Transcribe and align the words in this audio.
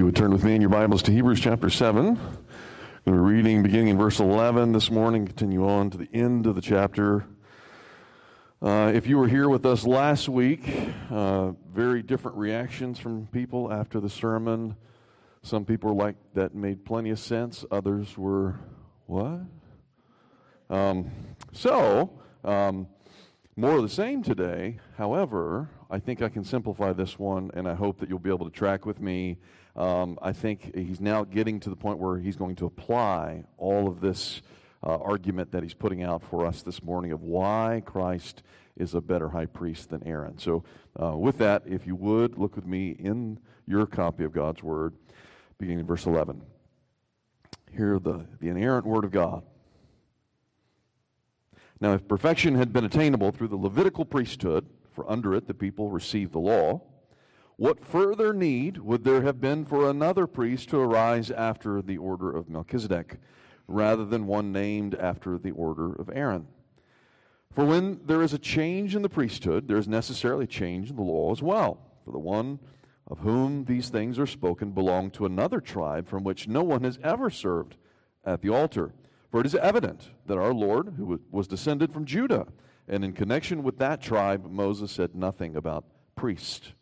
you 0.00 0.06
would 0.06 0.16
turn 0.16 0.32
with 0.32 0.42
me 0.44 0.54
in 0.54 0.62
your 0.62 0.70
Bibles 0.70 1.02
to 1.02 1.12
Hebrews 1.12 1.40
chapter 1.40 1.68
7. 1.68 2.18
We're 3.04 3.12
reading 3.18 3.62
beginning 3.62 3.88
in 3.88 3.98
verse 3.98 4.18
11 4.18 4.72
this 4.72 4.90
morning, 4.90 5.26
continue 5.26 5.68
on 5.68 5.90
to 5.90 5.98
the 5.98 6.08
end 6.14 6.46
of 6.46 6.54
the 6.54 6.62
chapter. 6.62 7.26
Uh, 8.62 8.92
if 8.94 9.06
you 9.06 9.18
were 9.18 9.28
here 9.28 9.50
with 9.50 9.66
us 9.66 9.84
last 9.84 10.26
week, 10.26 10.66
uh, 11.10 11.50
very 11.70 12.02
different 12.02 12.38
reactions 12.38 12.98
from 12.98 13.26
people 13.26 13.70
after 13.70 14.00
the 14.00 14.08
sermon. 14.08 14.74
Some 15.42 15.66
people 15.66 15.94
were 15.94 16.02
like, 16.02 16.16
that 16.32 16.54
made 16.54 16.86
plenty 16.86 17.10
of 17.10 17.18
sense. 17.18 17.66
Others 17.70 18.16
were, 18.16 18.58
what? 19.04 19.40
Um, 20.70 21.10
so, 21.52 22.18
um, 22.42 22.86
more 23.54 23.76
of 23.76 23.82
the 23.82 23.90
same 23.90 24.22
today. 24.22 24.80
However, 24.96 25.68
I 25.90 25.98
think 25.98 26.22
I 26.22 26.30
can 26.30 26.42
simplify 26.42 26.94
this 26.94 27.18
one, 27.18 27.50
and 27.52 27.68
I 27.68 27.74
hope 27.74 28.00
that 28.00 28.08
you'll 28.08 28.18
be 28.18 28.30
able 28.30 28.48
to 28.48 28.56
track 28.56 28.86
with 28.86 28.98
me 28.98 29.36
um, 29.80 30.18
I 30.20 30.32
think 30.32 30.74
he's 30.76 31.00
now 31.00 31.24
getting 31.24 31.58
to 31.60 31.70
the 31.70 31.76
point 31.76 31.98
where 31.98 32.18
he's 32.18 32.36
going 32.36 32.54
to 32.56 32.66
apply 32.66 33.44
all 33.56 33.88
of 33.88 34.02
this 34.02 34.42
uh, 34.84 34.98
argument 34.98 35.52
that 35.52 35.62
he's 35.62 35.72
putting 35.72 36.02
out 36.02 36.22
for 36.22 36.44
us 36.44 36.60
this 36.60 36.82
morning 36.82 37.12
of 37.12 37.22
why 37.22 37.82
Christ 37.86 38.42
is 38.76 38.94
a 38.94 39.00
better 39.00 39.30
high 39.30 39.46
priest 39.46 39.88
than 39.88 40.06
Aaron. 40.06 40.36
So, 40.38 40.64
uh, 41.02 41.16
with 41.16 41.38
that, 41.38 41.62
if 41.66 41.86
you 41.86 41.96
would, 41.96 42.36
look 42.36 42.56
with 42.56 42.66
me 42.66 42.90
in 42.90 43.38
your 43.66 43.86
copy 43.86 44.22
of 44.24 44.32
God's 44.32 44.62
Word, 44.62 44.94
beginning 45.56 45.80
in 45.80 45.86
verse 45.86 46.04
11. 46.04 46.42
Hear 47.74 47.98
the, 47.98 48.26
the 48.38 48.48
inerrant 48.48 48.84
Word 48.84 49.04
of 49.04 49.12
God. 49.12 49.44
Now, 51.80 51.94
if 51.94 52.06
perfection 52.06 52.54
had 52.54 52.70
been 52.70 52.84
attainable 52.84 53.32
through 53.32 53.48
the 53.48 53.56
Levitical 53.56 54.04
priesthood, 54.04 54.66
for 54.92 55.10
under 55.10 55.34
it 55.34 55.46
the 55.46 55.54
people 55.54 55.88
received 55.88 56.32
the 56.32 56.38
law, 56.38 56.82
what 57.60 57.84
further 57.84 58.32
need 58.32 58.78
would 58.78 59.04
there 59.04 59.20
have 59.20 59.38
been 59.38 59.66
for 59.66 59.90
another 59.90 60.26
priest 60.26 60.70
to 60.70 60.78
arise 60.78 61.30
after 61.30 61.82
the 61.82 61.98
order 61.98 62.34
of 62.34 62.48
Melchizedek, 62.48 63.18
rather 63.68 64.06
than 64.06 64.26
one 64.26 64.50
named 64.50 64.94
after 64.94 65.36
the 65.36 65.50
order 65.50 65.92
of 65.92 66.08
Aaron? 66.10 66.46
For 67.52 67.66
when 67.66 68.00
there 68.06 68.22
is 68.22 68.32
a 68.32 68.38
change 68.38 68.96
in 68.96 69.02
the 69.02 69.10
priesthood, 69.10 69.68
there 69.68 69.76
is 69.76 69.86
necessarily 69.86 70.44
a 70.44 70.48
change 70.48 70.88
in 70.88 70.96
the 70.96 71.02
law 71.02 71.32
as 71.32 71.42
well. 71.42 71.76
For 72.06 72.12
the 72.12 72.18
one 72.18 72.60
of 73.06 73.18
whom 73.18 73.66
these 73.66 73.90
things 73.90 74.18
are 74.18 74.26
spoken 74.26 74.70
belonged 74.70 75.12
to 75.14 75.26
another 75.26 75.60
tribe 75.60 76.08
from 76.08 76.24
which 76.24 76.48
no 76.48 76.62
one 76.62 76.82
has 76.82 76.98
ever 77.02 77.28
served 77.28 77.76
at 78.24 78.40
the 78.40 78.48
altar. 78.48 78.94
For 79.30 79.40
it 79.40 79.46
is 79.46 79.54
evident 79.54 80.12
that 80.24 80.38
our 80.38 80.54
Lord, 80.54 80.94
who 80.96 81.20
was 81.30 81.46
descended 81.46 81.92
from 81.92 82.06
Judah, 82.06 82.46
and 82.88 83.04
in 83.04 83.12
connection 83.12 83.62
with 83.62 83.76
that 83.80 84.00
tribe, 84.00 84.50
Moses 84.50 84.90
said 84.90 85.14
nothing 85.14 85.56
about 85.56 85.84
priest. 86.16 86.72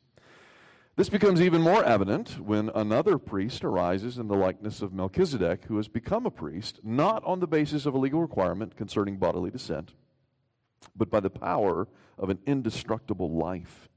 This 0.99 1.09
becomes 1.09 1.41
even 1.41 1.63
more 1.63 1.85
evident 1.85 2.41
when 2.41 2.73
another 2.75 3.19
priest 3.19 3.63
arises 3.63 4.19
in 4.19 4.27
the 4.27 4.35
likeness 4.35 4.83
of 4.83 4.93
Melchizedek, 4.93 5.67
who 5.67 5.77
has 5.77 5.87
become 5.87 6.27
a 6.27 6.31
priest, 6.31 6.81
not 6.83 7.23
on 7.25 7.39
the 7.39 7.47
basis 7.47 7.87
of 7.87 7.95
a 7.95 7.99
legal 7.99 8.21
requirement 8.21 8.75
concerning 8.75 9.17
bodily 9.17 9.53
descent, 9.53 9.95
but 10.97 11.09
by 11.09 11.21
the 11.21 11.31
power 11.31 11.87
of 12.19 12.31
an 12.31 12.41
indestructible 12.47 13.31
life. 13.31 13.89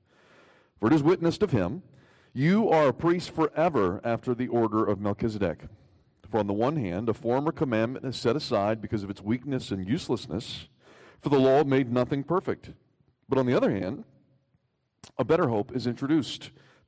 For 0.80 0.90
it 0.90 0.94
is 0.94 1.02
witnessed 1.02 1.42
of 1.42 1.50
him, 1.50 1.82
You 2.34 2.70
are 2.70 2.90
a 2.90 2.94
priest 2.94 3.32
forever 3.32 4.00
after 4.04 4.36
the 4.36 4.50
order 4.50 4.86
of 4.86 5.02
Melchizedek. 5.02 5.64
For 6.30 6.38
on 6.38 6.46
the 6.46 6.54
one 6.54 6.76
hand, 6.76 7.10
a 7.10 7.16
former 7.16 7.52
commandment 7.52 8.06
is 8.06 8.16
set 8.16 8.36
aside 8.36 8.80
because 8.80 9.02
of 9.02 9.10
its 9.10 9.24
weakness 9.24 9.72
and 9.72 9.90
uselessness, 9.90 10.68
for 11.20 11.30
the 11.30 11.40
law 11.40 11.64
made 11.64 11.92
nothing 11.92 12.24
perfect. 12.24 12.74
But 13.28 13.40
on 13.40 13.48
the 13.48 13.58
other 13.58 13.72
hand, 13.72 14.04
a 15.18 15.26
better 15.26 15.48
hope 15.48 15.76
is 15.76 15.88
introduced 15.88 16.52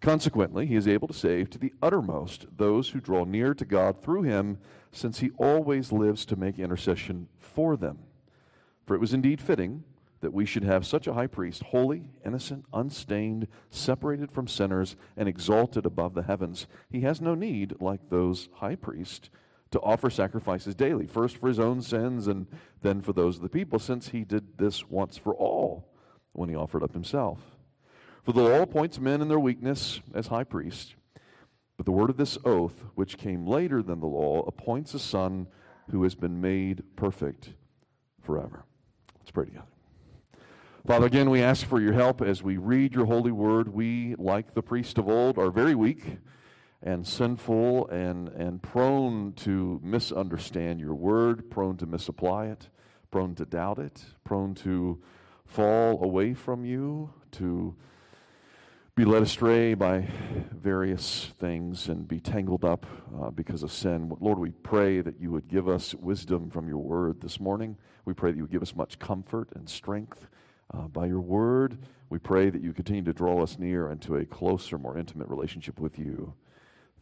Consequently, 0.00 0.66
he 0.66 0.76
is 0.76 0.88
able 0.88 1.06
to 1.08 1.14
save 1.14 1.50
to 1.50 1.58
the 1.58 1.74
uttermost 1.82 2.46
those 2.56 2.90
who 2.90 3.00
draw 3.00 3.24
near 3.24 3.52
to 3.52 3.66
God 3.66 4.00
through 4.00 4.22
him, 4.22 4.58
since 4.92 5.20
he 5.20 5.30
always 5.36 5.92
lives 5.92 6.24
to 6.26 6.36
make 6.36 6.58
intercession 6.58 7.28
for 7.38 7.76
them. 7.76 7.98
For 8.86 8.94
it 8.94 9.00
was 9.00 9.12
indeed 9.12 9.40
fitting 9.40 9.84
that 10.20 10.32
we 10.32 10.46
should 10.46 10.64
have 10.64 10.86
such 10.86 11.06
a 11.06 11.14
high 11.14 11.26
priest, 11.26 11.62
holy, 11.64 12.10
innocent, 12.24 12.64
unstained, 12.72 13.46
separated 13.70 14.32
from 14.32 14.48
sinners, 14.48 14.96
and 15.16 15.28
exalted 15.28 15.84
above 15.84 16.14
the 16.14 16.22
heavens. 16.22 16.66
He 16.90 17.02
has 17.02 17.20
no 17.20 17.34
need, 17.34 17.74
like 17.80 18.08
those 18.08 18.48
high 18.54 18.76
priests, 18.76 19.30
to 19.70 19.80
offer 19.80 20.10
sacrifices 20.10 20.74
daily, 20.74 21.06
first 21.06 21.36
for 21.36 21.48
his 21.48 21.60
own 21.60 21.80
sins 21.82 22.26
and 22.26 22.46
then 22.82 23.00
for 23.00 23.12
those 23.12 23.36
of 23.36 23.42
the 23.42 23.48
people, 23.48 23.78
since 23.78 24.08
he 24.08 24.24
did 24.24 24.58
this 24.58 24.88
once 24.88 25.16
for 25.16 25.34
all 25.34 25.88
when 26.32 26.48
he 26.48 26.56
offered 26.56 26.82
up 26.82 26.92
himself. 26.92 27.59
For 28.24 28.32
the 28.32 28.42
law 28.42 28.62
appoints 28.62 28.98
men 28.98 29.22
in 29.22 29.28
their 29.28 29.40
weakness 29.40 30.00
as 30.14 30.26
high 30.26 30.44
priests. 30.44 30.94
But 31.76 31.86
the 31.86 31.92
word 31.92 32.10
of 32.10 32.18
this 32.18 32.36
oath, 32.44 32.84
which 32.94 33.16
came 33.16 33.46
later 33.46 33.82
than 33.82 34.00
the 34.00 34.06
law, 34.06 34.42
appoints 34.46 34.92
a 34.92 34.98
son 34.98 35.46
who 35.90 36.02
has 36.02 36.14
been 36.14 36.40
made 36.40 36.82
perfect 36.96 37.54
forever. 38.20 38.64
Let's 39.18 39.30
pray 39.30 39.46
together. 39.46 39.66
Father, 40.86 41.06
again, 41.06 41.30
we 41.30 41.42
ask 41.42 41.66
for 41.66 41.80
your 41.80 41.92
help 41.92 42.22
as 42.22 42.42
we 42.42 42.56
read 42.56 42.94
your 42.94 43.06
holy 43.06 43.32
word. 43.32 43.68
We, 43.68 44.14
like 44.16 44.54
the 44.54 44.62
priest 44.62 44.98
of 44.98 45.08
old, 45.08 45.38
are 45.38 45.50
very 45.50 45.74
weak 45.74 46.18
and 46.82 47.06
sinful 47.06 47.88
and, 47.88 48.28
and 48.28 48.62
prone 48.62 49.34
to 49.34 49.80
misunderstand 49.82 50.80
your 50.80 50.94
word, 50.94 51.50
prone 51.50 51.76
to 51.76 51.86
misapply 51.86 52.46
it, 52.46 52.68
prone 53.10 53.34
to 53.34 53.44
doubt 53.44 53.78
it, 53.78 54.04
prone 54.24 54.54
to 54.56 55.00
fall 55.44 56.02
away 56.02 56.32
from 56.32 56.64
you, 56.64 57.12
to 57.32 57.76
be 59.00 59.06
led 59.06 59.22
astray 59.22 59.72
by 59.72 60.06
various 60.52 61.32
things 61.38 61.88
and 61.88 62.06
be 62.06 62.20
tangled 62.20 62.66
up 62.66 62.84
uh, 63.18 63.30
because 63.30 63.62
of 63.62 63.72
sin. 63.72 64.14
Lord, 64.20 64.38
we 64.38 64.50
pray 64.50 65.00
that 65.00 65.18
you 65.18 65.30
would 65.30 65.48
give 65.48 65.70
us 65.70 65.94
wisdom 65.94 66.50
from 66.50 66.68
your 66.68 66.76
word 66.76 67.22
this 67.22 67.40
morning. 67.40 67.78
We 68.04 68.12
pray 68.12 68.30
that 68.30 68.36
you 68.36 68.42
would 68.42 68.52
give 68.52 68.60
us 68.60 68.76
much 68.76 68.98
comfort 68.98 69.48
and 69.54 69.70
strength 69.70 70.28
uh, 70.74 70.82
by 70.82 71.06
your 71.06 71.22
word. 71.22 71.78
We 72.10 72.18
pray 72.18 72.50
that 72.50 72.60
you 72.60 72.74
continue 72.74 73.02
to 73.04 73.14
draw 73.14 73.42
us 73.42 73.58
near 73.58 73.90
into 73.90 74.16
a 74.16 74.26
closer, 74.26 74.76
more 74.76 74.98
intimate 74.98 75.28
relationship 75.28 75.80
with 75.80 75.98
you 75.98 76.34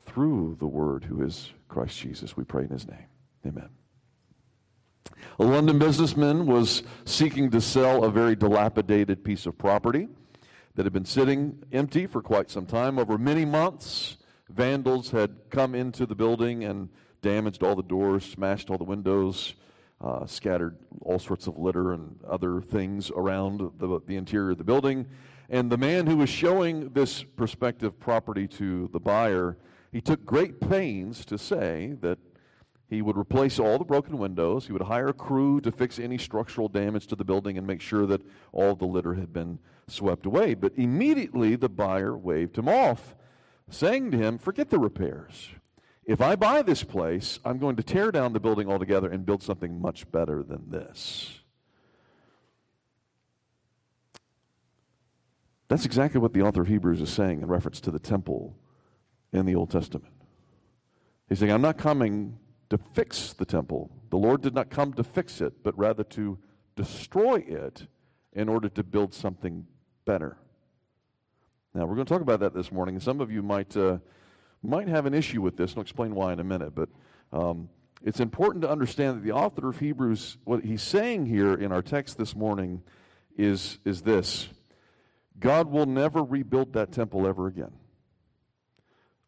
through 0.07 0.57
the 0.61 0.69
word 0.69 1.03
who 1.03 1.25
is 1.25 1.51
Christ 1.67 1.99
Jesus. 1.99 2.37
We 2.37 2.45
pray 2.45 2.63
in 2.63 2.71
his 2.71 2.87
name. 2.87 3.09
Amen. 3.45 3.71
A 5.41 5.45
London 5.45 5.81
businessman 5.81 6.47
was 6.47 6.85
seeking 7.05 7.51
to 7.51 7.61
sell 7.61 8.05
a 8.05 8.11
very 8.13 8.37
dilapidated 8.37 9.25
piece 9.25 9.47
of 9.47 9.59
property 9.59 10.07
that 10.79 10.87
had 10.87 10.93
been 10.93 11.05
sitting 11.05 11.61
empty 11.73 12.07
for 12.07 12.23
quite 12.23 12.49
some 12.49 12.65
time. 12.65 13.01
Over 13.01 13.19
many 13.19 13.45
months, 13.45 14.17
vandals 14.49 15.11
had 15.11 15.35
come 15.51 15.75
into 15.75 16.07
the 16.07 16.15
building 16.15 16.63
and 16.63 16.89
damaged 17.21 17.65
all 17.65 17.75
the 17.75 17.83
doors, 17.83 18.25
smashed 18.25 18.71
all 18.71 18.79
the 18.79 18.85
windows, 18.85 19.57
uh, 20.01 20.25
scattered 20.25 20.77
all 21.03 21.19
sorts 21.19 21.49
of 21.49 21.59
litter 21.59 21.95
and 21.95 22.17
other 22.25 22.61
things 22.61 23.11
around 23.11 23.73
the, 23.81 24.01
the 24.07 24.15
interior 24.15 24.53
of 24.53 24.59
the 24.59 24.63
building. 24.63 25.05
And 25.51 25.69
the 25.69 25.77
man 25.77 26.07
who 26.07 26.17
was 26.17 26.31
showing 26.31 26.91
this 26.91 27.25
prospective 27.25 27.99
property 27.99 28.47
to 28.47 28.89
the 28.93 29.01
buyer, 29.01 29.57
he 29.91 30.01
took 30.01 30.25
great 30.25 30.61
pains 30.61 31.25
to 31.25 31.39
say 31.39 31.97
that 32.03 32.21
he 32.89 33.03
would 33.03 33.19
replace 33.19 33.59
all 33.59 33.77
the 33.77 33.85
broken 33.85 34.17
windows. 34.17 34.67
He 34.67 34.73
would 34.73 34.83
hire 34.83 35.09
a 35.09 35.13
crew 35.13 35.61
to 35.61 35.71
fix 35.71 35.99
any 35.99 36.17
structural 36.17 36.69
damage 36.69 37.07
to 37.09 37.17
the 37.17 37.25
building 37.25 37.59
and 37.59 37.67
make 37.67 37.83
sure 37.83 38.07
that 38.07 38.23
all 38.51 38.75
the 38.75 38.87
litter 38.87 39.15
had 39.15 39.31
been 39.31 39.59
swept 39.87 40.25
away. 40.25 40.55
But 40.55 40.73
immediately 40.77 41.55
the 41.55 41.69
buyer 41.69 42.17
waved 42.17 42.57
him 42.57 42.67
off, 42.67 43.15
saying 43.69 44.11
to 44.13 44.17
him, 44.17 44.39
Forget 44.39 44.71
the 44.71 44.79
repairs. 44.79 45.51
If 46.07 46.23
I 46.23 46.35
buy 46.37 46.63
this 46.63 46.83
place, 46.83 47.39
I'm 47.45 47.59
going 47.59 47.77
to 47.77 47.83
tear 47.83 48.11
down 48.11 48.33
the 48.33 48.41
building 48.41 48.71
altogether 48.71 49.11
and 49.11 49.27
build 49.27 49.43
something 49.43 49.79
much 49.79 50.11
better 50.11 50.43
than 50.43 50.71
this. 50.71 51.41
That's 55.69 55.85
exactly 55.85 56.19
what 56.19 56.33
the 56.33 56.41
author 56.41 56.63
of 56.63 56.69
Hebrews 56.69 57.03
is 57.03 57.11
saying 57.11 57.43
in 57.43 57.49
reference 57.49 57.83
to 57.83 57.91
the 57.91 57.99
temple 57.99 58.57
in 59.31 59.45
the 59.45 59.55
Old 59.55 59.71
Testament. 59.71 60.15
He's 61.29 61.41
saying, 61.41 61.53
I'm 61.53 61.61
not 61.61 61.77
coming 61.77 62.39
to 62.71 62.79
fix 62.79 63.33
the 63.33 63.45
temple. 63.45 63.91
The 64.11 64.17
Lord 64.17 64.43
did 64.43 64.55
not 64.55 64.71
come 64.71 64.93
to 64.95 65.05
fix 65.05 65.41
it, 65.41 65.63
but 65.63 65.77
rather 65.79 66.05
to 66.05 66.39
destroy 66.77 67.45
it 67.47 67.87
in 68.33 68.49
order 68.49 68.69
to 68.69 68.83
build 68.83 69.15
something 69.15 69.67
better. 70.05 70.37
Now, 71.75 71.85
we're 71.87 71.95
going 71.95 72.07
to 72.07 72.13
talk 72.13 72.23
about 72.23 72.41
that 72.41 72.55
this 72.55 72.73
morning. 72.73 72.99
Some 73.01 73.21
of 73.21 73.31
you 73.31 73.43
might, 73.43 73.77
uh, 73.77 73.99
might 74.63 74.89
have 74.89 75.07
an 75.07 75.15
issue 75.15 75.43
with 75.43 75.57
this, 75.57 75.73
and 75.73 75.79
I'll 75.79 75.83
explain 75.83 76.15
why 76.15 76.33
in 76.33 76.41
a 76.41 76.45
minute, 76.45 76.75
but 76.75 76.89
um, 77.33 77.69
it's 78.03 78.21
important 78.21 78.63
to 78.63 78.71
understand 78.71 79.19
that 79.19 79.25
the 79.25 79.33
author 79.33 79.69
of 79.69 79.79
Hebrews, 79.79 80.39
what 80.45 80.65
he's 80.65 80.83
saying 80.83 81.27
here 81.27 81.55
in 81.55 81.73
our 81.73 81.83
text 81.83 82.17
this 82.17 82.35
morning 82.35 82.83
is, 83.37 83.79
is 83.85 84.03
this 84.03 84.49
God 85.39 85.71
will 85.71 85.87
never 85.87 86.23
rebuild 86.23 86.73
that 86.73 86.93
temple 86.93 87.27
ever 87.27 87.47
again. 87.47 87.73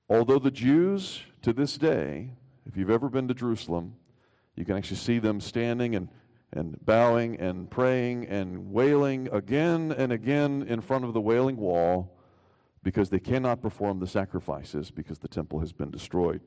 Although 0.09 0.39
the 0.39 0.51
Jews 0.51 1.23
to 1.43 1.53
this 1.53 1.79
day, 1.79 2.31
if 2.71 2.77
you've 2.77 2.91
ever 2.91 3.09
been 3.09 3.27
to 3.27 3.35
Jerusalem, 3.35 3.97
you 4.55 4.65
can 4.65 4.77
actually 4.77 4.99
see 4.99 5.19
them 5.19 5.41
standing 5.41 5.97
and, 5.97 6.09
and 6.53 6.77
bowing 6.87 7.35
and 7.41 7.69
praying 7.69 8.27
and 8.27 8.71
wailing 8.71 9.29
again 9.33 9.91
and 9.91 10.13
again 10.13 10.65
in 10.69 10.81
front 10.81 11.05
of 11.05 11.13
the 11.13 11.21
wailing 11.21 11.57
wall 11.57 12.17
because 12.85 13.11
they 13.11 13.19
cannot 13.19 13.61
perform 13.61 13.99
the 13.99 14.07
sacrifices 14.07 14.93
because 14.93 15.19
the 15.19 15.27
temple 15.27 15.59
has 15.59 15.73
been 15.73 15.91
destroyed. 15.91 16.43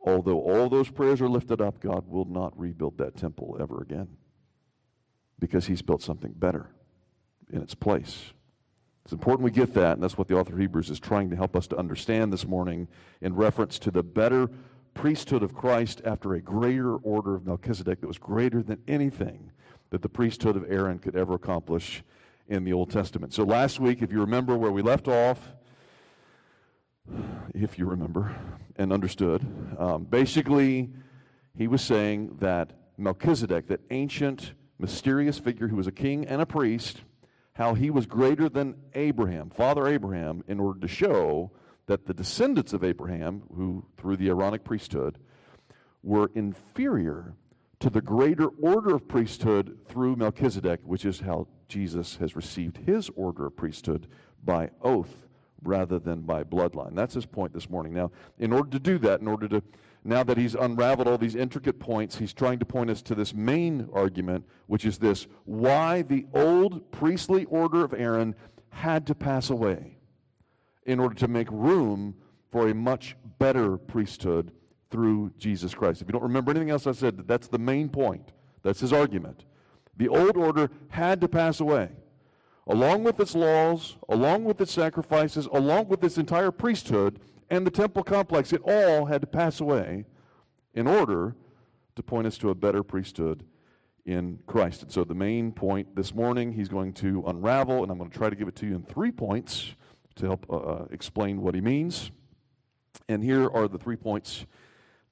Although 0.00 0.40
all 0.40 0.70
those 0.70 0.88
prayers 0.88 1.20
are 1.20 1.28
lifted 1.28 1.60
up, 1.60 1.80
God 1.80 2.08
will 2.08 2.24
not 2.24 2.58
rebuild 2.58 2.96
that 2.96 3.14
temple 3.14 3.58
ever 3.60 3.82
again 3.82 4.08
because 5.38 5.66
He's 5.66 5.82
built 5.82 6.00
something 6.00 6.32
better 6.32 6.70
in 7.52 7.60
its 7.60 7.74
place. 7.74 8.32
It's 9.04 9.12
important 9.12 9.44
we 9.44 9.50
get 9.50 9.74
that, 9.74 9.92
and 9.94 10.02
that's 10.02 10.16
what 10.16 10.28
the 10.28 10.36
author 10.38 10.54
of 10.54 10.60
Hebrews 10.60 10.88
is 10.88 10.98
trying 10.98 11.28
to 11.28 11.36
help 11.36 11.54
us 11.54 11.66
to 11.66 11.76
understand 11.76 12.32
this 12.32 12.46
morning 12.46 12.88
in 13.20 13.34
reference 13.34 13.78
to 13.80 13.90
the 13.90 14.02
better 14.02 14.48
priesthood 14.94 15.42
of 15.42 15.54
Christ 15.54 16.00
after 16.04 16.34
a 16.34 16.40
greater 16.40 16.96
order 16.96 17.34
of 17.34 17.46
Melchizedek 17.46 18.00
that 18.00 18.06
was 18.06 18.18
greater 18.18 18.62
than 18.62 18.78
anything 18.88 19.50
that 19.90 20.02
the 20.02 20.08
priesthood 20.08 20.56
of 20.56 20.70
Aaron 20.70 20.98
could 20.98 21.16
ever 21.16 21.34
accomplish 21.34 22.02
in 22.48 22.64
the 22.64 22.72
Old 22.72 22.90
Testament. 22.90 23.32
So 23.32 23.44
last 23.44 23.78
week, 23.80 24.02
if 24.02 24.12
you 24.12 24.20
remember 24.20 24.56
where 24.56 24.72
we 24.72 24.82
left 24.82 25.08
off, 25.08 25.52
if 27.54 27.78
you 27.78 27.86
remember 27.86 28.34
and 28.76 28.92
understood, 28.92 29.46
um, 29.78 30.04
basically, 30.04 30.90
he 31.56 31.66
was 31.68 31.82
saying 31.82 32.36
that 32.40 32.72
Melchizedek, 32.96 33.66
that 33.68 33.80
ancient, 33.90 34.54
mysterious 34.78 35.38
figure 35.38 35.68
who 35.68 35.76
was 35.76 35.86
a 35.86 35.92
king 35.92 36.26
and 36.26 36.40
a 36.40 36.46
priest, 36.46 37.02
how 37.54 37.74
he 37.74 37.90
was 37.90 38.06
greater 38.06 38.48
than 38.48 38.76
Abraham, 38.94 39.50
Father 39.50 39.86
Abraham, 39.88 40.44
in 40.46 40.60
order 40.60 40.78
to 40.80 40.88
show 40.88 41.50
that 41.88 42.06
the 42.06 42.14
descendants 42.14 42.72
of 42.72 42.84
Abraham, 42.84 43.42
who 43.56 43.84
through 43.96 44.16
the 44.16 44.28
Aaronic 44.28 44.62
priesthood, 44.62 45.18
were 46.02 46.30
inferior 46.34 47.34
to 47.80 47.90
the 47.90 48.00
greater 48.00 48.48
order 48.62 48.94
of 48.94 49.08
priesthood 49.08 49.78
through 49.88 50.16
Melchizedek, 50.16 50.80
which 50.84 51.04
is 51.04 51.20
how 51.20 51.48
Jesus 51.66 52.16
has 52.16 52.36
received 52.36 52.78
his 52.86 53.10
order 53.16 53.46
of 53.46 53.56
priesthood 53.56 54.06
by 54.44 54.70
oath 54.82 55.26
rather 55.62 55.98
than 55.98 56.20
by 56.20 56.44
bloodline. 56.44 56.94
That's 56.94 57.14
his 57.14 57.26
point 57.26 57.52
this 57.52 57.68
morning. 57.68 57.94
Now, 57.94 58.12
in 58.38 58.52
order 58.52 58.70
to 58.70 58.78
do 58.78 58.98
that, 58.98 59.20
in 59.20 59.26
order 59.26 59.48
to 59.48 59.62
now 60.04 60.22
that 60.22 60.38
he's 60.38 60.54
unraveled 60.54 61.08
all 61.08 61.18
these 61.18 61.34
intricate 61.34 61.80
points, 61.80 62.16
he's 62.16 62.32
trying 62.32 62.60
to 62.60 62.64
point 62.64 62.88
us 62.90 63.02
to 63.02 63.14
this 63.14 63.34
main 63.34 63.88
argument, 63.92 64.44
which 64.66 64.84
is 64.84 64.98
this 64.98 65.26
why 65.44 66.02
the 66.02 66.26
old 66.32 66.90
priestly 66.92 67.44
order 67.46 67.84
of 67.84 67.92
Aaron 67.92 68.34
had 68.70 69.06
to 69.08 69.14
pass 69.14 69.50
away 69.50 69.97
in 70.88 70.98
order 70.98 71.14
to 71.14 71.28
make 71.28 71.48
room 71.50 72.14
for 72.50 72.68
a 72.68 72.74
much 72.74 73.14
better 73.38 73.76
priesthood 73.76 74.50
through 74.90 75.30
Jesus 75.38 75.74
Christ. 75.74 76.00
If 76.00 76.08
you 76.08 76.12
don't 76.12 76.22
remember 76.22 76.50
anything 76.50 76.70
else 76.70 76.86
I 76.86 76.92
said, 76.92 77.28
that's 77.28 77.46
the 77.46 77.58
main 77.58 77.90
point. 77.90 78.32
That's 78.62 78.80
his 78.80 78.92
argument. 78.92 79.44
The 79.98 80.08
old 80.08 80.38
order 80.38 80.70
had 80.88 81.20
to 81.20 81.28
pass 81.28 81.60
away. 81.60 81.90
Along 82.66 83.04
with 83.04 83.20
its 83.20 83.34
laws, 83.34 83.96
along 84.08 84.44
with 84.44 84.60
its 84.62 84.72
sacrifices, 84.72 85.46
along 85.52 85.88
with 85.88 86.02
its 86.02 86.16
entire 86.16 86.50
priesthood, 86.50 87.20
and 87.50 87.66
the 87.66 87.70
temple 87.70 88.02
complex, 88.02 88.52
it 88.52 88.62
all 88.64 89.06
had 89.06 89.20
to 89.20 89.26
pass 89.26 89.60
away 89.60 90.06
in 90.74 90.86
order 90.86 91.36
to 91.96 92.02
point 92.02 92.26
us 92.26 92.38
to 92.38 92.48
a 92.48 92.54
better 92.54 92.82
priesthood 92.82 93.44
in 94.06 94.38
Christ. 94.46 94.84
And 94.84 94.92
so 94.92 95.04
the 95.04 95.14
main 95.14 95.52
point 95.52 95.94
this 95.96 96.14
morning 96.14 96.52
he's 96.52 96.68
going 96.68 96.94
to 96.94 97.24
unravel, 97.26 97.82
and 97.82 97.92
I'm 97.92 97.98
going 97.98 98.10
to 98.10 98.16
try 98.16 98.30
to 98.30 98.36
give 98.36 98.48
it 98.48 98.56
to 98.56 98.66
you 98.66 98.74
in 98.74 98.82
three 98.82 99.12
points 99.12 99.74
to 100.18 100.26
help 100.26 100.46
uh, 100.50 100.56
uh, 100.56 100.86
explain 100.90 101.40
what 101.40 101.54
he 101.54 101.60
means. 101.60 102.10
And 103.08 103.22
here 103.22 103.48
are 103.50 103.68
the 103.68 103.78
three 103.78 103.96
points 103.96 104.46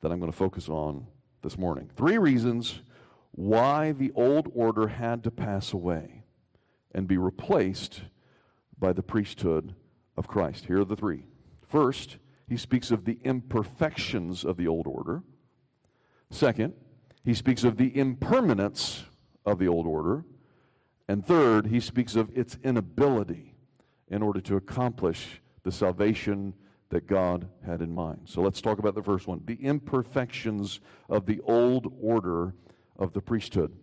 that 0.01 0.13
I'm 0.13 0.19
going 0.19 0.31
to 0.31 0.37
focus 0.37 0.69
on 0.69 1.07
this 1.43 1.57
morning. 1.57 1.91
Three 1.97 2.19
reasons 2.19 2.81
why 3.33 3.93
the 3.93 4.13
old 4.15 4.51
order 4.55 4.89
had 4.89 5.25
to 5.25 5.31
pass 5.31 5.73
away 5.73 6.25
and 6.95 7.07
be 7.07 7.19
replaced 7.19 8.03
by 8.79 8.93
the 8.93 9.03
priesthood 9.03 9.75
of 10.17 10.27
Christ. 10.27 10.67
Here 10.67 10.81
are 10.81 10.85
the 10.85 10.97
three. 10.97 11.25
First, 11.67 12.19
he 12.49 12.57
speaks 12.57 12.91
of 12.91 13.05
the 13.05 13.19
imperfections 13.25 14.45
of 14.45 14.57
the 14.57 14.69
old 14.69 14.87
order. 14.87 15.23
Second, 16.31 16.75
he 17.25 17.35
speaks 17.35 17.65
of 17.65 17.77
the 17.77 17.97
impermanence 17.97 19.05
of 19.45 19.59
the 19.59 19.69
old 19.69 19.87
order. 19.87 20.25
And 21.09 21.25
third, 21.25 21.67
he 21.67 21.81
speaks 21.81 22.17
of 22.17 22.31
its 22.37 22.59
inability 22.63 23.56
in 24.09 24.23
order 24.23 24.41
to 24.41 24.57
accomplish 24.57 25.41
the 25.63 25.73
salvation 25.73 26.55
that 26.91 27.07
God 27.07 27.49
had 27.65 27.83
in 27.83 27.93
mind. 27.93 28.21
So 28.25 28.41
let's 28.41 28.61
talk 28.61 28.79
about 28.79 28.95
the 28.95 29.03
first 29.03 29.27
one 29.27 29.43
the 29.45 29.57
imperfections 29.57 30.81
of 31.09 31.27
the 31.27 31.41
old 31.41 31.93
order 32.01 32.55
of 32.97 33.13
the 33.13 33.21
priesthood. 33.21 33.77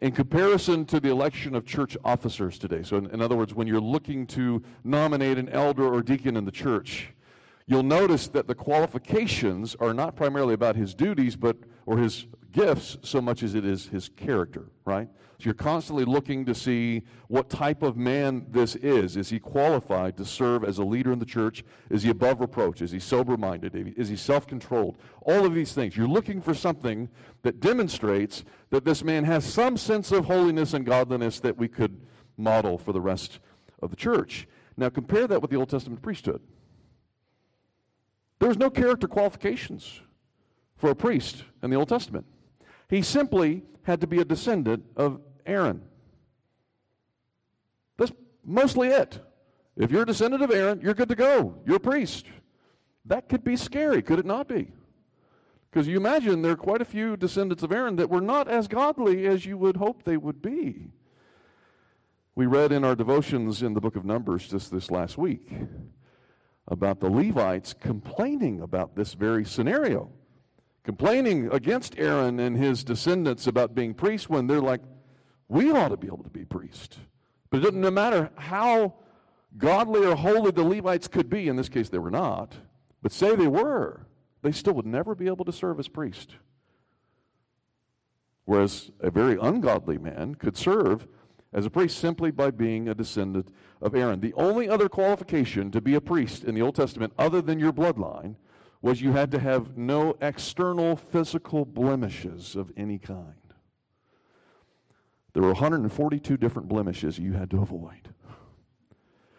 In 0.00 0.12
comparison 0.12 0.84
to 0.86 1.00
the 1.00 1.10
election 1.10 1.54
of 1.54 1.66
church 1.66 1.96
officers 2.04 2.58
today, 2.58 2.82
so 2.82 2.96
in, 2.96 3.10
in 3.10 3.20
other 3.20 3.36
words, 3.36 3.52
when 3.52 3.66
you're 3.66 3.80
looking 3.80 4.26
to 4.28 4.62
nominate 4.84 5.38
an 5.38 5.48
elder 5.48 5.92
or 5.92 6.02
deacon 6.02 6.36
in 6.36 6.44
the 6.44 6.52
church, 6.52 7.12
you'll 7.68 7.84
notice 7.84 8.26
that 8.26 8.48
the 8.48 8.54
qualifications 8.54 9.76
are 9.78 9.94
not 9.94 10.16
primarily 10.16 10.54
about 10.54 10.74
his 10.74 10.94
duties 10.94 11.36
but 11.36 11.56
or 11.86 11.98
his 11.98 12.26
gifts 12.50 12.98
so 13.02 13.20
much 13.20 13.44
as 13.44 13.54
it 13.54 13.64
is 13.64 13.86
his 13.86 14.08
character 14.08 14.70
right? 14.88 15.08
So 15.38 15.44
you're 15.44 15.54
constantly 15.54 16.04
looking 16.04 16.44
to 16.46 16.54
see 16.54 17.02
what 17.28 17.48
type 17.48 17.84
of 17.84 17.96
man 17.96 18.46
this 18.50 18.74
is. 18.74 19.16
Is 19.16 19.28
he 19.28 19.38
qualified 19.38 20.16
to 20.16 20.24
serve 20.24 20.64
as 20.64 20.78
a 20.78 20.84
leader 20.84 21.12
in 21.12 21.20
the 21.20 21.24
church? 21.24 21.62
Is 21.90 22.02
he 22.02 22.10
above 22.10 22.40
reproach? 22.40 22.82
Is 22.82 22.90
he 22.90 22.98
sober 22.98 23.36
minded 23.36 23.76
is 23.96 24.08
he 24.08 24.16
self-controlled? 24.16 24.96
All 25.22 25.46
of 25.46 25.54
these 25.54 25.72
things. 25.72 25.96
You're 25.96 26.08
looking 26.08 26.40
for 26.40 26.54
something 26.54 27.08
that 27.42 27.60
demonstrates 27.60 28.44
that 28.70 28.84
this 28.84 29.04
man 29.04 29.22
has 29.24 29.44
some 29.44 29.76
sense 29.76 30.10
of 30.10 30.24
holiness 30.24 30.74
and 30.74 30.84
godliness 30.84 31.38
that 31.40 31.56
we 31.56 31.68
could 31.68 32.00
model 32.36 32.76
for 32.76 32.92
the 32.92 33.00
rest 33.00 33.38
of 33.80 33.90
the 33.90 33.96
church. 33.96 34.48
Now 34.76 34.88
compare 34.88 35.28
that 35.28 35.40
with 35.40 35.52
the 35.52 35.56
old 35.56 35.70
testament 35.70 36.02
priesthood 36.02 36.40
there 38.38 38.48
was 38.48 38.58
no 38.58 38.70
character 38.70 39.08
qualifications 39.08 40.00
for 40.76 40.90
a 40.90 40.94
priest 40.94 41.44
in 41.62 41.70
the 41.70 41.76
Old 41.76 41.88
Testament. 41.88 42.26
He 42.88 43.02
simply 43.02 43.62
had 43.82 44.00
to 44.00 44.06
be 44.06 44.20
a 44.20 44.24
descendant 44.24 44.84
of 44.96 45.20
Aaron. 45.44 45.82
That's 47.96 48.12
mostly 48.44 48.88
it. 48.88 49.20
If 49.76 49.90
you're 49.90 50.02
a 50.02 50.06
descendant 50.06 50.42
of 50.42 50.50
Aaron, 50.50 50.80
you're 50.80 50.94
good 50.94 51.08
to 51.08 51.14
go. 51.14 51.54
You're 51.66 51.76
a 51.76 51.80
priest. 51.80 52.26
That 53.04 53.28
could 53.28 53.44
be 53.44 53.56
scary, 53.56 54.02
could 54.02 54.18
it 54.18 54.26
not 54.26 54.48
be? 54.48 54.72
Because 55.70 55.86
you 55.86 55.96
imagine 55.96 56.42
there 56.42 56.52
are 56.52 56.56
quite 56.56 56.80
a 56.80 56.86
few 56.86 57.16
descendants 57.16 57.62
of 57.62 57.72
Aaron 57.72 57.96
that 57.96 58.10
were 58.10 58.20
not 58.20 58.48
as 58.48 58.68
godly 58.68 59.26
as 59.26 59.44
you 59.46 59.58
would 59.58 59.76
hope 59.76 60.02
they 60.02 60.16
would 60.16 60.40
be. 60.40 60.88
We 62.34 62.46
read 62.46 62.72
in 62.72 62.84
our 62.84 62.94
devotions 62.94 63.62
in 63.62 63.74
the 63.74 63.80
book 63.80 63.96
of 63.96 64.04
Numbers 64.04 64.48
just 64.48 64.70
this 64.70 64.90
last 64.90 65.18
week 65.18 65.50
about 66.68 67.00
the 67.00 67.10
Levites 67.10 67.74
complaining 67.74 68.60
about 68.60 68.94
this 68.94 69.14
very 69.14 69.44
scenario, 69.44 70.10
complaining 70.84 71.50
against 71.50 71.98
Aaron 71.98 72.38
and 72.38 72.56
his 72.56 72.84
descendants 72.84 73.46
about 73.46 73.74
being 73.74 73.94
priests 73.94 74.28
when 74.28 74.46
they're 74.46 74.60
like, 74.60 74.82
we 75.48 75.70
ought 75.72 75.88
to 75.88 75.96
be 75.96 76.06
able 76.06 76.24
to 76.24 76.30
be 76.30 76.44
priests. 76.44 76.98
But 77.50 77.58
it 77.58 77.62
doesn't 77.62 77.80
no 77.80 77.90
matter 77.90 78.30
how 78.36 78.94
godly 79.56 80.04
or 80.04 80.14
holy 80.14 80.50
the 80.50 80.62
Levites 80.62 81.08
could 81.08 81.30
be, 81.30 81.48
in 81.48 81.56
this 81.56 81.70
case 81.70 81.88
they 81.88 81.98
were 81.98 82.10
not, 82.10 82.54
but 83.02 83.12
say 83.12 83.34
they 83.34 83.48
were, 83.48 84.06
they 84.42 84.52
still 84.52 84.74
would 84.74 84.86
never 84.86 85.14
be 85.14 85.26
able 85.26 85.46
to 85.46 85.52
serve 85.52 85.80
as 85.80 85.88
priest. 85.88 86.36
Whereas 88.44 88.90
a 89.00 89.10
very 89.10 89.38
ungodly 89.40 89.98
man 89.98 90.34
could 90.34 90.56
serve 90.56 91.06
as 91.52 91.64
a 91.64 91.70
priest 91.70 91.98
simply 91.98 92.30
by 92.30 92.50
being 92.50 92.88
a 92.88 92.94
descendant 92.94 93.48
of 93.80 93.94
Aaron. 93.94 94.20
The 94.20 94.34
only 94.34 94.68
other 94.68 94.88
qualification 94.88 95.70
to 95.70 95.80
be 95.80 95.94
a 95.94 96.00
priest 96.00 96.44
in 96.44 96.54
the 96.54 96.62
Old 96.62 96.74
Testament, 96.74 97.12
other 97.18 97.40
than 97.40 97.58
your 97.58 97.72
bloodline, 97.72 98.36
was 98.80 99.00
you 99.00 99.12
had 99.12 99.30
to 99.32 99.38
have 99.40 99.76
no 99.76 100.16
external 100.20 100.96
physical 100.96 101.64
blemishes 101.64 102.54
of 102.54 102.70
any 102.76 102.98
kind. 102.98 103.34
There 105.32 105.42
were 105.42 105.52
142 105.52 106.36
different 106.36 106.68
blemishes 106.68 107.18
you 107.18 107.32
had 107.32 107.50
to 107.50 107.62
avoid, 107.62 108.14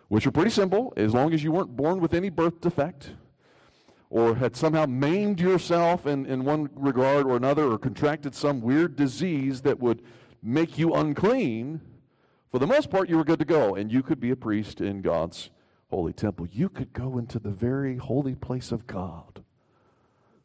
which 0.07 0.25
are 0.25 0.31
pretty 0.31 0.49
simple 0.49 0.93
as 0.97 1.13
long 1.13 1.33
as 1.33 1.43
you 1.43 1.51
weren't 1.51 1.75
born 1.75 1.99
with 1.99 2.13
any 2.13 2.29
birth 2.29 2.59
defect 2.61 3.11
or 4.09 4.35
had 4.35 4.55
somehow 4.55 4.85
maimed 4.85 5.39
yourself 5.39 6.07
in, 6.07 6.25
in 6.25 6.43
one 6.43 6.69
regard 6.73 7.27
or 7.27 7.35
another 7.35 7.71
or 7.71 7.77
contracted 7.77 8.33
some 8.33 8.59
weird 8.59 8.95
disease 8.95 9.61
that 9.61 9.79
would 9.79 10.01
make 10.41 10.77
you 10.77 10.93
unclean 10.93 11.79
for 12.51 12.59
the 12.59 12.67
most 12.67 12.89
part, 12.89 13.09
you 13.09 13.17
were 13.17 13.23
good 13.23 13.39
to 13.39 13.45
go, 13.45 13.75
and 13.75 13.91
you 13.91 14.01
could 14.01 14.19
be 14.19 14.31
a 14.31 14.35
priest 14.35 14.81
in 14.81 15.01
God's 15.01 15.49
holy 15.89 16.13
temple. 16.13 16.47
You 16.51 16.69
could 16.69 16.93
go 16.93 17.17
into 17.17 17.39
the 17.39 17.49
very 17.49 17.97
holy 17.97 18.35
place 18.35 18.71
of 18.71 18.87
God 18.87 19.43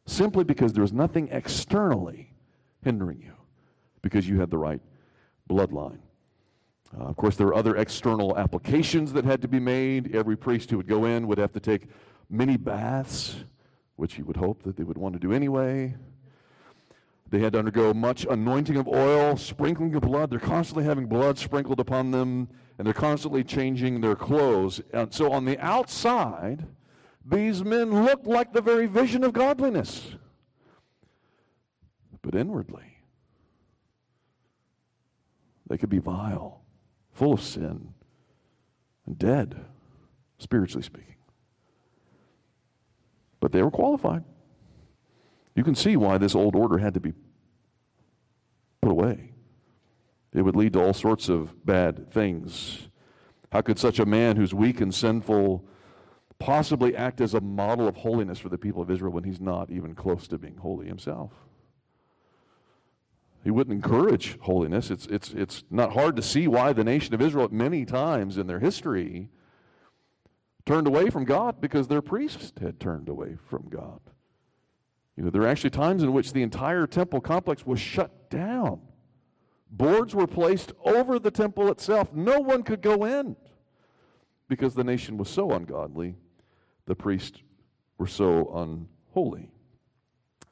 simply 0.05 0.43
because 0.43 0.73
there 0.73 0.83
was 0.83 0.93
nothing 0.93 1.29
externally 1.31 2.33
hindering 2.83 3.21
you, 3.21 3.33
because 4.01 4.29
you 4.29 4.39
had 4.39 4.51
the 4.51 4.57
right 4.57 4.81
bloodline. 5.49 5.99
Uh, 6.97 7.05
of 7.05 7.15
course, 7.17 7.35
there 7.35 7.47
were 7.47 7.55
other 7.55 7.75
external 7.75 8.37
applications 8.37 9.13
that 9.13 9.25
had 9.25 9.41
to 9.41 9.47
be 9.47 9.59
made. 9.59 10.15
Every 10.15 10.37
priest 10.37 10.69
who 10.69 10.77
would 10.77 10.87
go 10.87 11.05
in 11.05 11.27
would 11.27 11.39
have 11.39 11.51
to 11.53 11.59
take 11.59 11.87
many 12.29 12.57
baths, 12.57 13.43
which 13.95 14.17
you 14.17 14.25
would 14.25 14.37
hope 14.37 14.63
that 14.63 14.77
they 14.77 14.83
would 14.83 14.97
want 14.97 15.13
to 15.13 15.19
do 15.19 15.33
anyway. 15.33 15.95
They 17.29 17.39
had 17.39 17.53
to 17.53 17.59
undergo 17.59 17.93
much 17.93 18.25
anointing 18.29 18.77
of 18.77 18.87
oil, 18.87 19.35
sprinkling 19.35 19.95
of 19.95 20.03
blood. 20.03 20.29
They're 20.29 20.39
constantly 20.39 20.83
having 20.83 21.07
blood 21.07 21.37
sprinkled 21.37 21.79
upon 21.79 22.11
them, 22.11 22.49
and 22.77 22.85
they're 22.85 22.93
constantly 22.93 23.43
changing 23.43 24.01
their 24.01 24.15
clothes. 24.15 24.81
And 24.93 25.13
so 25.13 25.31
on 25.31 25.45
the 25.45 25.57
outside, 25.59 26.67
these 27.25 27.63
men 27.63 28.05
looked 28.05 28.27
like 28.27 28.53
the 28.53 28.61
very 28.61 28.85
vision 28.85 29.23
of 29.23 29.33
godliness. 29.33 30.15
But 32.21 32.35
inwardly, 32.35 32.99
they 35.67 35.77
could 35.77 35.89
be 35.89 35.99
vile, 35.99 36.61
full 37.11 37.33
of 37.33 37.41
sin, 37.41 37.93
and 39.07 39.17
dead, 39.17 39.65
spiritually 40.37 40.83
speaking. 40.83 41.15
But 43.39 43.51
they 43.51 43.63
were 43.63 43.71
qualified. 43.71 44.23
You 45.55 45.63
can 45.63 45.75
see 45.75 45.95
why 45.95 46.17
this 46.17 46.35
old 46.35 46.55
order 46.55 46.77
had 46.77 46.93
to 46.95 46.99
be 46.99 47.13
put 48.81 48.91
away. 48.91 49.31
It 50.33 50.41
would 50.41 50.55
lead 50.55 50.73
to 50.73 50.81
all 50.81 50.93
sorts 50.93 51.29
of 51.29 51.65
bad 51.65 52.11
things. 52.11 52.89
How 53.51 53.61
could 53.61 53.79
such 53.79 53.99
a 53.99 54.05
man 54.05 54.35
who's 54.35 54.53
weak 54.53 54.81
and 54.81 54.93
sinful 54.93 55.65
possibly 56.39 56.95
act 56.95 57.21
as 57.21 57.33
a 57.33 57.39
model 57.39 57.87
of 57.87 57.95
holiness 57.95 58.37
for 58.37 58.49
the 58.49 58.57
people 58.57 58.81
of 58.81 58.91
Israel 58.91 59.13
when 59.13 59.23
he's 59.23 59.39
not 59.39 59.71
even 59.71 59.95
close 59.95 60.27
to 60.27 60.37
being 60.37 60.57
holy 60.57 60.87
himself? 60.87 61.31
He 63.45 63.51
wouldn't 63.51 63.75
encourage 63.75 64.37
holiness. 64.41 64.91
It's, 64.91 65.05
it's, 65.05 65.31
it's 65.31 65.63
not 65.69 65.93
hard 65.93 66.15
to 66.17 66.21
see 66.21 66.47
why 66.47 66.73
the 66.73 66.83
nation 66.83 67.13
of 67.13 67.21
Israel, 67.21 67.47
many 67.49 67.85
times 67.85 68.37
in 68.37 68.47
their 68.47 68.59
history, 68.59 69.29
turned 70.65 70.87
away 70.87 71.09
from 71.09 71.23
God 71.23 71.61
because 71.61 71.87
their 71.87 72.01
priests 72.01 72.51
had 72.59 72.79
turned 72.79 73.07
away 73.07 73.37
from 73.47 73.67
God. 73.69 74.01
You 75.15 75.23
know, 75.23 75.29
there 75.29 75.43
are 75.43 75.47
actually 75.47 75.69
times 75.69 76.03
in 76.03 76.13
which 76.13 76.33
the 76.33 76.43
entire 76.43 76.87
temple 76.87 77.21
complex 77.21 77.65
was 77.65 77.79
shut 77.79 78.29
down. 78.29 78.81
Boards 79.71 80.13
were 80.13 80.27
placed 80.27 80.73
over 80.83 81.19
the 81.19 81.31
temple 81.31 81.69
itself. 81.69 82.13
No 82.13 82.39
one 82.39 82.63
could 82.63 82.81
go 82.81 83.05
in 83.05 83.35
because 84.47 84.75
the 84.75 84.83
nation 84.83 85.17
was 85.17 85.29
so 85.29 85.51
ungodly. 85.51 86.15
The 86.85 86.95
priests 86.95 87.41
were 87.97 88.07
so 88.07 88.51
unholy. 88.53 89.51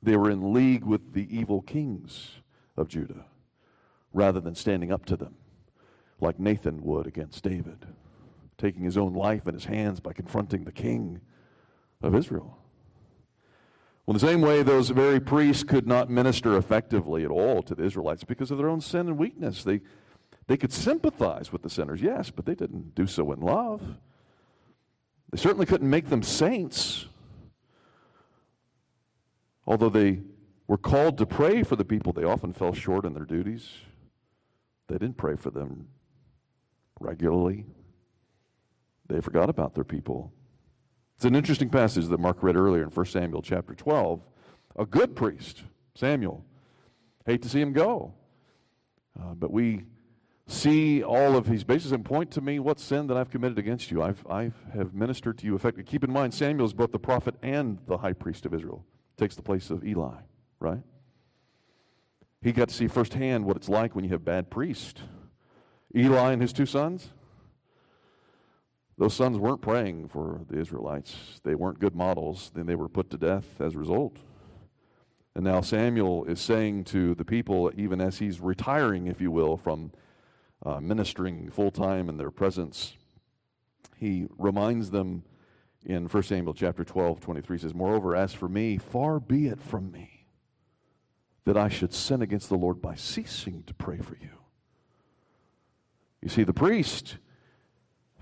They 0.02 0.18
were 0.18 0.30
in 0.30 0.54
league 0.54 0.84
with 0.84 1.14
the 1.14 1.28
evil 1.36 1.62
kings 1.62 2.32
of 2.76 2.88
Judah 2.88 3.26
rather 4.14 4.40
than 4.40 4.56
standing 4.56 4.92
up 4.92 5.06
to 5.06 5.16
them 5.16 5.36
like 6.24 6.40
Nathan 6.40 6.82
would 6.82 7.06
against 7.06 7.44
David, 7.44 7.86
taking 8.58 8.84
his 8.84 8.98
own 8.98 9.14
life 9.14 9.48
in 9.48 9.54
his 9.54 9.66
hands 9.66 10.00
by 10.00 10.14
confronting 10.14 10.64
the 10.64 10.72
king 10.72 11.22
of 12.02 12.16
Israel. 12.16 12.63
Well, 14.06 14.14
the 14.14 14.20
same 14.20 14.42
way, 14.42 14.64
those 14.64 14.90
very 14.90 15.20
priests 15.20 15.64
could 15.64 15.88
not 15.88 16.10
minister 16.10 16.58
effectively 16.58 17.24
at 17.24 17.32
all 17.32 17.64
to 17.64 17.74
the 17.74 17.86
Israelites 17.86 18.26
because 18.26 18.52
of 18.52 18.58
their 18.58 18.68
own 18.68 18.82
sin 18.82 19.08
and 19.08 19.18
weakness. 19.18 19.64
They, 19.64 19.80
they 20.48 20.58
could 20.58 20.74
sympathize 20.74 21.54
with 21.54 21.62
the 21.62 21.70
sinners, 21.70 22.02
yes, 22.02 22.30
but 22.30 22.46
they 22.46 22.56
didn't 22.56 22.96
do 22.96 23.08
so 23.08 23.32
in 23.32 23.40
love. 23.40 23.82
They 25.32 25.38
certainly 25.38 25.66
couldn't 25.66 25.90
make 25.90 26.10
them 26.10 26.22
saints. 26.22 27.06
Although 29.66 29.90
they 29.90 30.20
were 30.68 30.78
called 30.78 31.18
to 31.20 31.26
pray 31.26 31.64
for 31.64 31.78
the 31.78 31.86
people, 31.86 32.12
they 32.12 32.26
often 32.26 32.52
fell 32.52 32.74
short 32.74 33.06
in 33.06 33.14
their 33.14 33.26
duties. 33.26 33.70
They 34.88 34.98
didn't 34.98 35.18
pray 35.18 35.38
for 35.38 35.50
them 35.50 35.88
regularly. 37.00 37.66
They 39.08 39.22
forgot 39.22 39.50
about 39.50 39.76
their 39.76 39.84
people. 39.86 40.34
It's 41.24 41.30
an 41.30 41.36
interesting 41.38 41.70
passage 41.70 42.08
that 42.08 42.20
Mark 42.20 42.44
read 42.44 42.58
earlier 42.58 42.84
in 42.84 42.90
1 42.90 43.06
Samuel 43.06 43.42
chapter 43.42 43.74
12. 43.74 44.20
A 44.76 44.86
good 44.86 45.16
priest, 45.16 45.64
Samuel. 45.96 46.44
Hate 47.26 47.42
to 47.44 47.48
see 47.48 47.62
him 47.62 47.72
go. 47.72 48.14
Uh, 49.18 49.34
but 49.34 49.50
we 49.50 49.86
see 50.48 51.02
all 51.02 51.38
of 51.38 51.46
his 51.46 51.64
bases 51.64 51.94
and 51.94 52.04
point 52.04 52.30
to 52.32 52.42
me 52.42 52.60
what 52.60 52.78
sin 52.78 53.08
that 53.08 53.16
I've 53.16 53.30
committed 53.30 53.58
against 53.58 53.90
you. 53.90 54.04
I've, 54.04 54.28
I 54.30 54.52
have 54.74 54.94
ministered 54.94 55.38
to 55.38 55.46
you 55.46 55.56
effectively. 55.56 55.86
Keep 55.90 56.04
in 56.04 56.12
mind, 56.12 56.34
Samuel 56.34 56.66
is 56.66 56.74
both 56.74 56.92
the 56.92 57.00
prophet 57.00 57.36
and 57.42 57.78
the 57.88 58.00
high 58.00 58.12
priest 58.12 58.46
of 58.46 58.54
Israel. 58.54 58.84
Takes 59.16 59.38
the 59.38 59.44
place 59.44 59.70
of 59.70 59.86
Eli, 59.86 60.18
right? 60.60 60.84
He 62.42 62.52
got 62.52 62.68
to 62.68 62.76
see 62.76 62.90
firsthand 62.90 63.46
what 63.46 63.56
it's 63.56 63.70
like 63.70 63.96
when 63.96 64.04
you 64.04 64.12
have 64.12 64.26
bad 64.26 64.50
priests. 64.50 65.00
Eli 65.96 66.34
and 66.34 66.42
his 66.42 66.52
two 66.52 66.66
sons, 66.66 67.12
those 68.98 69.14
sons 69.14 69.38
weren't 69.38 69.62
praying 69.62 70.10
for 70.10 70.42
the 70.50 70.60
Israelites. 70.60 71.42
They 71.44 71.56
weren't 71.56 71.80
good 71.80 71.96
models. 71.96 72.52
Then 72.54 72.66
they 72.66 72.76
were 72.76 72.90
put 72.90 73.10
to 73.12 73.18
death 73.18 73.60
as 73.60 73.76
a 73.76 73.80
result. 73.80 74.18
And 75.36 75.44
now 75.44 75.62
Samuel 75.62 76.26
is 76.26 76.40
saying 76.40 76.84
to 76.86 77.16
the 77.16 77.26
people, 77.26 77.72
even 77.76 78.00
as 78.00 78.20
he's 78.20 78.40
retiring, 78.40 79.08
if 79.08 79.20
you 79.20 79.32
will, 79.32 79.58
from 79.58 79.92
uh, 80.64 80.80
ministering 80.80 81.50
full 81.50 81.72
time 81.72 82.08
in 82.08 82.18
their 82.18 82.30
presence, 82.30 82.96
he 83.98 84.28
reminds 84.38 84.92
them 84.92 85.24
in 85.86 86.08
1 86.08 86.24
Samuel 86.24 86.54
chapter 86.54 86.84
12, 86.84 87.20
23 87.20 87.58
says, 87.58 87.74
Moreover, 87.74 88.16
as 88.16 88.34
for 88.34 88.48
me, 88.48 88.78
far 88.78 89.20
be 89.20 89.48
it 89.48 89.62
from 89.62 89.92
me 89.92 90.28
that 91.46 91.58
I 91.58 91.68
should 91.68 91.94
sin 91.94 92.22
against 92.22 92.50
the 92.50 92.56
Lord 92.56 92.82
by 92.82 92.96
ceasing 92.96 93.64
to 93.64 93.74
pray 93.74 93.98
for 93.98 94.16
you. 94.16 94.30
You 96.22 96.30
see, 96.30 96.44
the 96.44 96.54
priest 96.54 97.18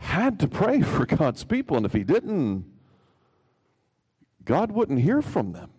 had 0.02 0.40
to 0.40 0.48
pray 0.48 0.82
for 0.82 1.06
God's 1.06 1.44
people, 1.44 1.78
and 1.78 1.86
if 1.86 1.94
he 1.94 2.04
didn't, 2.04 2.66
God 4.44 4.72
wouldn't 4.72 5.00
hear 5.00 5.22
from 5.22 5.54
them. 5.54 5.70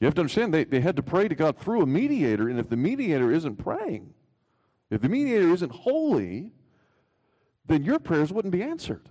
You 0.00 0.06
have 0.06 0.14
to 0.16 0.22
understand, 0.22 0.52
they, 0.52 0.64
they 0.64 0.80
had 0.80 0.96
to 0.96 1.02
pray 1.02 1.28
to 1.28 1.34
God 1.34 1.56
through 1.56 1.80
a 1.80 1.86
mediator, 1.86 2.48
and 2.48 2.58
if 2.58 2.68
the 2.68 2.76
mediator 2.76 3.30
isn't 3.30 3.56
praying, 3.56 4.12
if 4.90 5.00
the 5.00 5.08
mediator 5.08 5.48
isn't 5.52 5.70
holy, 5.70 6.52
then 7.66 7.84
your 7.84 8.00
prayers 8.00 8.32
wouldn't 8.32 8.52
be 8.52 8.62
answered. 8.62 9.08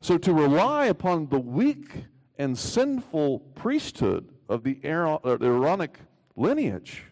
So 0.00 0.18
to 0.18 0.32
rely 0.32 0.86
upon 0.86 1.28
the 1.28 1.40
weak 1.40 2.04
and 2.38 2.56
sinful 2.56 3.40
priesthood 3.54 4.28
of 4.48 4.62
the 4.62 4.78
uh, 4.84 5.18
Aaronic 5.40 5.98
lineage, 6.36 7.04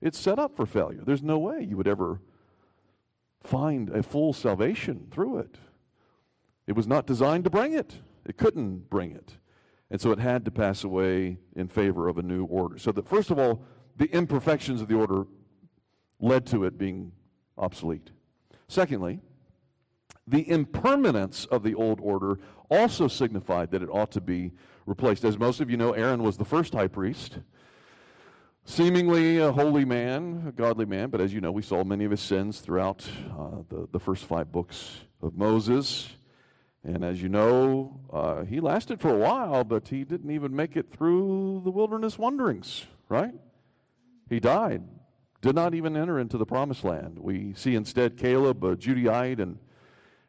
it's 0.00 0.18
set 0.18 0.38
up 0.38 0.56
for 0.56 0.66
failure. 0.66 1.02
There's 1.04 1.22
no 1.22 1.38
way 1.38 1.66
you 1.68 1.76
would 1.76 1.88
ever 1.88 2.20
find 3.42 3.90
a 3.90 4.02
full 4.02 4.32
salvation 4.32 5.08
through 5.10 5.38
it. 5.38 5.56
It 6.66 6.76
was 6.76 6.86
not 6.86 7.06
designed 7.06 7.44
to 7.44 7.50
bring 7.50 7.72
it, 7.72 8.00
it 8.24 8.36
couldn't 8.36 8.90
bring 8.90 9.12
it. 9.12 9.36
And 9.90 10.00
so 10.00 10.12
it 10.12 10.20
had 10.20 10.44
to 10.44 10.50
pass 10.52 10.84
away 10.84 11.38
in 11.56 11.66
favor 11.66 12.06
of 12.08 12.16
a 12.16 12.22
new 12.22 12.44
order. 12.44 12.78
So 12.78 12.92
that, 12.92 13.08
first 13.08 13.30
of 13.30 13.38
all, 13.38 13.64
the 13.96 14.06
imperfections 14.06 14.80
of 14.80 14.88
the 14.88 14.94
order 14.94 15.26
led 16.20 16.46
to 16.46 16.64
it 16.64 16.78
being 16.78 17.12
obsolete. 17.58 18.10
Secondly, 18.68 19.20
the 20.28 20.48
impermanence 20.48 21.44
of 21.46 21.64
the 21.64 21.74
old 21.74 21.98
order 22.00 22.38
also 22.70 23.08
signified 23.08 23.72
that 23.72 23.82
it 23.82 23.88
ought 23.90 24.12
to 24.12 24.20
be 24.20 24.52
replaced. 24.86 25.24
As 25.24 25.38
most 25.38 25.60
of 25.60 25.70
you 25.70 25.76
know, 25.76 25.92
Aaron 25.92 26.22
was 26.22 26.36
the 26.36 26.44
first 26.44 26.72
high 26.72 26.86
priest 26.86 27.40
seemingly 28.70 29.38
a 29.38 29.50
holy 29.50 29.84
man, 29.84 30.44
a 30.46 30.52
godly 30.52 30.84
man, 30.84 31.10
but 31.10 31.20
as 31.20 31.34
you 31.34 31.40
know, 31.40 31.50
we 31.50 31.60
saw 31.60 31.82
many 31.82 32.04
of 32.04 32.12
his 32.12 32.20
sins 32.20 32.60
throughout 32.60 33.04
uh, 33.36 33.62
the, 33.68 33.88
the 33.90 33.98
first 33.98 34.24
five 34.24 34.52
books 34.52 35.00
of 35.20 35.36
Moses. 35.36 36.08
And 36.84 37.04
as 37.04 37.20
you 37.20 37.28
know, 37.28 38.00
uh, 38.12 38.44
he 38.44 38.60
lasted 38.60 39.00
for 39.00 39.12
a 39.12 39.18
while, 39.18 39.64
but 39.64 39.88
he 39.88 40.04
didn't 40.04 40.30
even 40.30 40.54
make 40.54 40.76
it 40.76 40.92
through 40.92 41.62
the 41.64 41.70
wilderness 41.70 42.16
wanderings, 42.16 42.86
right? 43.08 43.34
He 44.28 44.38
died, 44.38 44.84
did 45.42 45.56
not 45.56 45.74
even 45.74 45.96
enter 45.96 46.20
into 46.20 46.38
the 46.38 46.46
promised 46.46 46.84
land. 46.84 47.18
We 47.18 47.54
see 47.54 47.74
instead 47.74 48.16
Caleb, 48.16 48.62
a 48.62 48.76
Judahite, 48.76 49.40
and, 49.40 49.58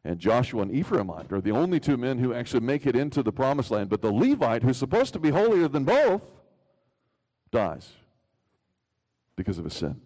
and 0.03 0.19
Joshua, 0.19 0.63
and 0.63 0.71
Ephraimite, 0.71 1.31
are 1.31 1.41
the 1.41 1.51
only 1.51 1.79
two 1.79 1.95
men 1.95 2.17
who 2.17 2.33
actually 2.33 2.61
make 2.61 2.87
it 2.87 2.95
into 2.95 3.21
the 3.21 3.31
promised 3.31 3.69
land. 3.69 3.89
But 3.89 4.01
the 4.01 4.11
Levite, 4.11 4.63
who's 4.63 4.77
supposed 4.77 5.13
to 5.13 5.19
be 5.19 5.29
holier 5.29 5.67
than 5.67 5.83
both, 5.83 6.23
dies 7.51 7.93
because 9.41 9.57
of 9.57 9.65
his 9.65 9.73
sin. 9.73 9.99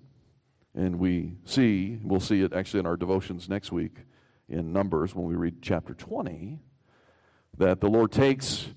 And 0.73 0.99
we 0.99 1.37
see, 1.45 1.99
we'll 2.03 2.19
see 2.19 2.41
it 2.41 2.53
actually 2.53 2.81
in 2.81 2.85
our 2.85 2.97
devotions 2.97 3.47
next 3.47 3.71
week 3.71 3.99
in 4.49 4.73
Numbers 4.73 5.15
when 5.15 5.25
we 5.25 5.35
read 5.35 5.61
chapter 5.61 5.93
20, 5.93 6.59
that 7.57 7.79
the 7.79 7.87
Lord 7.89 8.11
takes 8.11 8.67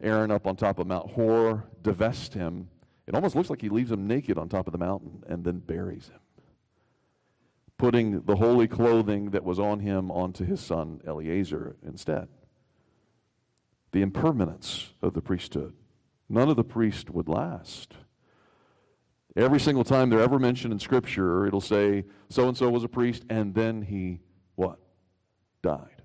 Aaron 0.00 0.30
up 0.30 0.46
on 0.46 0.56
top 0.56 0.78
of 0.78 0.86
Mount 0.86 1.10
Hor, 1.10 1.64
divests 1.82 2.34
him. 2.34 2.68
It 3.06 3.14
almost 3.14 3.34
looks 3.34 3.50
like 3.50 3.60
he 3.60 3.68
leaves 3.68 3.90
him 3.90 4.06
naked 4.06 4.38
on 4.38 4.48
top 4.48 4.66
of 4.68 4.72
the 4.72 4.78
mountain 4.78 5.22
and 5.28 5.44
then 5.44 5.58
buries 5.58 6.08
him. 6.08 6.20
putting 7.82 8.20
the 8.22 8.36
holy 8.36 8.68
clothing 8.68 9.30
that 9.30 9.42
was 9.42 9.58
on 9.58 9.80
him 9.80 10.08
onto 10.08 10.44
his 10.44 10.60
son 10.60 11.00
Eleazar 11.04 11.74
instead. 11.84 12.28
The 13.90 14.02
impermanence 14.02 14.92
of 15.02 15.14
the 15.14 15.20
priesthood. 15.20 15.74
None 16.28 16.48
of 16.48 16.54
the 16.54 16.62
priest 16.62 17.10
would 17.10 17.26
last. 17.28 17.94
Every 19.34 19.60
single 19.60 19.84
time 19.84 20.10
they're 20.10 20.20
ever 20.20 20.38
mentioned 20.38 20.72
in 20.72 20.78
Scripture, 20.78 21.46
it'll 21.46 21.60
say 21.60 22.04
so 22.28 22.48
and 22.48 22.56
so 22.56 22.68
was 22.68 22.84
a 22.84 22.88
priest, 22.88 23.24
and 23.30 23.54
then 23.54 23.82
he 23.82 24.20
what? 24.56 24.78
Died. 25.62 26.02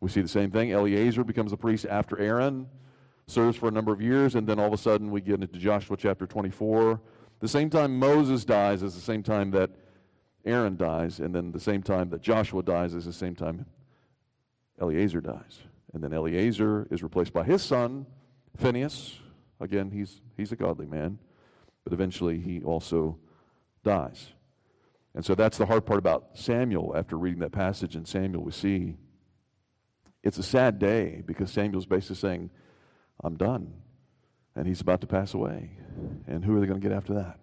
We 0.00 0.08
see 0.08 0.20
the 0.20 0.28
same 0.28 0.52
thing. 0.52 0.70
Eleazar 0.70 1.24
becomes 1.24 1.52
a 1.52 1.56
priest 1.56 1.86
after 1.90 2.16
Aaron, 2.18 2.68
serves 3.26 3.56
for 3.56 3.68
a 3.68 3.72
number 3.72 3.92
of 3.92 4.00
years, 4.00 4.36
and 4.36 4.46
then 4.46 4.60
all 4.60 4.68
of 4.68 4.72
a 4.72 4.78
sudden 4.78 5.10
we 5.10 5.20
get 5.20 5.42
into 5.42 5.58
Joshua 5.58 5.96
chapter 5.96 6.24
24. 6.24 7.00
The 7.40 7.48
same 7.48 7.68
time 7.68 7.98
Moses 7.98 8.44
dies 8.44 8.82
is 8.84 8.94
the 8.94 9.00
same 9.00 9.24
time 9.24 9.50
that 9.52 9.70
Aaron 10.44 10.76
dies, 10.76 11.18
and 11.18 11.34
then 11.34 11.50
the 11.50 11.60
same 11.60 11.82
time 11.82 12.10
that 12.10 12.22
Joshua 12.22 12.62
dies 12.62 12.94
is 12.94 13.06
the 13.06 13.12
same 13.12 13.34
time 13.34 13.66
Eleazar 14.80 15.20
dies. 15.20 15.60
And 15.92 16.04
then 16.04 16.12
Eleazar 16.12 16.86
is 16.92 17.02
replaced 17.02 17.32
by 17.32 17.42
his 17.42 17.62
son, 17.62 18.06
Phineas. 18.56 19.18
Again, 19.58 19.90
he's, 19.90 20.20
he's 20.36 20.52
a 20.52 20.56
godly 20.56 20.86
man 20.86 21.18
but 21.88 21.94
eventually 21.94 22.38
he 22.38 22.60
also 22.62 23.16
dies. 23.82 24.26
And 25.14 25.24
so 25.24 25.34
that's 25.34 25.56
the 25.56 25.64
hard 25.64 25.86
part 25.86 25.98
about 25.98 26.28
Samuel. 26.34 26.94
After 26.94 27.16
reading 27.16 27.40
that 27.40 27.52
passage 27.52 27.96
in 27.96 28.04
Samuel, 28.04 28.42
we 28.42 28.52
see 28.52 28.96
it's 30.22 30.36
a 30.36 30.42
sad 30.42 30.78
day 30.78 31.22
because 31.24 31.50
Samuel's 31.50 31.86
basically 31.86 32.16
saying, 32.16 32.50
I'm 33.24 33.38
done. 33.38 33.72
And 34.54 34.66
he's 34.66 34.82
about 34.82 35.00
to 35.00 35.06
pass 35.06 35.32
away. 35.32 35.70
And 36.26 36.44
who 36.44 36.54
are 36.54 36.60
they 36.60 36.66
going 36.66 36.78
to 36.78 36.86
get 36.86 36.94
after 36.94 37.14
that? 37.14 37.38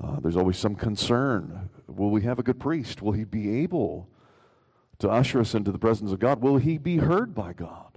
Uh, 0.00 0.20
there's 0.20 0.36
always 0.36 0.56
some 0.56 0.76
concern. 0.76 1.70
Will 1.88 2.10
we 2.10 2.22
have 2.22 2.38
a 2.38 2.44
good 2.44 2.60
priest? 2.60 3.02
Will 3.02 3.12
he 3.12 3.24
be 3.24 3.62
able 3.62 4.08
to 4.98 5.10
usher 5.10 5.40
us 5.40 5.56
into 5.56 5.72
the 5.72 5.78
presence 5.78 6.12
of 6.12 6.20
God? 6.20 6.40
Will 6.40 6.58
he 6.58 6.78
be 6.78 6.98
heard 6.98 7.34
by 7.34 7.52
God? 7.52 7.93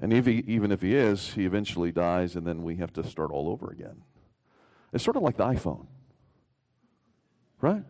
And 0.00 0.12
if 0.12 0.26
he, 0.26 0.44
even 0.46 0.72
if 0.72 0.82
he 0.82 0.94
is, 0.94 1.34
he 1.34 1.44
eventually 1.44 1.92
dies, 1.92 2.34
and 2.34 2.46
then 2.46 2.62
we 2.62 2.76
have 2.76 2.92
to 2.94 3.04
start 3.04 3.30
all 3.30 3.48
over 3.48 3.70
again. 3.70 4.02
It's 4.92 5.04
sort 5.04 5.16
of 5.16 5.22
like 5.22 5.36
the 5.36 5.44
iPhone, 5.44 5.86
right? 7.60 7.84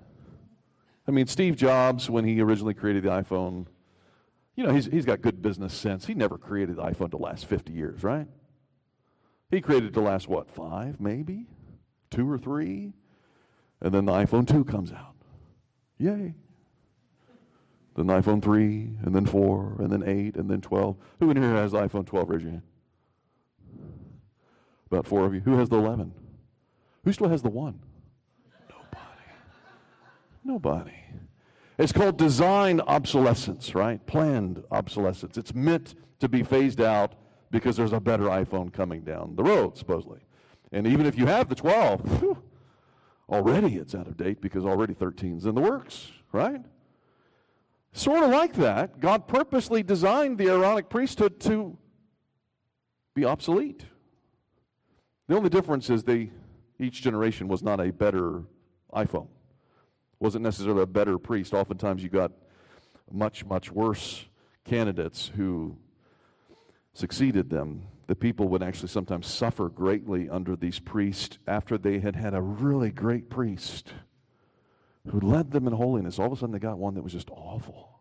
I 1.07 1.11
mean, 1.11 1.27
Steve 1.27 1.57
Jobs, 1.57 2.09
when 2.09 2.25
he 2.25 2.41
originally 2.41 2.75
created 2.75 3.03
the 3.03 3.11
iPhone, 3.11 3.67
you 4.57 4.65
know, 4.65 4.73
he's, 4.73 4.87
he's 4.87 5.05
got 5.05 5.21
good 5.21 5.43
business 5.43 5.75
sense. 5.75 6.07
He 6.07 6.15
never 6.15 6.39
created 6.39 6.77
the 6.77 6.83
iPhone 6.83 7.11
to 7.11 7.17
last 7.17 7.47
50 7.47 7.73
years, 7.73 8.03
right? 8.03 8.29
He 9.51 9.61
created 9.61 9.91
it 9.91 9.95
to 9.95 10.01
last, 10.01 10.29
what, 10.29 10.51
five, 10.51 11.01
maybe? 11.01 11.47
Two 12.11 12.31
or 12.31 12.39
three? 12.39 12.93
And 13.81 13.93
then 13.93 14.07
the 14.07 14.13
iPhone 14.13 14.47
2 14.47 14.65
comes 14.65 14.93
out. 14.93 15.17
Yay 15.99 16.35
then 17.95 18.09
the 18.09 18.15
iPhone 18.15 18.43
3, 18.43 18.91
and 19.05 19.15
then 19.15 19.25
4, 19.25 19.77
and 19.79 19.91
then 19.91 20.03
8, 20.05 20.37
and 20.37 20.51
then 20.51 20.61
12. 20.61 20.97
Who 21.21 21.31
in 21.31 21.37
here 21.37 21.53
has 21.53 21.73
the 21.73 21.79
iPhone 21.79 22.07
12? 22.07 22.29
Raise 22.29 22.43
your 22.43 22.51
hand. 22.51 22.63
About 24.91 25.07
four 25.07 25.25
of 25.25 25.35
you. 25.35 25.41
Who 25.41 25.57
has 25.59 25.69
the 25.69 25.77
11? 25.77 26.13
Who 27.05 27.13
still 27.13 27.29
has 27.29 27.43
the 27.43 27.51
1? 27.51 27.79
Nobody. 28.69 29.01
Nobody. 30.45 30.93
It's 31.79 31.93
called 31.93 32.17
design 32.17 32.81
obsolescence, 32.81 33.75
right? 33.75 34.05
Planned 34.07 34.63
obsolescence. 34.71 35.37
It's 35.37 35.55
meant 35.55 35.95
to 36.21 36.29
be 36.29 36.43
phased 36.43 36.81
out 36.81 37.15
because 37.51 37.77
there's 37.77 37.93
a 37.93 38.01
better 38.01 38.25
iPhone 38.25 38.73
coming 38.73 39.03
down 39.03 39.37
the 39.37 39.45
road, 39.45 39.77
supposedly. 39.77 40.21
And 40.73 40.87
even 40.87 41.07
if 41.07 41.17
you 41.17 41.27
have 41.27 41.49
the 41.49 41.55
12, 41.55 42.21
whew, 42.21 42.43
already 43.29 43.77
it's 43.77 43.95
out 43.95 44.07
of 44.07 44.17
date 44.17 44.41
because 44.41 44.65
already 44.65 44.95
13's 44.95 45.47
in 45.47 45.55
the 45.55 45.61
works, 45.61 46.11
right? 46.33 46.61
Sort 47.97 48.25
of 48.25 48.31
like 48.31 48.55
that, 48.55 48.99
God 48.99 49.29
purposely 49.29 49.85
designed 49.85 50.37
the 50.37 50.49
Aaronic 50.49 50.91
priesthood 50.91 51.39
to 51.43 51.79
be 53.15 53.25
obsolete. 53.25 53.85
The 55.29 55.37
only 55.37 55.49
difference 55.49 55.89
is 55.89 56.03
they 56.03 56.33
each 56.81 57.03
generation 57.03 57.47
was 57.47 57.63
not 57.63 57.81
a 57.81 57.93
better 57.93 58.43
iPhone. 58.93 59.29
Wasn't 60.19 60.43
necessarily 60.43 60.83
a 60.83 60.87
better 60.87 61.19
priest. 61.19 61.55
Oftentimes 61.55 62.03
you 62.03 62.09
got 62.09 62.33
much, 63.13 63.45
much 63.45 63.71
worse 63.71 64.25
candidates 64.65 65.31
who 65.37 65.77
succeeded 66.95 67.49
them. 67.49 67.87
The 68.09 68.17
people 68.17 68.49
would 68.49 68.63
actually 68.63 68.89
sometimes 68.89 69.29
suffer 69.29 69.69
greatly 69.69 70.29
under 70.29 70.57
these 70.57 70.81
priests 70.81 71.39
after 71.47 71.79
they 71.79 72.01
had 72.01 72.17
had 72.17 72.35
a 72.35 72.43
really 72.43 72.91
great 72.91 73.31
priest 73.31 73.93
who 75.11 75.21
led 75.21 75.51
them 75.51 75.67
in 75.67 75.73
holiness. 75.75 76.19
All 76.19 76.27
of 76.27 76.33
a 76.33 76.37
sudden, 76.37 76.53
they 76.53 76.59
got 76.59 76.79
one 76.79 76.95
that 76.95 77.03
was 77.03 77.13
just 77.13 77.31
awful. 77.31 78.01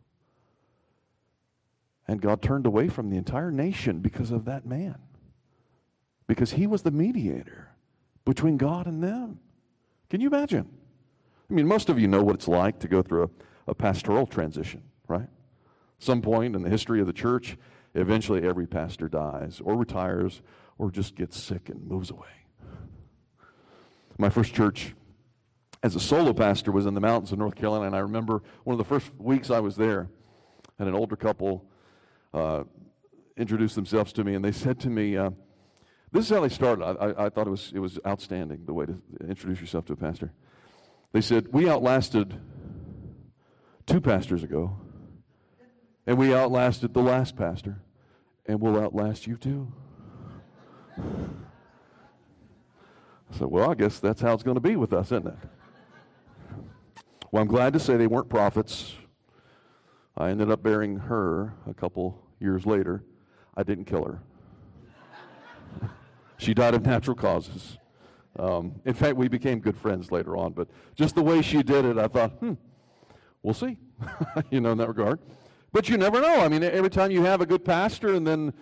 And 2.07 2.21
God 2.21 2.41
turned 2.41 2.65
away 2.65 2.89
from 2.89 3.09
the 3.09 3.17
entire 3.17 3.51
nation 3.51 3.99
because 3.99 4.31
of 4.31 4.45
that 4.45 4.65
man. 4.65 4.95
Because 6.27 6.51
he 6.51 6.67
was 6.67 6.83
the 6.83 6.91
mediator 6.91 7.69
between 8.25 8.57
God 8.57 8.87
and 8.87 9.03
them. 9.03 9.39
Can 10.09 10.21
you 10.21 10.27
imagine? 10.27 10.69
I 11.49 11.53
mean, 11.53 11.67
most 11.67 11.89
of 11.89 11.99
you 11.99 12.07
know 12.07 12.23
what 12.23 12.35
it's 12.35 12.47
like 12.47 12.79
to 12.79 12.87
go 12.87 13.01
through 13.01 13.23
a, 13.23 13.71
a 13.71 13.75
pastoral 13.75 14.25
transition, 14.25 14.83
right? 15.07 15.27
Some 15.99 16.21
point 16.21 16.55
in 16.55 16.61
the 16.61 16.69
history 16.69 16.99
of 17.01 17.07
the 17.07 17.13
church, 17.13 17.57
eventually 17.93 18.47
every 18.47 18.67
pastor 18.67 19.07
dies 19.07 19.61
or 19.63 19.75
retires 19.75 20.41
or 20.77 20.91
just 20.91 21.15
gets 21.15 21.41
sick 21.41 21.69
and 21.69 21.85
moves 21.85 22.09
away. 22.11 22.27
My 24.17 24.29
first 24.29 24.53
church 24.53 24.93
as 25.83 25.95
a 25.97 25.99
solo 25.99 26.33
pastor 26.33 26.71
was 26.71 26.85
in 26.85 26.93
the 26.93 27.01
mountains 27.01 27.33
of 27.33 27.37
North 27.37 27.55
Carolina, 27.55 27.87
and 27.87 27.95
I 27.95 27.99
remember 27.99 28.41
one 28.63 28.73
of 28.73 28.77
the 28.77 28.85
first 28.85 29.11
weeks 29.17 29.51
I 29.51 29.59
was 29.59 29.75
there, 29.75 30.09
and 30.79 30.87
an 30.87 30.95
older 30.95 31.17
couple 31.17 31.65
uh, 32.33 32.63
introduced 33.35 33.75
themselves 33.75 34.13
to 34.13 34.23
me, 34.23 34.33
and 34.33 34.43
they 34.43 34.51
said 34.63 34.79
to 34.79 34.89
me, 34.89 35.17
uh, 35.17 35.31
"This 36.13 36.25
is 36.25 36.31
how 36.31 36.39
they 36.39 36.49
started." 36.49 36.85
I, 36.85 36.91
I, 36.91 37.25
I, 37.25 37.29
thought 37.29 37.47
it 37.47 37.51
was 37.51 37.73
it 37.75 37.79
was 37.79 37.99
outstanding 38.07 38.63
the 38.65 38.73
way 38.73 38.85
to 38.85 38.97
introduce 39.27 39.59
yourself 39.59 39.85
to 39.85 39.93
a 39.93 39.97
pastor. 39.97 40.31
They 41.11 41.19
said, 41.21 41.49
"We 41.51 41.69
outlasted 41.69 42.39
two 43.85 43.99
pastors 43.99 44.41
ago, 44.41 44.77
and 46.07 46.17
we 46.17 46.33
outlasted 46.33 46.93
the 46.93 47.01
last 47.01 47.35
pastor, 47.35 47.81
and 48.45 48.61
we'll 48.61 48.79
outlast 48.79 49.27
you 49.27 49.35
too." 49.35 49.73
I 50.97 51.01
said, 53.37 53.47
"Well, 53.47 53.69
I 53.69 53.73
guess 53.73 53.99
that's 53.99 54.21
how 54.21 54.31
it's 54.33 54.43
going 54.43 54.55
to 54.55 54.61
be 54.61 54.77
with 54.77 54.93
us, 54.93 55.07
isn't 55.07 55.27
it?" 55.27 55.37
Well, 57.33 57.41
I'm 57.41 57.47
glad 57.47 57.73
to 57.73 57.79
say 57.79 57.97
they 57.97 58.05
weren't 58.05 58.29
prophets. 58.29 58.93
I 60.15 60.29
ended 60.29 60.51
up 60.51 60.61
burying 60.61 60.97
her 60.97 61.55
a 61.67 61.73
couple 61.73 62.21
years 62.39 62.67
later. 62.67 63.03
I 63.57 63.63
didn't 63.63 63.85
kill 63.85 64.05
her. 64.05 64.19
she 66.37 66.53
died 66.53 66.75
of 66.75 66.85
natural 66.85 67.15
causes. 67.15 67.79
Um, 68.37 68.73
in 68.85 68.93
fact, 68.93 69.17
we 69.17 69.29
became 69.29 69.61
good 69.61 69.75
friends 69.75 70.11
later 70.11 70.37
on, 70.37 70.53
but 70.53 70.67
just 70.93 71.15
the 71.15 71.23
way 71.23 71.41
she 71.41 71.63
did 71.63 71.85
it, 71.85 71.97
I 71.97 72.07
thought, 72.07 72.33
hmm, 72.33 72.53
we'll 73.41 73.55
see, 73.55 73.79
you 74.51 74.61
know, 74.61 74.73
in 74.73 74.77
that 74.77 74.89
regard. 74.89 75.17
But 75.71 75.89
you 75.89 75.97
never 75.97 76.21
know. 76.21 76.41
I 76.41 76.47
mean, 76.49 76.61
every 76.61 76.91
time 76.91 77.09
you 77.09 77.23
have 77.23 77.41
a 77.41 77.47
good 77.47 77.65
pastor 77.65 78.13
and 78.13 78.27
then 78.27 78.53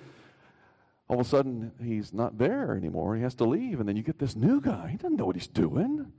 all 1.10 1.20
of 1.20 1.26
a 1.26 1.30
sudden 1.30 1.74
he's 1.84 2.14
not 2.14 2.38
there 2.38 2.74
anymore, 2.78 3.18
he 3.18 3.22
has 3.22 3.36
to 3.36 3.44
leave, 3.44 3.82
and 3.82 3.90
then 3.90 3.98
you 3.98 4.02
get 4.02 4.18
this 4.18 4.34
new 4.34 4.62
guy. 4.62 4.88
He 4.88 4.96
doesn't 4.96 5.18
know 5.18 5.26
what 5.26 5.36
he's 5.36 5.48
doing. 5.48 6.14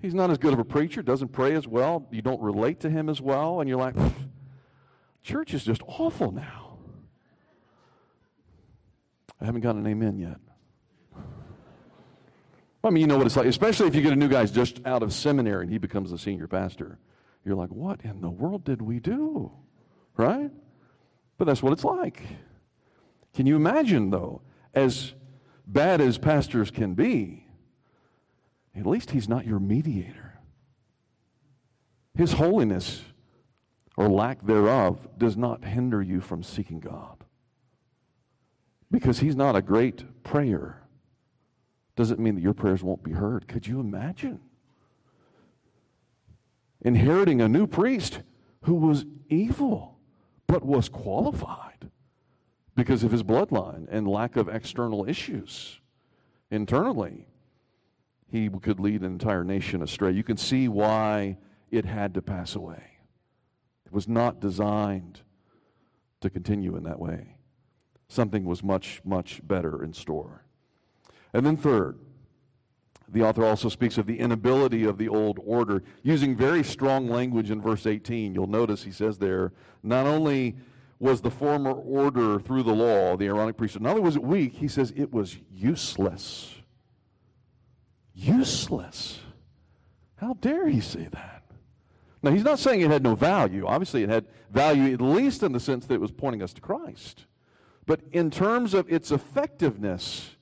He's 0.00 0.14
not 0.14 0.30
as 0.30 0.38
good 0.38 0.52
of 0.52 0.58
a 0.58 0.64
preacher, 0.64 1.02
doesn't 1.02 1.32
pray 1.32 1.54
as 1.54 1.66
well, 1.66 2.06
you 2.12 2.22
don't 2.22 2.40
relate 2.40 2.80
to 2.80 2.90
him 2.90 3.08
as 3.08 3.20
well, 3.20 3.60
and 3.60 3.68
you're 3.68 3.78
like, 3.78 3.96
church 5.22 5.54
is 5.54 5.64
just 5.64 5.82
awful 5.86 6.30
now. 6.30 6.78
I 9.40 9.44
haven't 9.44 9.62
got 9.62 9.74
an 9.74 9.86
amen 9.86 10.18
yet. 10.18 10.38
I 12.84 12.90
mean, 12.90 13.00
you 13.00 13.06
know 13.08 13.18
what 13.18 13.26
it's 13.26 13.36
like, 13.36 13.46
especially 13.46 13.88
if 13.88 13.94
you 13.94 14.02
get 14.02 14.12
a 14.12 14.16
new 14.16 14.28
guy 14.28 14.44
just 14.46 14.80
out 14.86 15.02
of 15.02 15.12
seminary 15.12 15.64
and 15.64 15.72
he 15.72 15.78
becomes 15.78 16.12
a 16.12 16.18
senior 16.18 16.46
pastor. 16.46 16.98
You're 17.44 17.56
like, 17.56 17.70
what 17.70 18.00
in 18.04 18.20
the 18.20 18.30
world 18.30 18.64
did 18.64 18.80
we 18.80 19.00
do? 19.00 19.50
Right? 20.16 20.50
But 21.38 21.46
that's 21.46 21.62
what 21.62 21.72
it's 21.72 21.84
like. 21.84 22.22
Can 23.34 23.46
you 23.46 23.56
imagine, 23.56 24.10
though, 24.10 24.42
as 24.74 25.14
bad 25.66 26.00
as 26.00 26.18
pastors 26.18 26.70
can 26.70 26.94
be, 26.94 27.47
at 28.78 28.86
least 28.86 29.10
he's 29.10 29.28
not 29.28 29.46
your 29.46 29.58
mediator. 29.58 30.38
His 32.14 32.32
holiness 32.32 33.02
or 33.96 34.08
lack 34.08 34.44
thereof 34.44 35.08
does 35.18 35.36
not 35.36 35.64
hinder 35.64 36.00
you 36.00 36.20
from 36.20 36.42
seeking 36.42 36.80
God. 36.80 37.24
Because 38.90 39.18
he's 39.18 39.36
not 39.36 39.56
a 39.56 39.62
great 39.62 40.22
prayer 40.22 40.82
doesn't 41.96 42.20
mean 42.20 42.36
that 42.36 42.42
your 42.42 42.54
prayers 42.54 42.82
won't 42.82 43.02
be 43.02 43.10
heard. 43.10 43.48
Could 43.48 43.66
you 43.66 43.80
imagine? 43.80 44.40
Inheriting 46.80 47.40
a 47.40 47.48
new 47.48 47.66
priest 47.66 48.20
who 48.62 48.74
was 48.74 49.04
evil 49.28 49.98
but 50.46 50.64
was 50.64 50.88
qualified 50.88 51.90
because 52.76 53.02
of 53.02 53.10
his 53.10 53.24
bloodline 53.24 53.88
and 53.90 54.06
lack 54.06 54.36
of 54.36 54.48
external 54.48 55.08
issues 55.08 55.80
internally. 56.52 57.26
He 58.30 58.48
could 58.48 58.78
lead 58.78 59.00
an 59.00 59.06
entire 59.06 59.44
nation 59.44 59.82
astray. 59.82 60.12
You 60.12 60.22
can 60.22 60.36
see 60.36 60.68
why 60.68 61.38
it 61.70 61.84
had 61.84 62.14
to 62.14 62.22
pass 62.22 62.54
away. 62.54 62.82
It 63.86 63.92
was 63.92 64.06
not 64.06 64.40
designed 64.40 65.20
to 66.20 66.28
continue 66.28 66.76
in 66.76 66.84
that 66.84 66.98
way. 66.98 67.36
Something 68.08 68.44
was 68.44 68.62
much, 68.62 69.00
much 69.04 69.40
better 69.46 69.82
in 69.82 69.92
store. 69.92 70.44
And 71.32 71.44
then, 71.44 71.56
third, 71.56 71.98
the 73.10 73.22
author 73.22 73.44
also 73.44 73.68
speaks 73.68 73.96
of 73.96 74.06
the 74.06 74.18
inability 74.18 74.84
of 74.84 74.98
the 74.98 75.08
old 75.08 75.38
order, 75.44 75.82
using 76.02 76.36
very 76.36 76.62
strong 76.62 77.08
language 77.08 77.50
in 77.50 77.62
verse 77.62 77.86
18. 77.86 78.34
You'll 78.34 78.46
notice 78.46 78.82
he 78.82 78.92
says 78.92 79.18
there, 79.18 79.52
not 79.82 80.06
only 80.06 80.56
was 80.98 81.20
the 81.20 81.30
former 81.30 81.72
order 81.72 82.38
through 82.40 82.64
the 82.64 82.74
law, 82.74 83.16
the 83.16 83.26
Aaronic 83.26 83.56
priesthood, 83.56 83.82
not 83.82 83.90
only 83.90 84.02
was 84.02 84.16
it 84.16 84.22
weak, 84.22 84.54
he 84.54 84.68
says 84.68 84.92
it 84.96 85.12
was 85.12 85.38
useless. 85.50 86.54
Useless. 88.20 89.20
How 90.16 90.34
dare 90.34 90.66
he 90.66 90.80
say 90.80 91.06
that? 91.12 91.44
Now, 92.20 92.32
he's 92.32 92.42
not 92.42 92.58
saying 92.58 92.80
it 92.80 92.90
had 92.90 93.04
no 93.04 93.14
value. 93.14 93.64
Obviously, 93.64 94.02
it 94.02 94.08
had 94.08 94.26
value, 94.50 94.92
at 94.92 95.00
least 95.00 95.44
in 95.44 95.52
the 95.52 95.60
sense 95.60 95.86
that 95.86 95.94
it 95.94 96.00
was 96.00 96.10
pointing 96.10 96.42
us 96.42 96.52
to 96.54 96.60
Christ. 96.60 97.26
But 97.86 98.00
in 98.10 98.32
terms 98.32 98.74
of 98.74 98.92
its 98.92 99.12
effectiveness, 99.12 100.34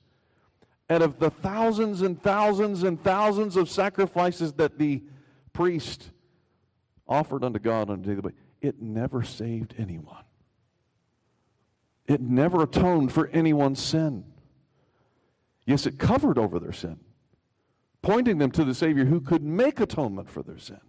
out 0.89 1.03
of 1.03 1.19
the 1.19 1.29
thousands 1.29 2.01
and 2.01 2.19
thousands 2.19 2.81
and 2.81 3.01
thousands 3.03 3.55
of 3.55 3.69
sacrifices 3.69 4.53
that 4.53 4.79
the 4.79 5.03
priest 5.53 6.09
offered 7.07 7.43
unto 7.43 7.59
God 7.59 7.91
on 7.91 7.99
a 7.99 8.01
daily 8.01 8.21
basis, 8.21 8.39
it 8.59 8.81
never 8.81 9.21
saved 9.21 9.75
anyone. 9.77 10.23
It 12.07 12.21
never 12.21 12.63
atoned 12.63 13.11
for 13.11 13.27
anyone's 13.27 13.81
sin. 13.81 14.23
Yes, 15.65 15.85
it 15.85 15.99
covered 15.99 16.39
over 16.39 16.57
their 16.57 16.73
sin, 16.73 16.99
pointing 18.01 18.37
them 18.37 18.51
to 18.51 18.63
the 18.63 18.73
Savior 18.73 19.05
who 19.05 19.19
could 19.19 19.43
make 19.43 19.79
atonement 19.79 20.29
for 20.29 20.43
their 20.43 20.57
sin. 20.57 20.79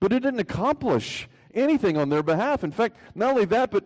But 0.00 0.12
it 0.12 0.20
didn't 0.20 0.40
accomplish 0.40 1.28
anything 1.54 1.96
on 1.96 2.08
their 2.08 2.22
behalf. 2.22 2.62
In 2.62 2.70
fact, 2.70 2.96
not 3.14 3.30
only 3.30 3.44
that, 3.46 3.70
but 3.70 3.84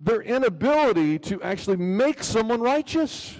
their 0.00 0.22
inability 0.22 1.18
to 1.18 1.42
actually 1.42 1.76
make 1.76 2.22
someone 2.22 2.60
righteous, 2.60 3.36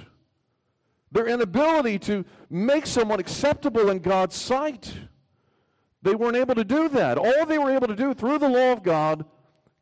their 1.12 1.26
inability 1.26 1.98
to 2.00 2.24
make 2.48 2.87
someone 2.87 3.20
acceptable 3.20 3.90
in 3.90 4.00
God's 4.00 4.37
sight. 4.37 4.92
They 6.03 6.14
weren't 6.14 6.37
able 6.37 6.55
to 6.55 6.64
do 6.64 6.88
that. 6.90 7.18
All 7.18 7.46
they 7.46 7.59
were 7.59 7.70
able 7.70 7.88
to 7.88 7.96
do 7.96 8.14
through 8.14 8.38
the 8.38 8.48
law 8.48 8.72
of 8.72 8.83
God 8.83 9.24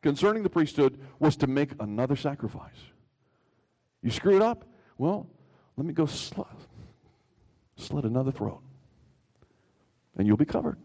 concerning 0.01 0.43
the 0.43 0.49
priesthood 0.49 0.99
was 1.19 1.35
to 1.37 1.47
make 1.47 1.71
another 1.79 2.15
sacrifice. 2.15 2.79
You 4.01 4.11
screw 4.11 4.35
it 4.35 4.41
up? 4.41 4.65
Well, 4.97 5.27
let 5.77 5.85
me 5.85 5.93
go 5.93 6.05
slit, 6.05 6.47
slit 7.79 8.05
another 8.05 8.31
throat, 8.31 8.61
and 10.17 10.27
you'll 10.27 10.37
be 10.37 10.45
covered. 10.45 10.77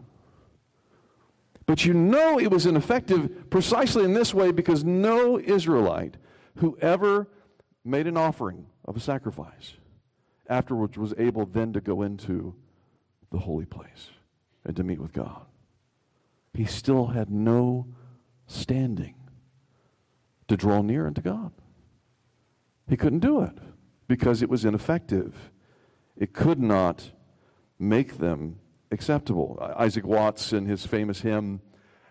But 1.67 1.85
you 1.85 1.95
know 1.95 2.39
it 2.39 2.51
was 2.51 2.67
ineffective 2.67 3.51
precisely 3.51 4.05
in 4.05 4.13
this 4.13 4.35
way 4.35 4.53
because 4.53 4.85
no 4.85 5.39
Israelite 5.39 6.17
who 6.57 6.77
ever 6.81 7.29
made 7.85 8.07
an 8.07 8.17
offering 8.17 8.67
of 8.85 8.97
a 8.97 9.01
sacrifice 9.01 9.75
afterwards 10.49 10.99
was 10.99 11.15
able 11.17 11.47
then 11.47 11.73
to 11.73 11.81
go 11.81 12.03
into 12.03 12.55
the 13.31 13.39
holy 13.39 13.65
place 13.65 14.11
and 14.65 14.77
to 14.77 14.85
meet 14.85 15.01
with 15.01 15.13
God. 15.13 15.47
He 16.53 16.67
still 16.67 17.07
had 17.07 17.31
no 17.31 17.87
standing 18.47 19.15
to 20.49 20.57
draw 20.57 20.83
near 20.83 21.07
unto 21.07 21.23
God. 21.23 21.53
He 22.89 22.97
couldn't 22.97 23.21
do 23.21 23.41
it 23.41 23.57
because 24.07 24.43
it 24.43 24.51
was 24.51 24.65
ineffective. 24.65 25.51
It 26.17 26.33
could 26.33 26.61
not 26.61 27.11
make 27.79 28.19
them 28.19 28.61
acceptable. 28.91 29.59
Isaac 29.77 30.07
Watts, 30.07 30.53
in 30.53 30.67
his 30.67 30.87
famous 30.87 31.21
hymn, 31.21 31.61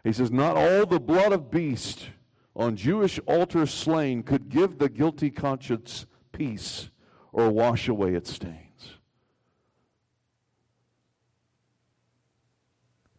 he 0.04 0.12
says, 0.12 0.32
Not 0.32 0.58
all 0.58 0.86
the 0.86 1.00
blood 1.00 1.32
of 1.32 1.50
beast 1.50 2.10
on 2.56 2.76
Jewish 2.76 3.20
altars 3.26 3.74
slain 3.74 4.24
could 4.24 4.50
give 4.50 4.78
the 4.78 4.90
guilty 4.90 5.32
conscience 5.32 6.06
peace 6.32 6.90
or 7.32 7.50
wash 7.50 7.88
away 7.88 8.14
its 8.14 8.32
stains. 8.32 8.98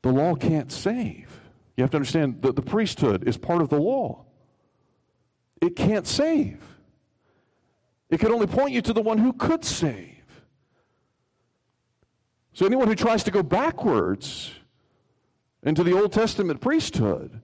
The 0.03 0.13
law 0.13 0.35
can't 0.35 0.71
save. 0.71 1.41
You 1.77 1.83
have 1.83 1.91
to 1.93 1.97
understand 1.97 2.43
that 2.43 2.57
the 2.57 2.63
priesthood 2.63 3.27
is 3.27 3.39
part 3.39 3.63
of 3.63 3.71
the 3.71 3.81
law. 3.81 4.27
It 5.61 5.75
can't 5.75 6.07
save. 6.07 6.63
It 8.11 8.21
can 8.21 8.31
only 8.31 8.47
point 8.47 8.73
you 8.73 8.83
to 8.83 8.93
the 8.93 9.01
one 9.01 9.19
who 9.19 9.33
could 9.33 9.65
save. 9.65 10.14
So 12.55 12.65
anyone 12.65 12.87
who 12.87 12.95
tries 12.95 13.25
to 13.25 13.33
go 13.33 13.43
backwards 13.43 14.53
into 15.65 15.83
the 15.83 15.93
Old 15.93 16.13
Testament 16.13 16.61
priesthood, 16.61 17.41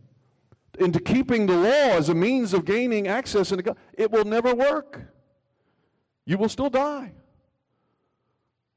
into 0.78 1.00
keeping 1.00 1.46
the 1.46 1.56
law 1.56 1.96
as 1.96 2.08
a 2.08 2.14
means 2.14 2.54
of 2.54 2.64
gaining 2.64 3.08
access 3.08 3.50
into 3.50 3.64
God, 3.64 3.76
it 3.92 4.12
will 4.12 4.24
never 4.24 4.54
work. 4.54 5.00
You 6.24 6.38
will 6.38 6.48
still 6.48 6.70
die 6.70 7.12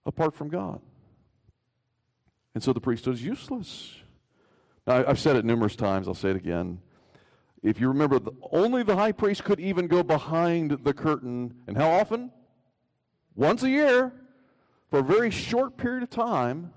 apart 0.06 0.34
from 0.34 0.50
God. 0.50 0.82
And 2.56 2.63
so 2.63 2.74
the 2.74 2.82
priesthood 2.82 3.13
is 3.13 3.24
useless. 3.24 3.96
Now, 4.88 5.06
I've 5.08 5.19
said 5.19 5.36
it 5.36 5.46
numerous 5.46 5.76
times, 5.76 6.08
I'll 6.08 6.13
say 6.15 6.32
it 6.32 6.36
again. 6.36 6.80
If 7.62 7.80
you 7.80 7.88
remember, 7.88 8.19
only 8.52 8.84
the 8.84 8.96
high 8.96 9.13
priest 9.13 9.43
could 9.43 9.60
even 9.60 9.88
go 9.88 10.04
behind 10.04 10.80
the 10.84 10.93
curtain. 10.93 11.54
And 11.67 11.78
how 11.78 11.89
often? 11.91 12.32
Once 13.36 13.63
a 13.63 13.69
year 13.69 14.12
for 14.94 15.00
a 15.00 15.02
very 15.02 15.32
short 15.32 15.76
period 15.76 16.04
of 16.04 16.10
time, 16.12 16.72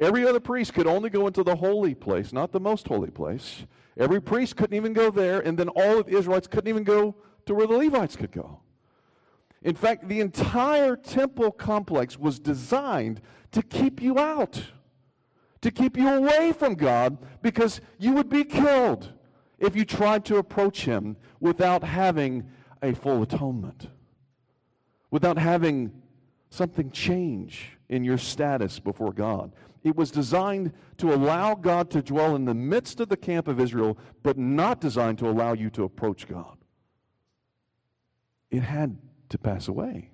every 0.00 0.26
other 0.26 0.40
priest 0.40 0.74
could 0.74 0.88
only 0.88 1.08
go 1.08 1.28
into 1.28 1.44
the 1.44 1.54
holy 1.54 1.94
place, 1.94 2.32
not 2.32 2.50
the 2.50 2.58
most 2.58 2.88
holy 2.88 3.10
place. 3.10 3.64
Every 3.96 4.20
priest 4.20 4.56
couldn't 4.56 4.74
even 4.74 4.92
go 4.92 5.08
there, 5.12 5.38
and 5.38 5.56
then 5.56 5.68
all 5.68 6.00
of 6.00 6.06
the 6.06 6.16
Israelites 6.16 6.48
couldn't 6.48 6.68
even 6.68 6.82
go 6.82 7.14
to 7.46 7.54
where 7.54 7.68
the 7.68 7.76
Levites 7.76 8.16
could 8.16 8.32
go. 8.32 8.58
In 9.62 9.76
fact, 9.76 10.08
the 10.08 10.18
entire 10.18 10.96
temple 10.96 11.52
complex 11.52 12.18
was 12.18 12.40
designed 12.40 13.20
to 13.52 13.62
keep 13.62 14.02
you 14.02 14.18
out, 14.18 14.60
to 15.60 15.70
keep 15.70 15.96
you 15.96 16.08
away 16.08 16.50
from 16.50 16.74
God, 16.74 17.18
because 17.40 17.80
you 18.00 18.14
would 18.14 18.28
be 18.28 18.42
killed 18.42 19.12
if 19.60 19.76
you 19.76 19.84
tried 19.84 20.24
to 20.24 20.38
approach 20.38 20.86
Him 20.86 21.16
without 21.38 21.84
having 21.84 22.50
a 22.82 22.94
full 22.94 23.22
atonement, 23.22 23.90
without 25.12 25.38
having 25.38 25.92
something 26.50 26.90
change 26.90 27.78
in 27.88 28.04
your 28.04 28.18
status 28.18 28.78
before 28.78 29.12
God. 29.12 29.52
It 29.84 29.96
was 29.96 30.10
designed 30.10 30.72
to 30.98 31.14
allow 31.14 31.54
God 31.54 31.90
to 31.90 32.02
dwell 32.02 32.34
in 32.34 32.44
the 32.44 32.54
midst 32.54 33.00
of 33.00 33.08
the 33.08 33.16
camp 33.16 33.48
of 33.48 33.60
Israel, 33.60 33.96
but 34.22 34.36
not 34.36 34.80
designed 34.80 35.18
to 35.18 35.28
allow 35.28 35.52
you 35.52 35.70
to 35.70 35.84
approach 35.84 36.26
God. 36.26 36.56
It 38.50 38.62
had 38.62 38.96
to 39.28 39.38
pass 39.38 39.68
away 39.68 40.10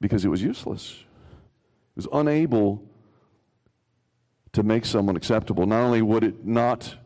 because 0.00 0.24
it 0.24 0.28
was 0.28 0.42
useless. 0.42 1.04
It 1.96 1.96
was 1.96 2.08
unable 2.12 2.82
to 4.52 4.62
make 4.62 4.84
someone 4.84 5.16
acceptable. 5.16 5.66
Not 5.66 5.82
only 5.82 6.02
would 6.02 6.24
it 6.24 6.44
not 6.44 6.96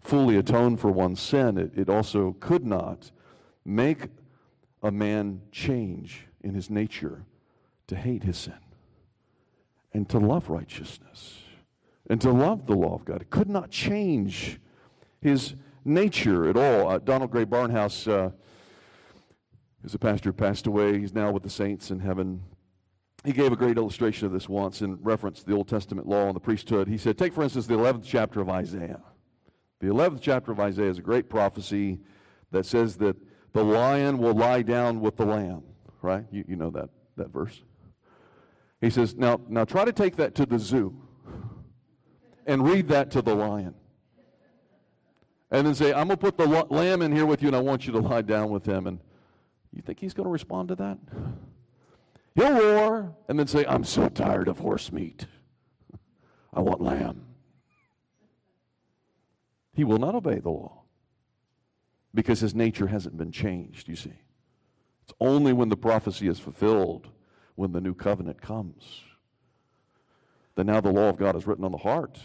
fully 0.00 0.36
atone 0.36 0.76
for 0.76 0.90
one's 0.90 1.20
sin, 1.20 1.56
it, 1.56 1.72
it 1.76 1.88
also 1.88 2.36
could 2.40 2.64
not 2.64 3.10
make 3.64 4.08
a 4.82 4.90
man 4.90 5.40
change 5.50 6.28
in 6.44 6.54
his 6.54 6.70
nature 6.70 7.24
to 7.86 7.96
hate 7.96 8.22
his 8.22 8.36
sin 8.36 8.54
and 9.92 10.08
to 10.10 10.18
love 10.18 10.50
righteousness 10.50 11.38
and 12.08 12.20
to 12.20 12.30
love 12.30 12.66
the 12.66 12.74
law 12.74 12.94
of 12.94 13.04
God. 13.04 13.22
It 13.22 13.30
could 13.30 13.48
not 13.48 13.70
change 13.70 14.60
his 15.20 15.54
nature 15.84 16.48
at 16.48 16.56
all. 16.56 16.90
Uh, 16.90 16.98
Donald 16.98 17.30
Grey 17.30 17.46
Barnhouse 17.46 18.06
uh, 18.06 18.30
is 19.82 19.94
a 19.94 19.98
pastor 19.98 20.30
who 20.30 20.34
passed 20.34 20.66
away. 20.66 20.98
He's 20.98 21.14
now 21.14 21.30
with 21.30 21.42
the 21.42 21.50
saints 21.50 21.90
in 21.90 22.00
heaven. 22.00 22.42
He 23.24 23.32
gave 23.32 23.52
a 23.52 23.56
great 23.56 23.78
illustration 23.78 24.26
of 24.26 24.32
this 24.32 24.48
once 24.48 24.82
in 24.82 24.98
reference 25.02 25.40
to 25.40 25.46
the 25.46 25.54
Old 25.54 25.68
Testament 25.68 26.06
law 26.06 26.26
and 26.26 26.36
the 26.36 26.40
priesthood. 26.40 26.88
He 26.88 26.98
said, 26.98 27.16
Take, 27.16 27.32
for 27.32 27.42
instance, 27.42 27.66
the 27.66 27.74
11th 27.74 28.04
chapter 28.04 28.40
of 28.40 28.50
Isaiah. 28.50 29.00
The 29.80 29.86
11th 29.86 30.20
chapter 30.20 30.52
of 30.52 30.60
Isaiah 30.60 30.90
is 30.90 30.98
a 30.98 31.02
great 31.02 31.30
prophecy 31.30 32.00
that 32.50 32.66
says 32.66 32.96
that 32.98 33.16
the 33.52 33.64
lion 33.64 34.18
will 34.18 34.34
lie 34.34 34.62
down 34.62 35.00
with 35.00 35.16
the 35.16 35.24
lamb 35.24 35.62
right? 36.04 36.24
You, 36.30 36.44
you 36.46 36.56
know 36.56 36.70
that, 36.70 36.90
that 37.16 37.32
verse. 37.32 37.62
He 38.80 38.90
says, 38.90 39.16
now, 39.16 39.40
now 39.48 39.64
try 39.64 39.84
to 39.84 39.92
take 39.92 40.16
that 40.16 40.34
to 40.36 40.46
the 40.46 40.58
zoo 40.58 40.94
and 42.46 42.64
read 42.64 42.88
that 42.88 43.10
to 43.12 43.22
the 43.22 43.34
lion. 43.34 43.74
And 45.50 45.66
then 45.66 45.74
say, 45.74 45.92
I'm 45.92 46.08
going 46.08 46.10
to 46.10 46.16
put 46.16 46.36
the 46.36 46.46
lamb 46.46 47.00
in 47.00 47.12
here 47.12 47.26
with 47.26 47.40
you 47.40 47.48
and 47.48 47.56
I 47.56 47.60
want 47.60 47.86
you 47.86 47.92
to 47.92 48.00
lie 48.00 48.22
down 48.22 48.50
with 48.50 48.66
him. 48.66 48.86
And 48.86 48.98
you 49.72 49.82
think 49.82 50.00
he's 50.00 50.14
going 50.14 50.26
to 50.26 50.30
respond 50.30 50.68
to 50.68 50.74
that? 50.76 50.98
He'll 52.34 52.52
roar 52.52 53.14
and 53.28 53.38
then 53.38 53.46
say, 53.46 53.64
I'm 53.66 53.84
so 53.84 54.08
tired 54.08 54.48
of 54.48 54.58
horse 54.58 54.90
meat. 54.92 55.26
I 56.52 56.60
want 56.60 56.80
lamb. 56.80 57.24
He 59.72 59.84
will 59.84 59.98
not 59.98 60.14
obey 60.14 60.38
the 60.38 60.50
law 60.50 60.82
because 62.12 62.40
his 62.40 62.54
nature 62.54 62.86
hasn't 62.86 63.16
been 63.16 63.32
changed, 63.32 63.88
you 63.88 63.96
see. 63.96 64.12
It's 65.04 65.14
only 65.20 65.52
when 65.52 65.68
the 65.68 65.76
prophecy 65.76 66.28
is 66.28 66.38
fulfilled, 66.38 67.08
when 67.54 67.72
the 67.72 67.80
new 67.80 67.94
covenant 67.94 68.40
comes. 68.40 69.02
That 70.54 70.64
now 70.64 70.80
the 70.80 70.92
law 70.92 71.08
of 71.08 71.18
God 71.18 71.36
is 71.36 71.46
written 71.46 71.64
on 71.64 71.72
the 71.72 71.78
heart. 71.78 72.18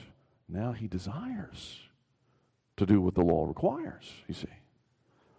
Now 0.47 0.71
he 0.71 0.87
desires 0.87 1.79
to 2.77 2.85
do 2.85 3.01
what 3.01 3.15
the 3.15 3.21
law 3.21 3.45
requires, 3.45 4.11
you 4.27 4.33
see. 4.33 4.47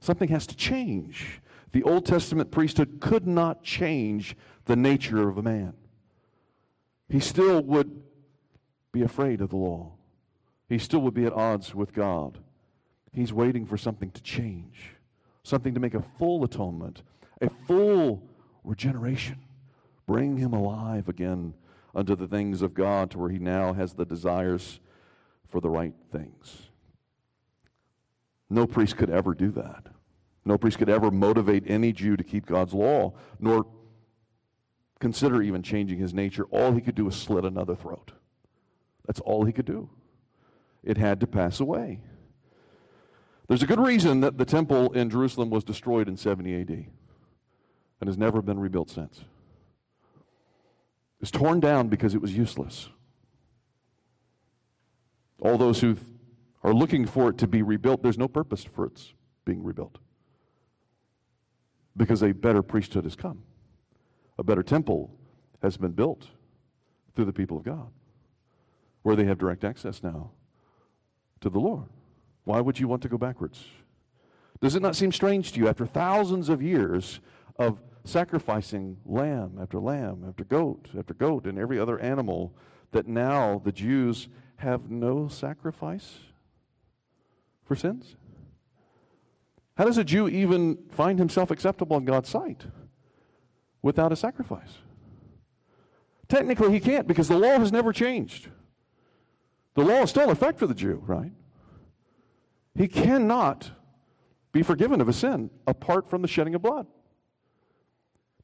Something 0.00 0.29
has 0.29 0.46
to 0.48 0.57
change. 0.57 1.40
The 1.72 1.83
Old 1.83 2.05
Testament 2.05 2.50
priesthood 2.50 3.00
could 3.00 3.26
not 3.26 3.62
change 3.62 4.37
the 4.66 4.76
nature 4.76 5.29
of 5.29 5.38
a 5.38 5.42
man. 5.42 5.74
He 7.09 7.20
still 7.20 7.62
would 7.62 8.03
be 8.92 9.03
afraid 9.03 9.40
of 9.40 9.50
the 9.50 9.57
law, 9.57 9.92
he 10.68 10.79
still 10.79 11.00
would 11.00 11.14
be 11.14 11.24
at 11.24 11.33
odds 11.33 11.74
with 11.74 11.92
God. 11.92 12.38
He's 13.12 13.33
waiting 13.33 13.66
for 13.66 13.76
something 13.76 14.12
to 14.12 14.22
change, 14.22 14.92
something 15.42 15.74
to 15.74 15.81
make 15.81 15.94
a 15.94 16.03
full 16.18 16.44
atonement, 16.44 17.03
a 17.40 17.48
full 17.66 18.22
regeneration, 18.64 19.38
bring 20.07 20.37
him 20.37 20.53
alive 20.53 21.09
again 21.09 21.55
unto 21.94 22.14
the 22.14 22.26
things 22.26 22.62
of 22.62 22.74
God 22.74 23.11
to 23.11 23.18
where 23.18 23.31
he 23.31 23.38
now 23.38 23.72
has 23.72 23.94
the 23.94 24.05
desires 24.05 24.81
for 25.48 25.61
the 25.61 25.70
right 25.70 25.94
things. 26.12 26.70
No 28.48 28.66
priest 28.66 28.96
could 28.96 29.11
ever 29.11 29.35
do 29.35 29.50
that. 29.53 29.87
No 30.44 30.59
priest 30.59 30.79
could 30.79 30.88
ever 30.88 31.11
motivate 31.11 31.64
any 31.66 31.92
Jew 31.92 32.16
to 32.16 32.24
keep 32.24 32.46
God's 32.46 32.74
law, 32.74 33.14
nor 33.38 33.66
consider 34.98 35.42
even 35.42 35.62
changing 35.62 35.98
his 35.98 36.14
nature. 36.14 36.44
All 36.50 36.72
he 36.72 36.81
could 36.81 36.94
do 36.94 37.05
was 37.05 37.16
slit 37.16 37.44
another 37.44 37.74
throat. 37.74 38.12
That's 39.07 39.20
all 39.20 39.44
he 39.44 39.53
could 39.53 39.66
do. 39.66 39.90
It 40.83 40.96
had 40.96 41.20
to 41.20 41.26
pass 41.26 41.61
away. 41.61 42.00
There's 43.48 43.62
a 43.62 43.66
good 43.66 43.81
reason 43.81 44.20
that 44.20 44.38
the 44.38 44.44
temple 44.44 44.92
in 44.92 45.11
Jerusalem 45.11 45.50
was 45.50 45.64
destroyed 45.64 46.09
in 46.09 46.16
70 46.16 46.61
AD 46.61 46.87
and 48.01 48.09
has 48.09 48.19
never 48.19 48.43
been 48.43 48.59
rebuilt 48.59 48.91
since. 48.91 49.21
It's 51.21 51.31
torn 51.31 51.61
down 51.61 51.89
because 51.89 52.15
it 52.15 52.23
was 52.23 52.35
useless. 52.37 52.89
All 55.41 55.59
those 55.59 55.81
who 55.81 55.97
are 56.63 56.73
looking 56.73 57.07
for 57.07 57.31
it 57.31 57.39
to 57.39 57.47
be 57.47 57.63
rebuilt, 57.63 58.03
there's 58.03 58.19
no 58.19 58.29
purpose 58.29 58.65
for 58.65 58.87
its 58.87 59.13
being 59.45 59.63
rebuilt 59.63 59.99
because 61.97 62.23
a 62.23 62.33
better 62.33 62.63
priesthood 62.63 63.05
has 63.05 63.17
come. 63.17 63.43
A 64.39 64.43
better 64.43 64.63
temple 64.63 65.11
has 65.63 65.77
been 65.77 65.93
built 65.93 66.27
through 67.15 67.27
the 67.27 67.33
people 67.33 67.57
of 67.57 67.63
God, 67.63 67.89
where 69.03 69.17
they 69.17 69.25
have 69.25 69.39
direct 69.39 69.65
access 69.65 70.03
now 70.03 70.31
to 71.41 71.51
the 71.51 71.59
Lord. 71.59 71.89
Why 72.45 72.61
would 72.61 72.79
you 72.79 72.89
want 72.89 73.03
to 73.03 73.09
go 73.09 73.19
backwards? 73.19 73.67
Does 74.61 74.75
it 74.75 74.83
not 74.83 74.97
seem 74.97 75.13
strange 75.13 75.53
to 75.53 75.61
you 75.61 75.69
after 75.69 75.87
thousands 75.87 76.49
of 76.49 76.63
years 76.63 77.21
of 77.59 77.79
sacrificing 78.11 78.96
lamb 79.07 79.59
after 79.61 79.79
lamb 79.79 80.25
after 80.29 80.44
goat 80.44 80.88
after 80.99 81.14
goat 81.14 81.46
and 81.46 81.59
every 81.59 81.79
other 81.79 81.99
animal 82.01 82.55
that 82.92 83.07
now 83.07 83.61
the 83.64 83.73
Jews 83.73 84.29
have 84.57 84.90
no 84.90 85.29
sacrifice 85.29 86.18
for 87.64 87.77
sins? 87.77 88.16
How 89.77 89.85
does 89.85 89.96
a 89.96 90.05
Jew 90.05 90.29
even 90.29 90.77
find 90.90 91.18
himself 91.18 91.51
acceptable 91.51 91.96
in 91.96 92.05
God's 92.05 92.29
sight 92.29 92.66
without 93.81 94.12
a 94.12 94.16
sacrifice? 94.16 94.79
Technically, 96.29 96.73
he 96.73 96.81
can't 96.81 97.07
because 97.07 97.29
the 97.29 97.38
law 97.38 97.59
has 97.59 97.73
never 97.73 97.92
changed. 97.92 98.49
The 99.75 99.83
law 99.83 100.03
is 100.03 100.11
still 100.11 100.25
in 100.25 100.31
effect 100.31 100.59
for 100.59 100.66
the 100.66 100.75
Jew, 100.75 101.03
right? 101.07 101.33
He 102.75 102.88
cannot 102.88 103.70
be 104.53 104.62
forgiven 104.62 105.01
of 105.01 105.09
a 105.09 105.12
sin 105.12 105.51
apart 105.66 106.11
from 106.11 106.23
the 106.23 106.29
shedding 106.29 106.55
of 106.55 106.62
blood. 106.62 106.87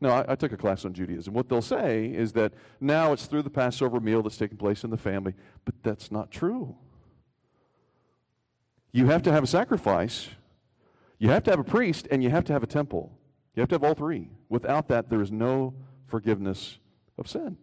No, 0.01 0.11
I, 0.11 0.33
I, 0.33 0.35
took 0.35 0.53
a 0.53 0.57
class 0.57 0.85
on 0.85 0.93
Judaism. 0.93 1.33
What 1.33 1.49
they'll 1.49 1.63
say 1.63 2.07
is 2.07 2.33
that 2.35 2.53
now 2.81 3.13
it's 3.13 3.27
through 3.27 3.43
the 3.43 3.51
Passover 3.51 3.99
meal 3.99 4.23
that's 4.23 4.37
taking 4.37 4.59
place 4.59 4.85
in 4.85 4.91
the 4.91 4.97
family, 4.97 5.35
but 5.65 5.75
that's 5.83 6.13
not 6.13 6.31
true. 6.31 6.77
You 8.93 9.07
have 9.07 9.23
to 9.23 9.33
have 9.33 9.43
a 9.43 9.47
sacrifice 9.47 10.29
you 11.19 11.31
have 11.31 11.43
to 11.45 11.51
have 11.51 11.59
a 11.61 11.65
priest 11.65 12.09
and 12.11 12.23
you 12.23 12.31
have 12.31 12.45
to 12.45 12.53
have 12.53 12.63
a 12.63 12.67
temple. 12.67 13.17
You 13.55 13.61
have 13.61 13.69
to 13.71 13.75
have 13.77 13.85
all 13.85 13.95
three. 13.95 14.31
Without 14.49 14.89
that, 14.89 15.09
there 15.09 15.23
is 15.23 15.33
no 15.33 15.75
forgiveness 16.07 16.79
of 17.19 17.29
sin. 17.29 17.57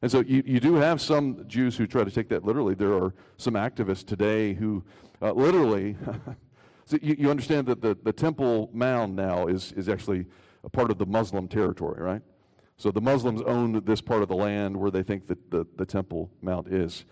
And 0.00 0.10
so 0.10 0.20
you, 0.20 0.42
you 0.46 0.60
do 0.60 0.74
have 0.74 1.00
some 1.00 1.44
Jews 1.46 1.76
who 1.76 1.86
try 1.86 2.04
to 2.04 2.10
take 2.10 2.28
that 2.30 2.44
literally. 2.44 2.74
There 2.74 2.94
are 2.94 3.14
some 3.36 3.54
activists 3.54 4.06
today 4.06 4.54
who 4.54 4.84
uh, 5.20 5.32
literally, 5.32 5.96
so 6.84 6.98
you, 7.02 7.16
you 7.18 7.30
understand 7.30 7.66
that 7.68 7.80
the, 7.80 7.96
the 8.02 8.12
Temple 8.12 8.70
Mount 8.72 9.14
now 9.14 9.46
is, 9.46 9.72
is 9.72 9.88
actually 9.88 10.26
a 10.64 10.68
part 10.68 10.90
of 10.90 10.98
the 10.98 11.06
Muslim 11.06 11.46
territory, 11.46 12.02
right? 12.02 12.22
So 12.76 12.90
the 12.90 13.00
Muslims 13.00 13.42
own 13.42 13.84
this 13.84 14.00
part 14.00 14.22
of 14.22 14.28
the 14.28 14.34
land 14.34 14.76
where 14.76 14.90
they 14.90 15.02
think 15.02 15.26
that 15.28 15.50
the, 15.50 15.66
the 15.76 15.86
Temple 15.86 16.30
Mount 16.42 16.68
is, 16.68 17.04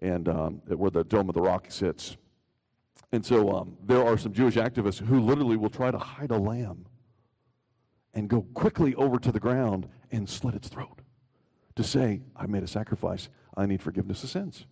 and 0.00 0.28
um, 0.28 0.62
where 0.66 0.90
the 0.90 1.04
Dome 1.04 1.28
of 1.28 1.34
the 1.34 1.42
Rock 1.42 1.66
sits. 1.68 2.16
And 3.10 3.24
so 3.24 3.50
um, 3.54 3.76
there 3.84 4.02
are 4.02 4.16
some 4.16 4.32
Jewish 4.32 4.54
activists 4.54 5.04
who 5.06 5.20
literally 5.20 5.56
will 5.56 5.68
try 5.68 5.90
to 5.90 5.98
hide 5.98 6.30
a 6.30 6.38
lamb 6.38 6.86
and 8.14 8.28
go 8.28 8.42
quickly 8.54 8.94
over 8.94 9.18
to 9.18 9.30
the 9.30 9.40
ground 9.40 9.88
and 10.10 10.28
slit 10.28 10.54
its 10.54 10.68
throat 10.68 11.00
to 11.76 11.84
say, 11.84 12.22
I 12.36 12.46
made 12.46 12.62
a 12.62 12.66
sacrifice. 12.66 13.28
I 13.54 13.66
need 13.66 13.82
forgiveness 13.82 14.24
of 14.24 14.30
sins. 14.30 14.66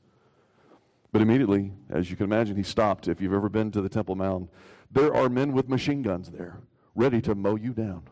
But 1.12 1.21
immediately, 1.21 1.73
as 1.90 2.11
you 2.11 2.16
can 2.16 2.25
imagine, 2.25 2.57
he 2.57 2.62
stopped. 2.62 3.09
If 3.09 3.21
you've 3.21 3.35
ever 3.35 3.49
been 3.49 3.71
to 3.73 3.83
the 3.83 3.88
Temple 3.88 4.14
Mount, 4.14 4.49
there 4.90 5.14
are 5.14 5.29
men 5.29 5.53
with 5.53 5.69
machine 5.69 6.03
guns 6.03 6.31
there 6.31 6.61
ready 6.95 7.21
to 7.23 7.35
mow 7.35 7.57
you 7.57 7.73
down. 7.73 8.03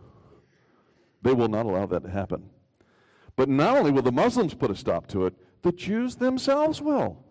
They 1.22 1.32
will 1.32 1.48
not 1.48 1.66
allow 1.66 1.86
that 1.86 2.04
to 2.04 2.10
happen. 2.10 2.50
But 3.36 3.48
not 3.48 3.76
only 3.76 3.90
will 3.90 4.02
the 4.02 4.12
Muslims 4.12 4.54
put 4.54 4.70
a 4.70 4.76
stop 4.76 5.06
to 5.08 5.26
it, 5.26 5.34
the 5.62 5.72
Jews 5.72 6.16
themselves 6.16 6.80
will 6.80 7.24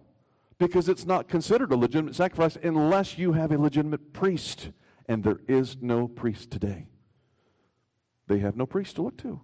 because 0.58 0.90
it's 0.90 1.06
not 1.06 1.28
considered 1.28 1.72
a 1.72 1.78
legitimate 1.78 2.16
sacrifice 2.16 2.58
unless 2.62 3.18
you 3.18 3.34
have 3.34 3.52
a 3.52 3.58
legitimate 3.58 4.14
priest. 4.14 4.72
And 5.08 5.24
there 5.24 5.40
is 5.48 5.78
no 5.82 6.08
priest 6.08 6.52
today. 6.52 6.88
They 8.28 8.40
have 8.40 8.58
no 8.58 8.66
priest 8.66 8.96
to 8.96 9.04
look 9.04 9.18
to. 9.20 9.40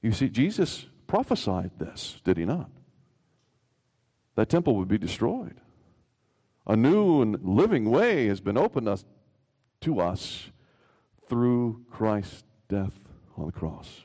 You 0.00 0.12
see, 0.12 0.28
Jesus 0.28 0.86
prophesied 1.06 1.72
this, 1.78 2.20
did 2.24 2.38
he 2.38 2.44
not? 2.44 2.70
That 4.36 4.48
temple 4.48 4.76
would 4.76 4.88
be 4.88 4.98
destroyed. 4.98 5.60
A 6.66 6.76
new 6.76 7.20
and 7.20 7.38
living 7.42 7.90
way 7.90 8.26
has 8.26 8.40
been 8.40 8.56
opened 8.56 8.88
us, 8.88 9.04
to 9.82 10.00
us 10.00 10.50
through 11.28 11.84
Christ's 11.90 12.44
death 12.68 12.98
on 13.36 13.46
the 13.46 13.52
cross. 13.52 14.02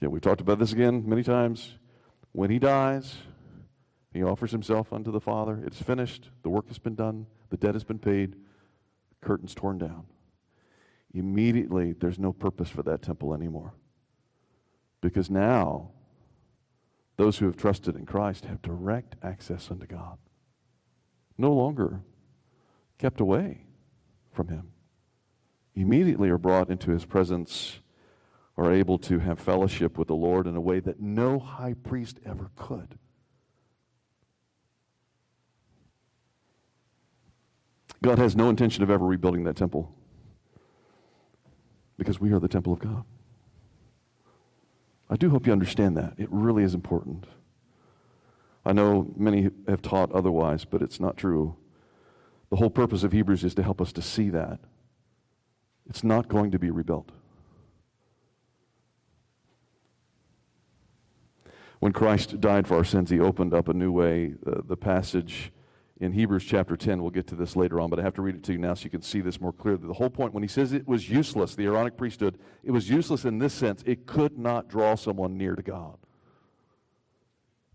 Yeah, 0.00 0.08
we've 0.08 0.22
talked 0.22 0.40
about 0.40 0.58
this 0.58 0.72
again 0.72 1.08
many 1.08 1.22
times. 1.22 1.78
When 2.32 2.50
he 2.50 2.58
dies, 2.58 3.16
he 4.12 4.22
offers 4.22 4.50
himself 4.50 4.92
unto 4.92 5.10
the 5.10 5.20
Father. 5.20 5.62
It's 5.64 5.80
finished. 5.80 6.30
The 6.42 6.50
work 6.50 6.68
has 6.68 6.78
been 6.78 6.94
done. 6.94 7.26
The 7.50 7.56
debt 7.56 7.74
has 7.74 7.84
been 7.84 7.98
paid. 7.98 8.36
Curtains 9.20 9.54
torn 9.54 9.78
down. 9.78 10.04
Immediately, 11.14 11.92
there's 11.92 12.18
no 12.18 12.32
purpose 12.32 12.68
for 12.68 12.82
that 12.82 13.02
temple 13.02 13.34
anymore. 13.34 13.74
Because 15.00 15.30
now, 15.30 15.90
those 17.16 17.38
who 17.38 17.46
have 17.46 17.56
trusted 17.56 17.96
in 17.96 18.06
Christ 18.06 18.46
have 18.46 18.62
direct 18.62 19.16
access 19.22 19.70
unto 19.70 19.86
God. 19.86 20.18
No 21.38 21.52
longer 21.52 22.00
kept 22.98 23.20
away 23.20 23.66
from 24.32 24.48
Him. 24.48 24.72
Immediately 25.74 26.28
are 26.28 26.38
brought 26.38 26.70
into 26.70 26.90
His 26.90 27.04
presence, 27.04 27.80
are 28.56 28.72
able 28.72 28.98
to 28.98 29.18
have 29.20 29.38
fellowship 29.38 29.96
with 29.96 30.08
the 30.08 30.14
Lord 30.14 30.46
in 30.46 30.56
a 30.56 30.60
way 30.60 30.80
that 30.80 31.00
no 31.00 31.38
high 31.38 31.74
priest 31.74 32.18
ever 32.26 32.50
could. 32.56 32.98
God 38.02 38.18
has 38.18 38.34
no 38.34 38.50
intention 38.50 38.82
of 38.82 38.90
ever 38.90 39.06
rebuilding 39.06 39.44
that 39.44 39.56
temple 39.56 39.94
because 41.96 42.20
we 42.20 42.32
are 42.32 42.40
the 42.40 42.48
temple 42.48 42.72
of 42.72 42.80
God. 42.80 43.04
I 45.08 45.16
do 45.16 45.30
hope 45.30 45.46
you 45.46 45.52
understand 45.52 45.96
that. 45.96 46.14
It 46.18 46.28
really 46.30 46.64
is 46.64 46.74
important. 46.74 47.26
I 48.64 48.72
know 48.72 49.12
many 49.16 49.50
have 49.68 49.82
taught 49.82 50.10
otherwise, 50.12 50.64
but 50.64 50.82
it's 50.82 50.98
not 50.98 51.16
true. 51.16 51.56
The 52.50 52.56
whole 52.56 52.70
purpose 52.70 53.04
of 53.04 53.12
Hebrews 53.12 53.44
is 53.44 53.54
to 53.54 53.62
help 53.62 53.80
us 53.80 53.92
to 53.92 54.02
see 54.02 54.30
that. 54.30 54.58
It's 55.88 56.04
not 56.04 56.28
going 56.28 56.50
to 56.52 56.58
be 56.58 56.70
rebuilt. 56.70 57.10
When 61.80 61.92
Christ 61.92 62.40
died 62.40 62.68
for 62.68 62.76
our 62.76 62.84
sins, 62.84 63.10
he 63.10 63.18
opened 63.18 63.52
up 63.52 63.68
a 63.68 63.74
new 63.74 63.90
way. 63.90 64.34
Uh, 64.46 64.60
the 64.64 64.76
passage 64.76 65.52
in 66.02 66.12
Hebrews 66.12 66.44
chapter 66.44 66.76
10. 66.76 67.00
We'll 67.00 67.10
get 67.10 67.26
to 67.28 67.36
this 67.36 67.56
later 67.56 67.80
on, 67.80 67.88
but 67.88 67.98
I 67.98 68.02
have 68.02 68.14
to 68.14 68.22
read 68.22 68.34
it 68.34 68.42
to 68.44 68.52
you 68.52 68.58
now 68.58 68.74
so 68.74 68.84
you 68.84 68.90
can 68.90 69.02
see 69.02 69.20
this 69.20 69.40
more 69.40 69.52
clearly. 69.52 69.86
The 69.86 69.94
whole 69.94 70.10
point, 70.10 70.34
when 70.34 70.42
he 70.42 70.48
says 70.48 70.72
it 70.72 70.86
was 70.86 71.08
useless, 71.08 71.54
the 71.54 71.64
Aaronic 71.64 71.96
priesthood, 71.96 72.38
it 72.64 72.72
was 72.72 72.90
useless 72.90 73.24
in 73.24 73.38
this 73.38 73.54
sense 73.54 73.82
it 73.86 74.06
could 74.06 74.38
not 74.38 74.68
draw 74.68 74.96
someone 74.96 75.38
near 75.38 75.54
to 75.54 75.62
God. 75.62 75.98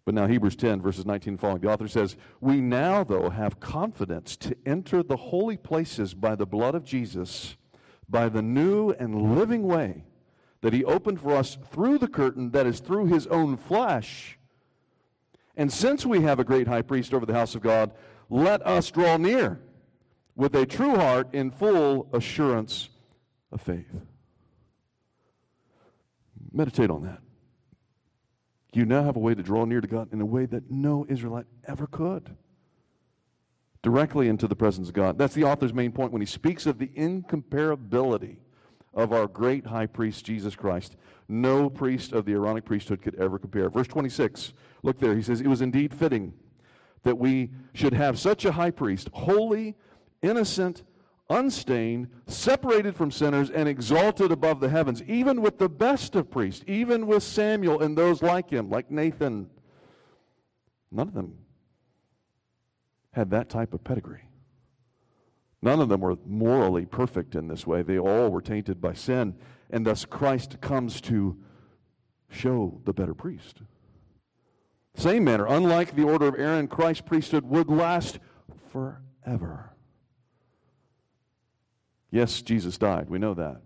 But 0.03 0.13
now, 0.13 0.25
Hebrews 0.25 0.55
10, 0.55 0.81
verses 0.81 1.05
19 1.05 1.37
following, 1.37 1.61
the 1.61 1.69
author 1.69 1.87
says, 1.87 2.15
We 2.39 2.61
now, 2.61 3.03
though, 3.03 3.29
have 3.29 3.59
confidence 3.59 4.37
to 4.37 4.55
enter 4.65 5.03
the 5.03 5.17
holy 5.17 5.57
places 5.57 6.13
by 6.13 6.35
the 6.35 6.45
blood 6.45 6.75
of 6.75 6.85
Jesus, 6.85 7.57
by 8.09 8.29
the 8.29 8.41
new 8.41 8.91
and 8.91 9.35
living 9.35 9.63
way 9.63 10.05
that 10.61 10.73
he 10.73 10.83
opened 10.83 11.21
for 11.21 11.35
us 11.35 11.57
through 11.71 11.97
the 11.97 12.07
curtain 12.07 12.51
that 12.51 12.65
is 12.65 12.79
through 12.79 13.05
his 13.05 13.27
own 13.27 13.57
flesh. 13.57 14.37
And 15.55 15.71
since 15.71 16.05
we 16.05 16.21
have 16.21 16.39
a 16.39 16.43
great 16.43 16.67
high 16.67 16.81
priest 16.81 17.13
over 17.13 17.25
the 17.25 17.33
house 17.33 17.55
of 17.55 17.61
God, 17.61 17.91
let 18.29 18.65
us 18.65 18.91
draw 18.91 19.17
near 19.17 19.59
with 20.35 20.55
a 20.55 20.65
true 20.65 20.95
heart 20.95 21.33
in 21.33 21.51
full 21.51 22.07
assurance 22.13 22.89
of 23.51 23.61
faith. 23.61 23.91
Meditate 26.51 26.89
on 26.89 27.03
that. 27.03 27.19
You 28.73 28.85
now 28.85 29.03
have 29.03 29.15
a 29.15 29.19
way 29.19 29.33
to 29.33 29.41
draw 29.41 29.65
near 29.65 29.81
to 29.81 29.87
God 29.87 30.13
in 30.13 30.21
a 30.21 30.25
way 30.25 30.45
that 30.45 30.69
no 30.69 31.05
Israelite 31.09 31.47
ever 31.67 31.87
could. 31.87 32.35
Directly 33.83 34.27
into 34.27 34.47
the 34.47 34.55
presence 34.55 34.87
of 34.89 34.93
God. 34.93 35.17
That's 35.17 35.33
the 35.33 35.43
author's 35.43 35.73
main 35.73 35.91
point 35.91 36.11
when 36.11 36.21
he 36.21 36.25
speaks 36.25 36.65
of 36.65 36.77
the 36.77 36.87
incomparability 36.87 38.37
of 38.93 39.13
our 39.13 39.27
great 39.27 39.67
high 39.67 39.85
priest, 39.85 40.25
Jesus 40.25 40.55
Christ. 40.55 40.95
No 41.29 41.69
priest 41.69 42.13
of 42.13 42.25
the 42.25 42.33
Aaronic 42.33 42.65
priesthood 42.65 43.01
could 43.01 43.15
ever 43.15 43.37
compare. 43.37 43.69
Verse 43.69 43.87
26, 43.87 44.53
look 44.81 44.99
there. 44.99 45.15
He 45.15 45.21
says, 45.21 45.39
It 45.39 45.47
was 45.47 45.61
indeed 45.61 45.93
fitting 45.93 46.33
that 47.03 47.17
we 47.17 47.51
should 47.73 47.93
have 47.93 48.19
such 48.19 48.43
a 48.43 48.53
high 48.53 48.71
priest, 48.71 49.09
holy, 49.13 49.75
innocent, 50.21 50.83
unstained, 51.29 52.07
separated 52.25 52.95
from 52.95 53.11
sinners, 53.11 53.49
and 53.49 53.69
exalted 53.69 54.31
above 54.31 54.59
the 54.59 54.69
heavens, 54.69 55.03
even 55.03 55.41
with 55.41 55.59
the 55.59 55.69
best 55.69 56.15
of 56.15 56.31
priests, 56.31 56.63
even 56.67 57.05
with 57.05 57.21
Samuel 57.21 57.81
and 57.81 57.97
those 57.97 58.23
like 58.23 58.49
him, 58.49 58.69
like 58.69 58.89
Nathan. 58.89 59.49
None 60.91 61.07
of 61.07 61.13
them 61.13 61.37
had 63.11 63.29
that 63.31 63.49
type 63.49 63.73
of 63.73 63.83
pedigree. 63.83 64.27
None 65.61 65.79
of 65.79 65.89
them 65.89 66.01
were 66.01 66.17
morally 66.25 66.85
perfect 66.85 67.35
in 67.35 67.47
this 67.47 67.65
way. 67.65 67.81
They 67.81 67.97
all 67.97 68.29
were 68.29 68.41
tainted 68.41 68.79
by 68.79 68.93
sin. 68.93 69.35
And 69.69 69.85
thus 69.85 70.05
Christ 70.05 70.61
comes 70.61 71.01
to 71.01 71.37
show 72.29 72.81
the 72.85 72.93
better 72.93 73.13
priest. 73.13 73.61
Same 74.95 75.23
manner, 75.23 75.45
unlike 75.47 75.95
the 75.95 76.03
order 76.03 76.27
of 76.27 76.35
Aaron, 76.39 76.67
Christ's 76.67 77.01
priesthood 77.01 77.43
would 77.45 77.69
last 77.69 78.19
forever. 78.71 79.73
Yes, 82.11 82.41
Jesus 82.41 82.77
died. 82.77 83.09
We 83.09 83.19
know 83.19 83.33
that. 83.33 83.61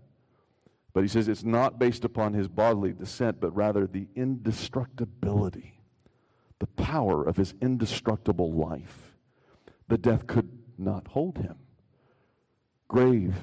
But 0.92 1.02
he 1.02 1.08
says 1.08 1.28
it's 1.28 1.44
not 1.44 1.78
based 1.78 2.04
upon 2.04 2.34
his 2.34 2.48
bodily 2.48 2.92
descent, 2.92 3.40
but 3.40 3.54
rather 3.56 3.86
the 3.86 4.08
indestructibility, 4.14 5.80
the 6.58 6.66
power 6.66 7.24
of 7.24 7.36
his 7.36 7.54
indestructible 7.62 8.52
life. 8.52 9.11
The 9.92 9.98
death 9.98 10.26
could 10.26 10.48
not 10.78 11.08
hold 11.08 11.36
him. 11.36 11.54
Grave 12.88 13.34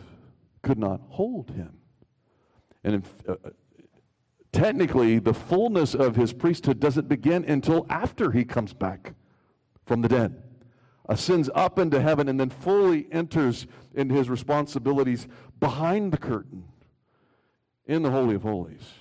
could 0.64 0.80
not 0.80 1.00
hold 1.10 1.52
him. 1.52 1.78
And 2.84 2.96
if, 2.96 3.14
uh, 3.30 3.36
technically, 4.52 5.20
the 5.20 5.36
fullness 5.36 5.94
of 5.94 6.16
his 6.16 6.34
priesthood 6.34 6.80
doesn't 6.80 7.08
begin 7.08 7.46
until 7.46 7.86
after 7.88 8.32
he 8.32 8.46
comes 8.46 8.74
back 8.74 9.14
from 9.86 10.02
the 10.02 10.08
dead, 10.08 10.42
ascends 11.08 11.52
up 11.54 11.78
into 11.78 12.02
heaven, 12.02 12.28
and 12.28 12.40
then 12.40 12.50
fully 12.50 13.08
enters 13.12 13.68
into 13.94 14.16
his 14.16 14.28
responsibilities 14.28 15.28
behind 15.60 16.12
the 16.12 16.18
curtain 16.18 16.64
in 17.86 18.02
the 18.02 18.10
Holy 18.10 18.34
of 18.34 18.42
Holies 18.42 18.94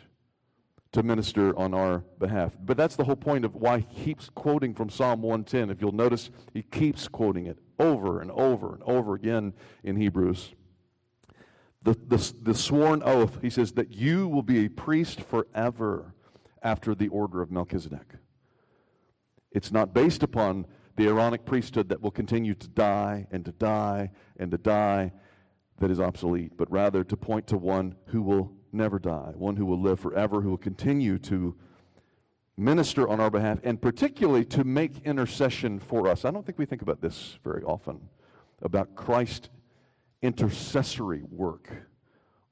to 0.93 1.03
minister 1.03 1.57
on 1.59 1.75
our 1.75 1.99
behalf. 2.19 2.57
But 2.61 2.77
that's 2.77 2.97
the 2.97 3.05
whole 3.05 3.17
point 3.17 3.45
of 3.45 3.55
why 3.55 3.81
he 3.81 4.05
keeps 4.05 4.31
quoting 4.31 4.75
from 4.75 4.89
Psalm 4.89 5.23
110. 5.23 5.71
If 5.71 5.81
you'll 5.81 5.93
notice, 5.93 6.31
he 6.55 6.63
keeps 6.63 7.09
quoting 7.09 7.47
it 7.47 7.59
over 7.79 8.21
and 8.21 8.31
over 8.31 8.75
and 8.75 8.83
over 8.85 9.15
again 9.15 9.53
in 9.85 9.97
Hebrews. 9.97 10.55
The, 11.83 11.93
the, 11.93 12.33
the 12.43 12.55
sworn 12.55 13.03
oath, 13.05 13.39
he 13.43 13.51
says, 13.51 13.73
that 13.73 13.93
you 13.93 14.29
will 14.29 14.43
be 14.43 14.65
a 14.65 14.69
priest 14.69 15.21
forever 15.21 16.15
after 16.63 16.95
the 16.95 17.09
order 17.09 17.43
of 17.43 17.51
Melchizedek. 17.51 18.15
It's 19.53 19.71
not 19.71 19.95
based 19.95 20.23
upon 20.23 20.67
the 20.97 21.07
Aaronic 21.07 21.45
priesthood 21.45 21.91
that 21.91 22.03
will 22.03 22.11
continue 22.11 22.55
to 22.55 22.69
die 22.69 23.29
and 23.31 23.45
to 23.45 23.53
die 23.53 24.11
and 24.39 24.51
to 24.51 24.59
die 24.59 25.13
that 25.79 25.91
is 25.91 26.01
obsolete, 26.01 26.57
but 26.57 26.71
rather 26.71 27.05
to 27.05 27.17
point 27.17 27.47
to 27.47 27.57
one 27.57 27.95
who 28.07 28.23
will 28.23 28.53
never 28.73 28.99
die, 28.99 29.33
one 29.35 29.57
who 29.57 29.67
will 29.67 29.81
live 29.81 30.01
forever, 30.01 30.41
who 30.41 30.51
will 30.51 30.59
continue 30.59 31.19
to 31.19 31.55
minister 32.57 33.09
on 33.09 33.21
our 33.21 33.31
behalf, 33.31 33.59
and 33.63 33.81
particularly 33.81 34.45
to 34.45 34.65
make 34.65 34.93
intercession 35.05 35.79
for 35.79 36.09
us. 36.09 36.25
I 36.25 36.31
don't 36.31 36.45
think 36.45 36.59
we 36.59 36.67
think 36.67 36.83
about 36.83 37.01
this 37.01 37.39
very 37.45 37.63
often 37.63 38.01
about 38.63 38.97
Christ's 38.97 39.49
intercessory 40.23 41.23
work 41.31 41.71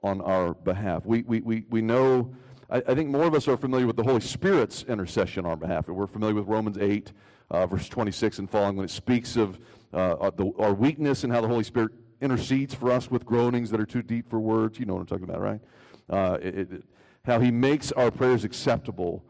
on 0.02 0.20
our 0.20 0.54
behalf. 0.54 1.04
We, 1.04 1.22
we, 1.22 1.40
we, 1.40 1.64
we 1.68 1.82
know, 1.82 2.32
I, 2.70 2.76
I, 2.86 2.94
think 2.94 3.10
more 3.10 3.24
of 3.24 3.34
us 3.34 3.48
are 3.48 3.56
familiar 3.56 3.88
with 3.88 3.96
the 3.96 4.04
Holy 4.04 4.20
Spirit's 4.20 4.84
intercession 4.84 5.44
on 5.44 5.50
our 5.50 5.56
behalf. 5.56 5.88
We're 5.88 6.06
familiar 6.06 6.36
with 6.36 6.46
Romans 6.46 6.78
8, 6.78 7.12
uh, 7.50 7.66
verse 7.66 7.88
26 7.88 8.38
and 8.38 8.48
following, 8.48 8.76
when 8.76 8.84
it 8.84 8.90
speaks 8.90 9.36
of 9.36 9.58
uh, 9.92 10.30
the, 10.30 10.52
our 10.58 10.74
weakness 10.74 11.24
and 11.24 11.32
how 11.32 11.40
the 11.40 11.48
Holy 11.48 11.64
Spirit 11.64 11.90
intercedes 12.20 12.74
for 12.74 12.90
us 12.92 13.10
with 13.10 13.26
groanings 13.26 13.70
that 13.70 13.80
are 13.80 13.86
too 13.86 14.02
deep 14.02 14.30
for 14.30 14.38
words. 14.38 14.78
You 14.78 14.86
know 14.86 14.94
what 14.94 15.00
I'm 15.00 15.06
talking 15.06 15.24
about, 15.24 15.40
right? 15.40 15.60
Uh, 16.08 16.38
it, 16.40 16.72
it, 16.72 16.82
how 17.24 17.40
he 17.40 17.50
makes 17.50 17.92
our 17.92 18.10
prayers 18.10 18.44
acceptable 18.44 19.24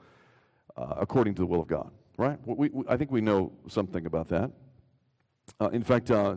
uh, 0.76 0.94
according 0.98 1.34
to 1.34 1.42
the 1.42 1.46
will 1.46 1.62
of 1.62 1.68
God, 1.68 1.90
right? 2.18 2.38
We, 2.44 2.68
we, 2.68 2.84
I 2.88 2.96
think 2.96 3.10
we 3.10 3.20
know 3.20 3.52
something 3.68 4.04
about 4.04 4.28
that. 4.28 4.50
Uh, 5.60 5.68
in 5.68 5.82
fact, 5.82 6.10
uh, 6.10 6.36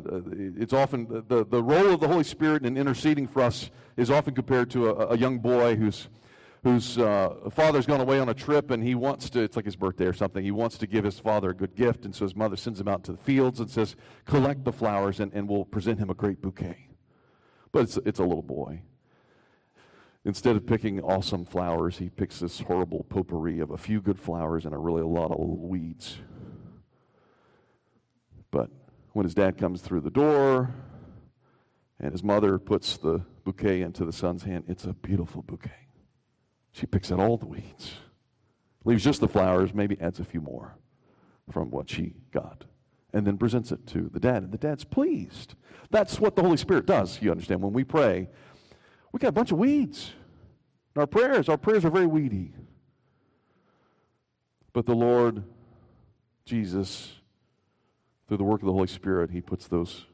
it's 0.58 0.72
often 0.72 1.24
the, 1.28 1.46
the 1.46 1.62
role 1.62 1.94
of 1.94 2.00
the 2.00 2.08
Holy 2.08 2.24
Spirit 2.24 2.66
in 2.66 2.78
interceding 2.78 3.28
for 3.28 3.42
us 3.42 3.72
is 3.98 4.10
often 4.10 4.34
compared 4.34 4.70
to 4.72 4.90
a, 4.90 5.08
a 5.08 5.18
young 5.18 5.40
boy 5.40 5.76
whose 5.76 6.08
whose 6.64 6.98
uh, 6.98 7.30
father's 7.52 7.86
gone 7.86 8.02
away 8.02 8.20
on 8.20 8.30
a 8.30 8.34
trip 8.34 8.70
and 8.72 8.84
he 8.84 8.96
wants 8.96 9.30
to, 9.30 9.42
it's 9.42 9.56
like 9.56 9.66
his 9.66 9.76
birthday 9.76 10.06
or 10.06 10.14
something, 10.14 10.44
he 10.44 10.52
wants 10.52 10.78
to 10.78 10.88
give 10.88 11.06
his 11.06 11.18
father 11.18 11.52
a 11.52 11.56
good 11.56 11.76
gift. 11.76 12.06
And 12.06 12.14
so 12.14 12.26
his 12.26 12.36
mother 12.36 12.58
sends 12.58 12.80
him 12.80 12.88
out 12.88 13.04
to 13.06 13.14
the 13.14 13.18
fields 13.18 13.60
and 13.60 13.70
says, 13.70 13.96
collect 14.26 14.66
the 14.66 14.74
flowers 14.74 15.20
and, 15.20 15.32
and 15.34 15.48
we'll 15.48 15.66
present 15.66 16.00
him 16.00 16.10
a 16.10 16.14
great 16.14 16.42
bouquet. 16.42 16.90
But 17.72 17.84
it's, 17.84 17.98
it's 18.06 18.20
a 18.20 18.24
little 18.24 18.44
boy. 18.44 18.82
Instead 20.30 20.56
of 20.56 20.68
picking 20.68 21.02
awesome 21.02 21.44
flowers, 21.44 21.98
he 21.98 22.08
picks 22.08 22.38
this 22.38 22.60
horrible 22.60 23.04
potpourri 23.10 23.60
of 23.60 23.72
a 23.72 23.78
few 23.78 24.00
good 24.00 24.20
flowers 24.20 24.64
and 24.64 24.76
a 24.76 24.78
really 24.78 25.02
a 25.02 25.08
lot 25.08 25.32
of 25.32 25.40
weeds. 25.40 26.20
But 28.52 28.70
when 29.14 29.24
his 29.24 29.34
dad 29.34 29.58
comes 29.58 29.82
through 29.82 30.02
the 30.02 30.12
door 30.12 30.72
and 32.00 32.12
his 32.12 32.24
mother 32.24 32.60
puts 32.60 32.96
the 32.98 33.26
bouquet 33.44 33.82
into 33.82 34.06
the 34.06 34.14
son's 34.14 34.44
hand, 34.44 34.66
it's 34.68 34.84
a 34.84 34.94
beautiful 34.94 35.42
bouquet. 35.42 35.88
She 36.74 36.86
picks 36.86 37.12
out 37.12 37.20
all 37.20 37.38
the 37.38 37.48
weeds, 37.48 37.94
leaves 38.86 39.04
just 39.04 39.22
the 39.22 39.28
flowers, 39.28 39.74
maybe 39.74 40.00
adds 40.00 40.20
a 40.20 40.24
few 40.24 40.42
more 40.42 40.78
from 41.52 41.72
what 41.72 41.90
she 41.90 42.14
got, 42.32 42.66
and 43.14 43.26
then 43.26 43.40
presents 43.40 43.72
it 43.72 43.88
to 43.88 44.12
the 44.14 44.20
dad. 44.20 44.44
And 44.44 44.52
the 44.52 44.60
dad's 44.60 44.84
pleased. 44.84 45.56
That's 45.90 46.20
what 46.20 46.36
the 46.36 46.44
Holy 46.44 46.58
Spirit 46.58 46.86
does, 46.86 47.20
you 47.20 47.32
understand. 47.32 47.64
When 47.64 47.74
we 47.74 47.84
pray, 47.84 48.30
we 49.12 49.18
got 49.18 49.30
a 49.30 49.32
bunch 49.32 49.52
of 49.52 49.58
weeds. 49.58 50.14
In 50.96 51.00
our 51.00 51.08
prayers, 51.08 51.50
our 51.50 51.58
prayers 51.58 51.86
are 51.86 51.90
very 51.90 52.08
weedy. 52.08 52.54
But 54.74 54.86
the 54.86 54.96
Lord, 54.96 55.44
Jesus, 56.46 57.14
through 58.28 58.38
the 58.38 58.44
work 58.44 58.62
of 58.62 58.66
the 58.66 58.74
Holy 58.74 58.88
Spirit, 58.88 59.32
He 59.32 59.42
puts 59.42 59.68
those 59.68 60.06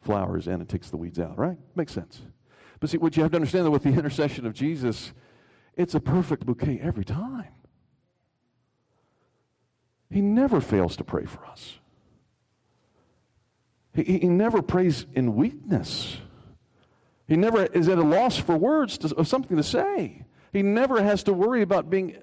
flowers 0.00 0.46
in 0.46 0.54
and 0.54 0.68
takes 0.68 0.90
the 0.90 0.96
weeds 0.96 1.18
out, 1.18 1.38
right? 1.38 1.58
Makes 1.74 1.92
sense. 1.92 2.22
But 2.80 2.90
see, 2.90 2.98
what 2.98 3.16
you 3.16 3.22
have 3.22 3.32
to 3.32 3.36
understand 3.36 3.66
that 3.66 3.70
with 3.70 3.82
the 3.82 3.88
intercession 3.94 4.46
of 4.46 4.54
Jesus, 4.54 5.12
it's 5.76 5.94
a 5.94 6.00
perfect 6.00 6.46
bouquet 6.46 6.80
every 6.82 7.04
time. 7.04 7.52
He 10.10 10.20
never 10.20 10.60
fails 10.60 10.96
to 10.96 11.04
pray 11.04 11.24
for 11.24 11.44
us. 11.46 11.78
He, 13.94 14.18
he 14.18 14.28
never 14.28 14.62
prays 14.62 15.06
in 15.14 15.34
weakness. 15.34 16.18
He 17.28 17.36
never 17.36 17.66
is 17.66 17.88
at 17.88 17.98
a 17.98 18.02
loss 18.02 18.38
for 18.38 18.56
words 18.56 18.96
to, 18.98 19.14
or 19.14 19.24
something 19.24 19.56
to 19.58 19.62
say. 19.62 20.24
He 20.52 20.62
never 20.62 21.02
has 21.02 21.22
to 21.24 21.32
worry 21.34 21.60
about 21.60 21.90
being, 21.90 22.16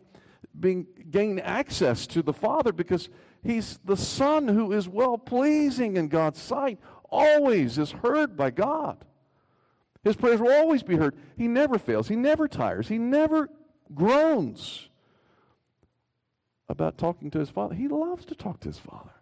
being 0.59 0.87
gain 1.11 1.37
access 1.39 2.07
to 2.07 2.23
the 2.23 2.33
Father 2.33 2.73
because 2.73 3.09
he's 3.43 3.79
the 3.85 3.95
Son 3.95 4.47
who 4.47 4.71
is 4.71 4.89
well 4.89 5.19
pleasing 5.19 5.95
in 5.95 6.07
God's 6.07 6.41
sight, 6.41 6.79
always 7.11 7.77
is 7.77 7.91
heard 7.91 8.35
by 8.35 8.49
God. 8.49 9.05
His 10.03 10.15
prayers 10.15 10.41
will 10.41 10.51
always 10.51 10.81
be 10.81 10.95
heard. 10.95 11.15
He 11.37 11.47
never 11.47 11.77
fails. 11.77 12.07
He 12.07 12.15
never 12.15 12.47
tires. 12.47 12.87
He 12.87 12.97
never 12.97 13.49
groans 13.93 14.89
about 16.67 16.97
talking 16.97 17.29
to 17.31 17.39
his 17.39 17.49
Father. 17.49 17.75
He 17.75 17.87
loves 17.87 18.25
to 18.25 18.35
talk 18.35 18.59
to 18.61 18.69
his 18.69 18.79
Father. 18.79 19.13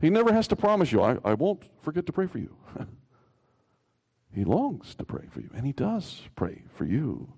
He 0.00 0.10
never 0.10 0.32
has 0.32 0.46
to 0.48 0.56
promise 0.56 0.92
you, 0.92 1.02
I, 1.02 1.16
I 1.24 1.34
won't 1.34 1.64
forget 1.82 2.06
to 2.06 2.12
pray 2.12 2.26
for 2.26 2.38
you. 2.38 2.54
he 4.32 4.44
longs 4.44 4.94
to 4.96 5.04
pray 5.04 5.26
for 5.30 5.40
you, 5.40 5.50
and 5.54 5.66
he 5.66 5.72
does 5.72 6.22
pray 6.36 6.62
for 6.74 6.84
you. 6.84 7.32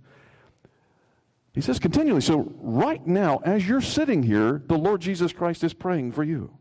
He 1.53 1.61
says 1.61 1.79
continually, 1.79 2.21
so 2.21 2.53
right 2.61 3.05
now, 3.07 3.41
as 3.45 3.67
you're 3.67 3.81
sitting 3.81 4.23
here, 4.23 4.63
the 4.67 4.79
Lord 4.79 5.01
Jesus 5.01 5.33
Christ 5.33 5.65
is 5.65 5.75
praying 5.75 6.13
for 6.13 6.23
you. 6.23 6.57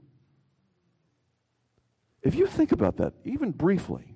If 2.22 2.36
you 2.36 2.48
think 2.48 2.72
about 2.72 2.98
that, 2.98 3.14
even 3.24 3.52
briefly, 3.52 4.16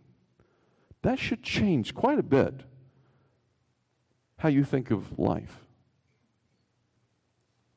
that 1.03 1.19
should 1.19 1.43
change 1.43 1.93
quite 1.93 2.19
a 2.19 2.23
bit 2.23 2.63
how 4.37 4.49
you 4.49 4.63
think 4.63 4.91
of 4.91 5.17
life. 5.17 5.59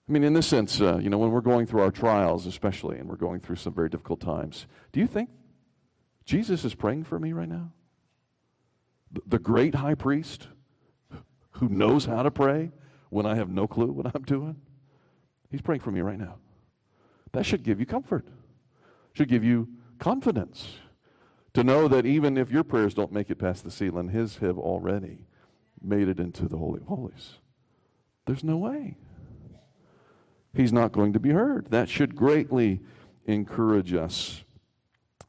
I 0.08 0.12
mean, 0.12 0.24
in 0.24 0.34
this 0.34 0.46
sense, 0.46 0.80
uh, 0.80 0.98
you 0.98 1.10
know, 1.10 1.18
when 1.18 1.32
we're 1.32 1.40
going 1.40 1.66
through 1.66 1.82
our 1.82 1.90
trials, 1.90 2.46
especially, 2.46 2.98
and 2.98 3.08
we're 3.08 3.16
going 3.16 3.40
through 3.40 3.56
some 3.56 3.74
very 3.74 3.88
difficult 3.88 4.20
times, 4.20 4.66
do 4.92 5.00
you 5.00 5.06
think 5.06 5.30
Jesus 6.24 6.64
is 6.64 6.74
praying 6.74 7.04
for 7.04 7.18
me 7.18 7.32
right 7.32 7.48
now? 7.48 7.72
The, 9.26 9.38
great 9.38 9.76
high 9.76 9.94
priest 9.94 10.48
who 11.52 11.68
knows 11.68 12.04
how 12.04 12.22
to 12.22 12.30
pray 12.30 12.72
when 13.08 13.24
I 13.24 13.36
have 13.36 13.48
no 13.48 13.66
clue 13.66 13.92
what 13.92 14.14
I'm 14.14 14.22
doing? 14.22 14.56
He's 15.50 15.60
praying 15.60 15.80
for 15.80 15.90
me 15.90 16.00
right 16.00 16.18
now. 16.18 16.36
That 17.32 17.46
should 17.46 17.62
give 17.62 17.80
you 17.80 17.86
comfort, 17.86 18.26
should 19.12 19.28
give 19.28 19.44
you 19.44 19.68
confidence 19.98 20.78
to 21.54 21.64
know 21.64 21.88
that 21.88 22.04
even 22.04 22.36
if 22.36 22.50
your 22.50 22.64
prayers 22.64 22.94
don't 22.94 23.12
make 23.12 23.30
it 23.30 23.36
past 23.36 23.64
the 23.64 23.70
ceiling, 23.70 24.08
His 24.08 24.38
have 24.38 24.58
already 24.58 25.26
made 25.80 26.08
it 26.08 26.20
into 26.20 26.48
the 26.48 26.58
Holy 26.58 26.80
of 26.80 26.86
Holies. 26.86 27.36
There's 28.26 28.44
no 28.44 28.56
way 28.56 28.96
he's 30.56 30.72
not 30.72 30.92
going 30.92 31.12
to 31.12 31.20
be 31.20 31.30
heard. 31.30 31.70
That 31.70 31.88
should 31.88 32.16
greatly 32.16 32.80
encourage 33.26 33.92
us. 33.92 34.42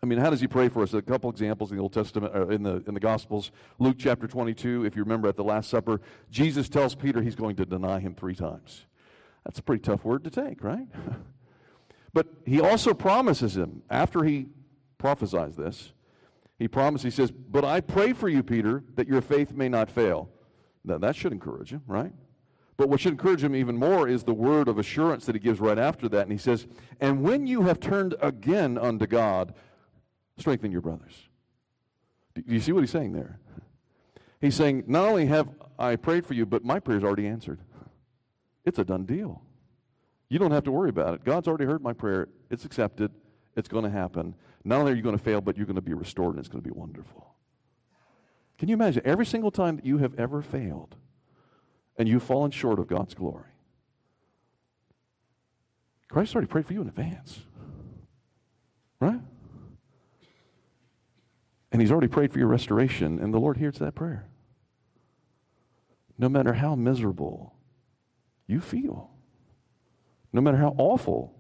I 0.02 0.06
mean, 0.06 0.20
how 0.20 0.30
does 0.30 0.42
he 0.42 0.48
pray 0.48 0.70
for 0.70 0.84
us? 0.84 0.94
A 0.94 1.02
couple 1.02 1.30
examples 1.30 1.72
in 1.72 1.78
the 1.78 1.82
Old 1.82 1.94
Testament, 1.94 2.36
uh, 2.36 2.48
in 2.50 2.62
the 2.62 2.84
in 2.88 2.94
the 2.94 3.00
Gospels. 3.00 3.52
Luke 3.80 3.96
chapter 3.98 4.28
22. 4.28 4.86
If 4.86 4.96
you 4.96 5.04
remember, 5.04 5.28
at 5.28 5.36
the 5.36 5.44
Last 5.44 5.70
Supper, 5.70 6.02
Jesus 6.30 6.70
tells 6.70 6.94
Peter 6.94 7.22
he's 7.22 7.36
going 7.36 7.56
to 7.56 7.66
deny 7.66 8.00
him 8.00 8.14
three 8.14 8.36
times. 8.36 8.86
That's 9.44 9.60
a 9.60 9.64
pretty 9.64 9.82
tough 9.82 10.06
word 10.06 10.24
to 10.26 10.30
take, 10.30 10.64
right? 10.64 10.88
but 12.14 12.28
he 12.46 12.62
also 12.62 12.94
promises 12.94 13.58
him 13.58 13.82
after 13.90 14.24
he 14.24 14.48
prophesies 15.00 15.56
this. 15.56 15.94
He 16.60 16.68
promises. 16.68 17.04
He 17.04 17.12
says, 17.12 17.32
"But 17.32 17.66
I 17.66 17.82
pray 17.82 18.14
for 18.14 18.30
you, 18.30 18.44
Peter, 18.44 18.84
that 18.96 19.08
your 19.08 19.22
faith 19.22 19.54
may 19.54 19.70
not 19.70 19.90
fail." 19.90 20.30
Now 20.84 21.00
that 21.00 21.16
should 21.16 21.32
encourage 21.32 21.72
him, 21.72 21.82
right? 21.88 22.14
But 22.78 22.90
what 22.90 23.00
should 23.00 23.14
encourage 23.14 23.44
him 23.44 23.56
even 23.56 23.76
more 23.76 24.08
is 24.08 24.24
the 24.24 24.36
word 24.36 24.68
of 24.68 24.78
assurance 24.78 25.26
that 25.26 25.34
he 25.34 25.40
gives 25.40 25.60
right 25.60 25.80
after 25.80 26.08
that. 26.10 26.22
And 26.22 26.32
he 26.32 26.38
says, 26.38 26.68
And 27.02 27.24
when 27.24 27.48
you 27.48 27.64
have 27.64 27.80
turned 27.80 28.14
again 28.22 28.78
unto 28.78 29.08
God, 29.08 29.56
strengthen 30.38 30.72
your 30.72 30.82
brothers. 30.82 31.14
Do 32.36 32.44
you 32.46 32.60
see 32.60 32.72
what 32.72 32.82
he's 32.82 32.92
saying 32.92 33.14
there? 33.14 33.40
He's 34.40 34.56
saying, 34.56 34.84
Not 34.88 35.08
only 35.08 35.26
have 35.28 35.50
I 35.80 35.96
prayed 35.96 36.26
for 36.26 36.34
you, 36.34 36.46
but 36.46 36.64
my 36.64 36.80
prayer's 36.80 37.04
already 37.04 37.28
answered. 37.28 37.60
It's 38.66 38.80
a 38.80 38.84
done 38.84 39.06
deal. 39.06 39.42
You 40.30 40.40
don't 40.40 40.52
have 40.52 40.64
to 40.66 40.72
worry 40.72 40.90
about 40.90 41.16
it. 41.16 41.24
God's 41.24 41.48
already 41.48 41.66
heard 41.66 41.82
my 41.82 41.94
prayer. 41.94 42.28
It's 42.50 42.66
accepted. 42.66 43.12
It's 43.56 43.68
going 43.68 43.86
to 43.86 43.90
happen. 43.90 44.36
Not 44.64 44.80
only 44.80 44.92
are 44.92 44.96
you 44.96 45.02
going 45.02 45.18
to 45.18 45.24
fail, 45.24 45.42
but 45.42 45.58
you're 45.58 45.66
going 45.66 45.76
to 45.76 45.82
be 45.82 45.94
restored, 45.94 46.36
and 46.36 46.40
it's 46.40 46.50
going 46.50 46.62
to 46.62 46.70
be 46.70 46.78
wonderful. 46.78 47.34
Can 48.58 48.68
you 48.70 48.74
imagine 48.74 49.02
every 49.06 49.26
single 49.26 49.52
time 49.52 49.78
that 49.78 49.86
you 49.86 50.00
have 50.00 50.20
ever 50.20 50.42
failed? 50.42 50.96
and 51.98 52.08
you've 52.08 52.24
fallen 52.24 52.52
short 52.52 52.80
of 52.80 52.88
God's 52.88 53.14
glory. 53.14 53.44
Christ 56.10 56.36
already 56.36 56.48
prayed 56.48 56.66
for 56.66 56.74
you 56.74 56.82
in 56.82 56.88
advance. 56.88 57.40
Right? 59.00 59.20
And 61.78 61.82
He's 61.84 61.92
already 61.92 62.08
prayed 62.08 62.32
for 62.32 62.40
your 62.40 62.48
restoration, 62.48 63.20
and 63.20 63.32
the 63.32 63.38
Lord 63.38 63.58
hears 63.58 63.78
that 63.78 63.94
prayer. 63.94 64.28
No 66.18 66.28
matter 66.28 66.54
how 66.54 66.74
miserable 66.74 67.54
you 68.48 68.60
feel, 68.62 69.12
no 70.34 70.42
matter 70.42 70.58
how 70.58 70.74
awful 70.80 71.36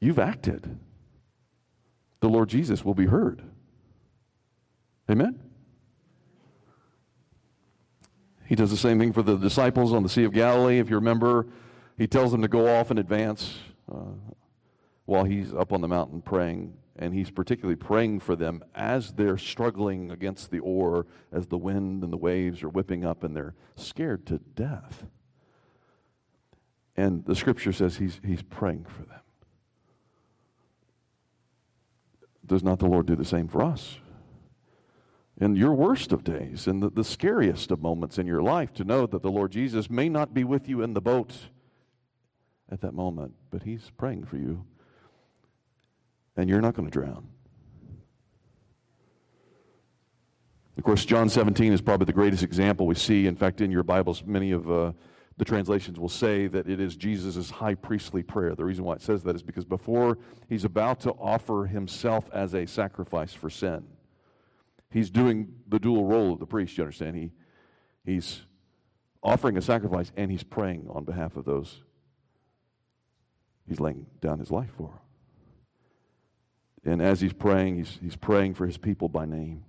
you've 0.00 0.18
acted, 0.18 0.80
the 2.18 2.28
Lord 2.28 2.48
Jesus 2.48 2.84
will 2.84 2.94
be 2.94 3.06
heard. 3.06 3.44
Amen? 5.08 5.40
He 8.46 8.56
does 8.56 8.72
the 8.72 8.76
same 8.76 8.98
thing 8.98 9.12
for 9.12 9.22
the 9.22 9.36
disciples 9.36 9.92
on 9.92 10.02
the 10.02 10.08
Sea 10.08 10.24
of 10.24 10.32
Galilee. 10.32 10.80
If 10.80 10.90
you 10.90 10.96
remember, 10.96 11.46
he 11.96 12.08
tells 12.08 12.32
them 12.32 12.42
to 12.42 12.48
go 12.48 12.66
off 12.66 12.90
in 12.90 12.98
advance 12.98 13.54
uh, 13.88 14.16
while 15.04 15.22
he's 15.22 15.54
up 15.54 15.72
on 15.72 15.82
the 15.82 15.88
mountain 15.88 16.20
praying. 16.20 16.76
And 16.96 17.12
he's 17.12 17.30
particularly 17.30 17.76
praying 17.76 18.20
for 18.20 18.36
them 18.36 18.62
as 18.74 19.12
they're 19.12 19.38
struggling 19.38 20.10
against 20.12 20.50
the 20.50 20.60
oar, 20.60 21.06
as 21.32 21.48
the 21.48 21.58
wind 21.58 22.04
and 22.04 22.12
the 22.12 22.16
waves 22.16 22.62
are 22.62 22.68
whipping 22.68 23.04
up, 23.04 23.24
and 23.24 23.34
they're 23.34 23.54
scared 23.74 24.26
to 24.26 24.38
death. 24.38 25.06
And 26.96 27.24
the 27.24 27.34
scripture 27.34 27.72
says 27.72 27.96
he's, 27.96 28.20
he's 28.24 28.42
praying 28.42 28.84
for 28.84 29.02
them. 29.02 29.20
Does 32.46 32.62
not 32.62 32.78
the 32.78 32.86
Lord 32.86 33.06
do 33.06 33.16
the 33.16 33.24
same 33.24 33.48
for 33.48 33.62
us? 33.62 33.98
in 35.40 35.56
your 35.56 35.74
worst 35.74 36.12
of 36.12 36.22
days, 36.22 36.66
in 36.66 36.80
the, 36.80 36.90
the 36.90 37.04
scariest 37.04 37.70
of 37.70 37.82
moments 37.82 38.18
in 38.18 38.26
your 38.26 38.42
life, 38.42 38.72
to 38.74 38.84
know 38.84 39.06
that 39.06 39.22
the 39.22 39.30
Lord 39.30 39.50
Jesus 39.52 39.90
may 39.90 40.08
not 40.08 40.32
be 40.32 40.44
with 40.44 40.68
you 40.68 40.82
in 40.82 40.94
the 40.94 41.00
boat 41.00 41.34
at 42.70 42.80
that 42.82 42.94
moment, 42.94 43.34
but 43.50 43.64
He's 43.64 43.90
praying 43.96 44.24
for 44.24 44.36
you, 44.36 44.64
and 46.36 46.48
you're 46.48 46.60
not 46.60 46.74
going 46.74 46.88
to 46.88 46.92
drown. 46.92 47.28
Of 50.76 50.82
course, 50.82 51.04
John 51.04 51.28
17 51.28 51.72
is 51.72 51.80
probably 51.80 52.06
the 52.06 52.12
greatest 52.12 52.42
example 52.42 52.86
we 52.86 52.96
see. 52.96 53.26
In 53.26 53.36
fact, 53.36 53.60
in 53.60 53.70
your 53.70 53.84
Bibles, 53.84 54.24
many 54.24 54.50
of 54.50 54.70
uh, 54.70 54.92
the 55.36 55.44
translations 55.44 55.98
will 56.00 56.08
say 56.08 56.46
that 56.48 56.68
it 56.68 56.80
is 56.80 56.96
Jesus' 56.96 57.50
high 57.50 57.74
priestly 57.74 58.22
prayer. 58.22 58.54
The 58.54 58.64
reason 58.64 58.84
why 58.84 58.94
it 58.94 59.02
says 59.02 59.22
that 59.22 59.36
is 59.36 59.42
because 59.42 59.64
before 59.64 60.18
he's 60.48 60.64
about 60.64 61.00
to 61.00 61.12
offer 61.12 61.66
himself 61.66 62.28
as 62.32 62.54
a 62.54 62.66
sacrifice 62.66 63.32
for 63.32 63.50
sin, 63.50 63.84
he's 64.90 65.10
doing 65.10 65.54
the 65.68 65.78
dual 65.78 66.06
role 66.06 66.32
of 66.32 66.40
the 66.40 66.46
priest, 66.46 66.76
you 66.76 66.84
understand? 66.84 67.16
He, 67.16 67.30
he's 68.04 68.42
offering 69.22 69.56
a 69.56 69.62
sacrifice 69.62 70.12
and 70.16 70.30
he's 70.30 70.44
praying 70.44 70.86
on 70.90 71.04
behalf 71.04 71.36
of 71.36 71.44
those 71.44 71.82
he's 73.66 73.80
laying 73.80 74.06
down 74.20 74.38
his 74.38 74.50
life 74.50 74.70
for. 74.76 75.00
And 76.84 77.00
as 77.00 77.20
he's 77.20 77.32
praying, 77.32 77.76
he's, 77.76 77.98
he's 78.02 78.16
praying 78.16 78.54
for 78.54 78.66
his 78.66 78.76
people 78.76 79.08
by 79.08 79.24
name. 79.24 79.64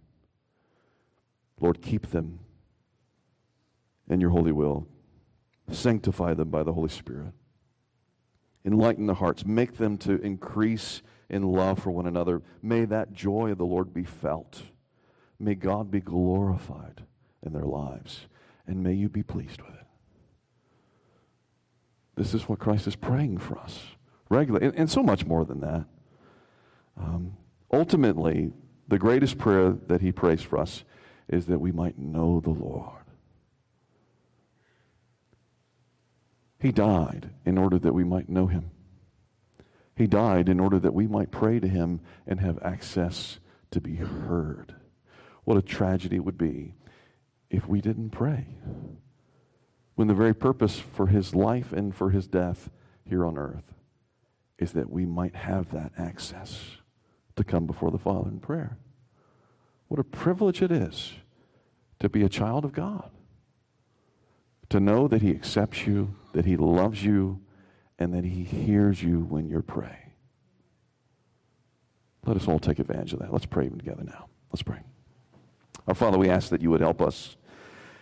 Lord, 1.59 1.81
keep 1.81 2.11
them 2.11 2.39
in 4.09 4.19
your 4.19 4.31
holy 4.31 4.51
will. 4.51 4.87
Sanctify 5.71 6.33
them 6.33 6.49
by 6.49 6.63
the 6.63 6.73
Holy 6.73 6.89
Spirit. 6.89 7.33
Enlighten 8.65 9.05
their 9.05 9.15
hearts. 9.15 9.45
Make 9.45 9.77
them 9.77 9.97
to 9.99 10.21
increase 10.21 11.01
in 11.29 11.43
love 11.43 11.79
for 11.79 11.91
one 11.91 12.05
another. 12.05 12.41
May 12.61 12.85
that 12.85 13.13
joy 13.13 13.51
of 13.51 13.57
the 13.57 13.65
Lord 13.65 13.93
be 13.93 14.03
felt. 14.03 14.63
May 15.39 15.55
God 15.55 15.89
be 15.89 15.99
glorified 15.99 17.03
in 17.45 17.53
their 17.53 17.65
lives, 17.65 18.27
and 18.67 18.83
may 18.83 18.93
you 18.93 19.09
be 19.09 19.23
pleased 19.23 19.61
with 19.61 19.73
it. 19.73 19.85
This 22.15 22.33
is 22.33 22.47
what 22.47 22.59
Christ 22.59 22.87
is 22.87 22.95
praying 22.95 23.39
for 23.39 23.57
us 23.57 23.81
regularly, 24.29 24.67
and, 24.67 24.75
and 24.75 24.89
so 24.89 25.03
much 25.03 25.25
more 25.25 25.45
than 25.45 25.61
that. 25.61 25.85
Um, 26.97 27.37
ultimately, 27.71 28.51
the 28.87 28.99
greatest 28.99 29.37
prayer 29.37 29.71
that 29.87 30.01
he 30.01 30.11
prays 30.11 30.41
for 30.41 30.57
us 30.57 30.83
is 31.27 31.47
that 31.47 31.59
we 31.59 31.71
might 31.71 31.97
know 31.97 32.39
the 32.39 32.51
Lord. 32.51 33.03
He 36.59 36.71
died 36.71 37.29
in 37.45 37.57
order 37.57 37.77
that 37.79 37.93
we 37.93 38.03
might 38.03 38.29
know 38.29 38.47
him. 38.47 38.71
He 39.95 40.07
died 40.07 40.49
in 40.49 40.59
order 40.59 40.79
that 40.79 40.93
we 40.93 41.07
might 41.07 41.31
pray 41.31 41.59
to 41.59 41.67
him 41.67 42.01
and 42.27 42.39
have 42.39 42.59
access 42.61 43.39
to 43.71 43.81
be 43.81 43.95
heard. 43.95 44.75
What 45.43 45.57
a 45.57 45.61
tragedy 45.61 46.17
it 46.17 46.25
would 46.25 46.37
be 46.37 46.73
if 47.49 47.67
we 47.67 47.81
didn't 47.81 48.09
pray. 48.09 48.47
When 49.95 50.07
the 50.07 50.13
very 50.13 50.33
purpose 50.33 50.79
for 50.79 51.07
his 51.07 51.33
life 51.33 51.71
and 51.71 51.95
for 51.95 52.09
his 52.09 52.27
death 52.27 52.69
here 53.05 53.25
on 53.25 53.37
earth 53.37 53.73
is 54.57 54.73
that 54.73 54.89
we 54.89 55.05
might 55.05 55.35
have 55.35 55.71
that 55.71 55.93
access 55.97 56.77
to 57.35 57.43
come 57.43 57.65
before 57.65 57.91
the 57.91 57.97
Father 57.97 58.29
in 58.29 58.39
prayer. 58.39 58.77
What 59.87 59.99
a 59.99 60.03
privilege 60.03 60.61
it 60.61 60.71
is 60.71 61.13
to 61.99 62.09
be 62.09 62.23
a 62.23 62.29
child 62.29 62.65
of 62.65 62.73
God. 62.73 63.11
To 64.69 64.79
know 64.79 65.07
that 65.07 65.21
he 65.21 65.29
accepts 65.29 65.85
you, 65.85 66.15
that 66.33 66.45
he 66.45 66.57
loves 66.57 67.03
you, 67.03 67.39
and 67.99 68.13
that 68.13 68.23
he 68.23 68.43
hears 68.43 69.03
you 69.03 69.19
when 69.21 69.47
you 69.47 69.61
pray. 69.61 70.13
Let 72.25 72.35
us 72.37 72.47
all 72.47 72.59
take 72.59 72.79
advantage 72.79 73.13
of 73.13 73.19
that. 73.19 73.31
Let's 73.31 73.45
pray 73.45 73.69
together 73.69 74.03
now. 74.03 74.27
Let's 74.51 74.63
pray. 74.63 74.79
Our 75.87 75.93
Father, 75.93 76.17
we 76.17 76.29
ask 76.29 76.49
that 76.49 76.61
you 76.61 76.71
would 76.71 76.81
help 76.81 77.01
us 77.01 77.37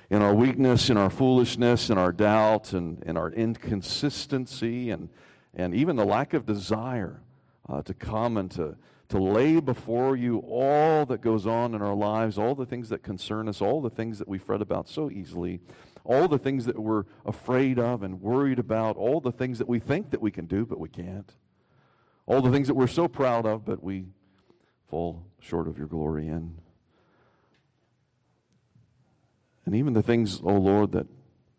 in 0.10 0.22
our 0.22 0.34
weakness, 0.34 0.90
in 0.90 0.96
our 0.96 1.10
foolishness, 1.10 1.90
in 1.90 1.98
our 1.98 2.12
doubt, 2.12 2.72
and 2.72 3.04
in 3.04 3.18
our 3.18 3.32
inconsistency, 3.32 4.90
and, 4.90 5.10
and 5.54 5.74
even 5.74 5.96
the 5.96 6.06
lack 6.06 6.34
of 6.34 6.46
desire 6.46 7.20
uh, 7.68 7.82
to 7.82 7.94
come 7.94 8.38
and 8.38 8.50
to, 8.52 8.78
to 9.14 9.22
lay 9.22 9.60
before 9.60 10.16
you 10.16 10.40
all 10.40 11.06
that 11.06 11.22
goes 11.22 11.46
on 11.46 11.76
in 11.76 11.84
our 11.84 11.94
lives, 11.94 12.36
all 12.36 12.56
the 12.56 12.66
things 12.66 12.90
that 12.90 13.04
concern 13.04 13.48
us, 13.48 13.62
all 13.62 13.80
the 13.80 13.90
things 13.92 14.18
that 14.18 14.28
we 14.28 14.40
fret 14.40 14.60
about 14.60 14.90
so 14.90 15.12
easily, 15.12 15.60
all 16.04 16.28
the 16.28 16.40
things 16.40 16.66
that 16.66 16.80
we're 16.80 17.04
afraid 17.24 17.78
of 17.78 18.02
and 18.02 18.20
worried 18.24 18.58
about, 18.58 18.98
all 18.98 19.22
the 19.22 19.32
things 19.32 19.60
that 19.60 19.70
we 19.70 19.78
think 19.78 20.10
that 20.10 20.20
we 20.20 20.32
can 20.32 20.48
do 20.48 20.66
but 20.66 20.80
we 20.80 20.90
can't, 20.90 21.32
all 22.26 22.42
the 22.42 22.50
things 22.50 22.68
that 22.68 22.74
we're 22.74 22.88
so 22.88 23.08
proud 23.08 23.46
of 23.46 23.64
but 23.64 23.84
we 23.84 24.08
fall 24.90 25.24
short 25.40 25.68
of 25.68 25.78
your 25.78 25.86
glory 25.86 26.28
in. 26.28 26.56
And 29.64 29.76
even 29.76 29.94
the 29.94 30.02
things, 30.02 30.42
oh 30.44 30.58
Lord, 30.58 30.92
that, 30.94 31.06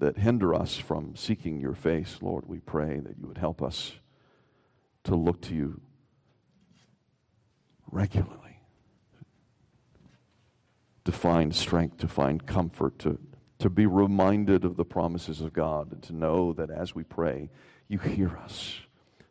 that 0.00 0.18
hinder 0.18 0.56
us 0.56 0.76
from 0.76 1.14
seeking 1.14 1.60
your 1.60 1.74
face, 1.74 2.18
Lord, 2.20 2.48
we 2.48 2.58
pray 2.58 2.98
that 2.98 3.16
you 3.16 3.28
would 3.28 3.38
help 3.38 3.62
us 3.62 3.92
to 5.04 5.14
look 5.14 5.40
to 5.42 5.54
you 5.54 5.80
regularly, 7.94 8.58
to 11.04 11.12
find 11.12 11.54
strength, 11.54 11.98
to 11.98 12.08
find 12.08 12.44
comfort, 12.44 12.98
to, 12.98 13.18
to 13.60 13.70
be 13.70 13.86
reminded 13.86 14.64
of 14.64 14.76
the 14.76 14.84
promises 14.84 15.40
of 15.40 15.52
God, 15.52 15.92
and 15.92 16.02
to 16.02 16.12
know 16.12 16.52
that 16.52 16.70
as 16.70 16.94
we 16.94 17.04
pray, 17.04 17.50
you 17.86 17.98
hear 17.98 18.36
us 18.36 18.80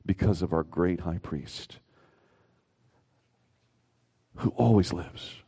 because 0.05 0.41
of 0.41 0.53
our 0.53 0.63
great 0.63 1.01
high 1.01 1.17
priest 1.17 1.79
who 4.37 4.49
always 4.51 4.93
lives, 4.93 5.41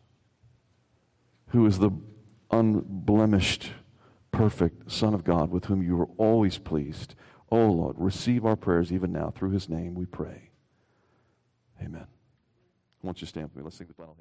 who 1.47 1.65
is 1.65 1.79
the 1.79 1.91
unblemished, 2.51 3.71
perfect 4.31 4.91
Son 4.91 5.13
of 5.13 5.23
God 5.23 5.49
with 5.49 5.65
whom 5.65 5.81
you 5.81 5.99
are 6.01 6.09
always 6.17 6.57
pleased. 6.57 7.15
Oh 7.49 7.67
Lord, 7.67 7.95
receive 7.97 8.45
our 8.45 8.57
prayers 8.57 8.91
even 8.91 9.11
now. 9.11 9.31
Through 9.33 9.51
his 9.51 9.69
name 9.69 9.95
we 9.95 10.05
pray. 10.05 10.49
Amen. 11.81 12.07
I 13.05 13.07
want 13.07 13.21
you 13.21 13.27
stand 13.27 13.45
with 13.49 13.55
me. 13.55 13.61
Let's 13.61 13.77
sing 13.77 13.85
the 13.85 13.93
final 13.93 14.07
hymn. 14.07 14.13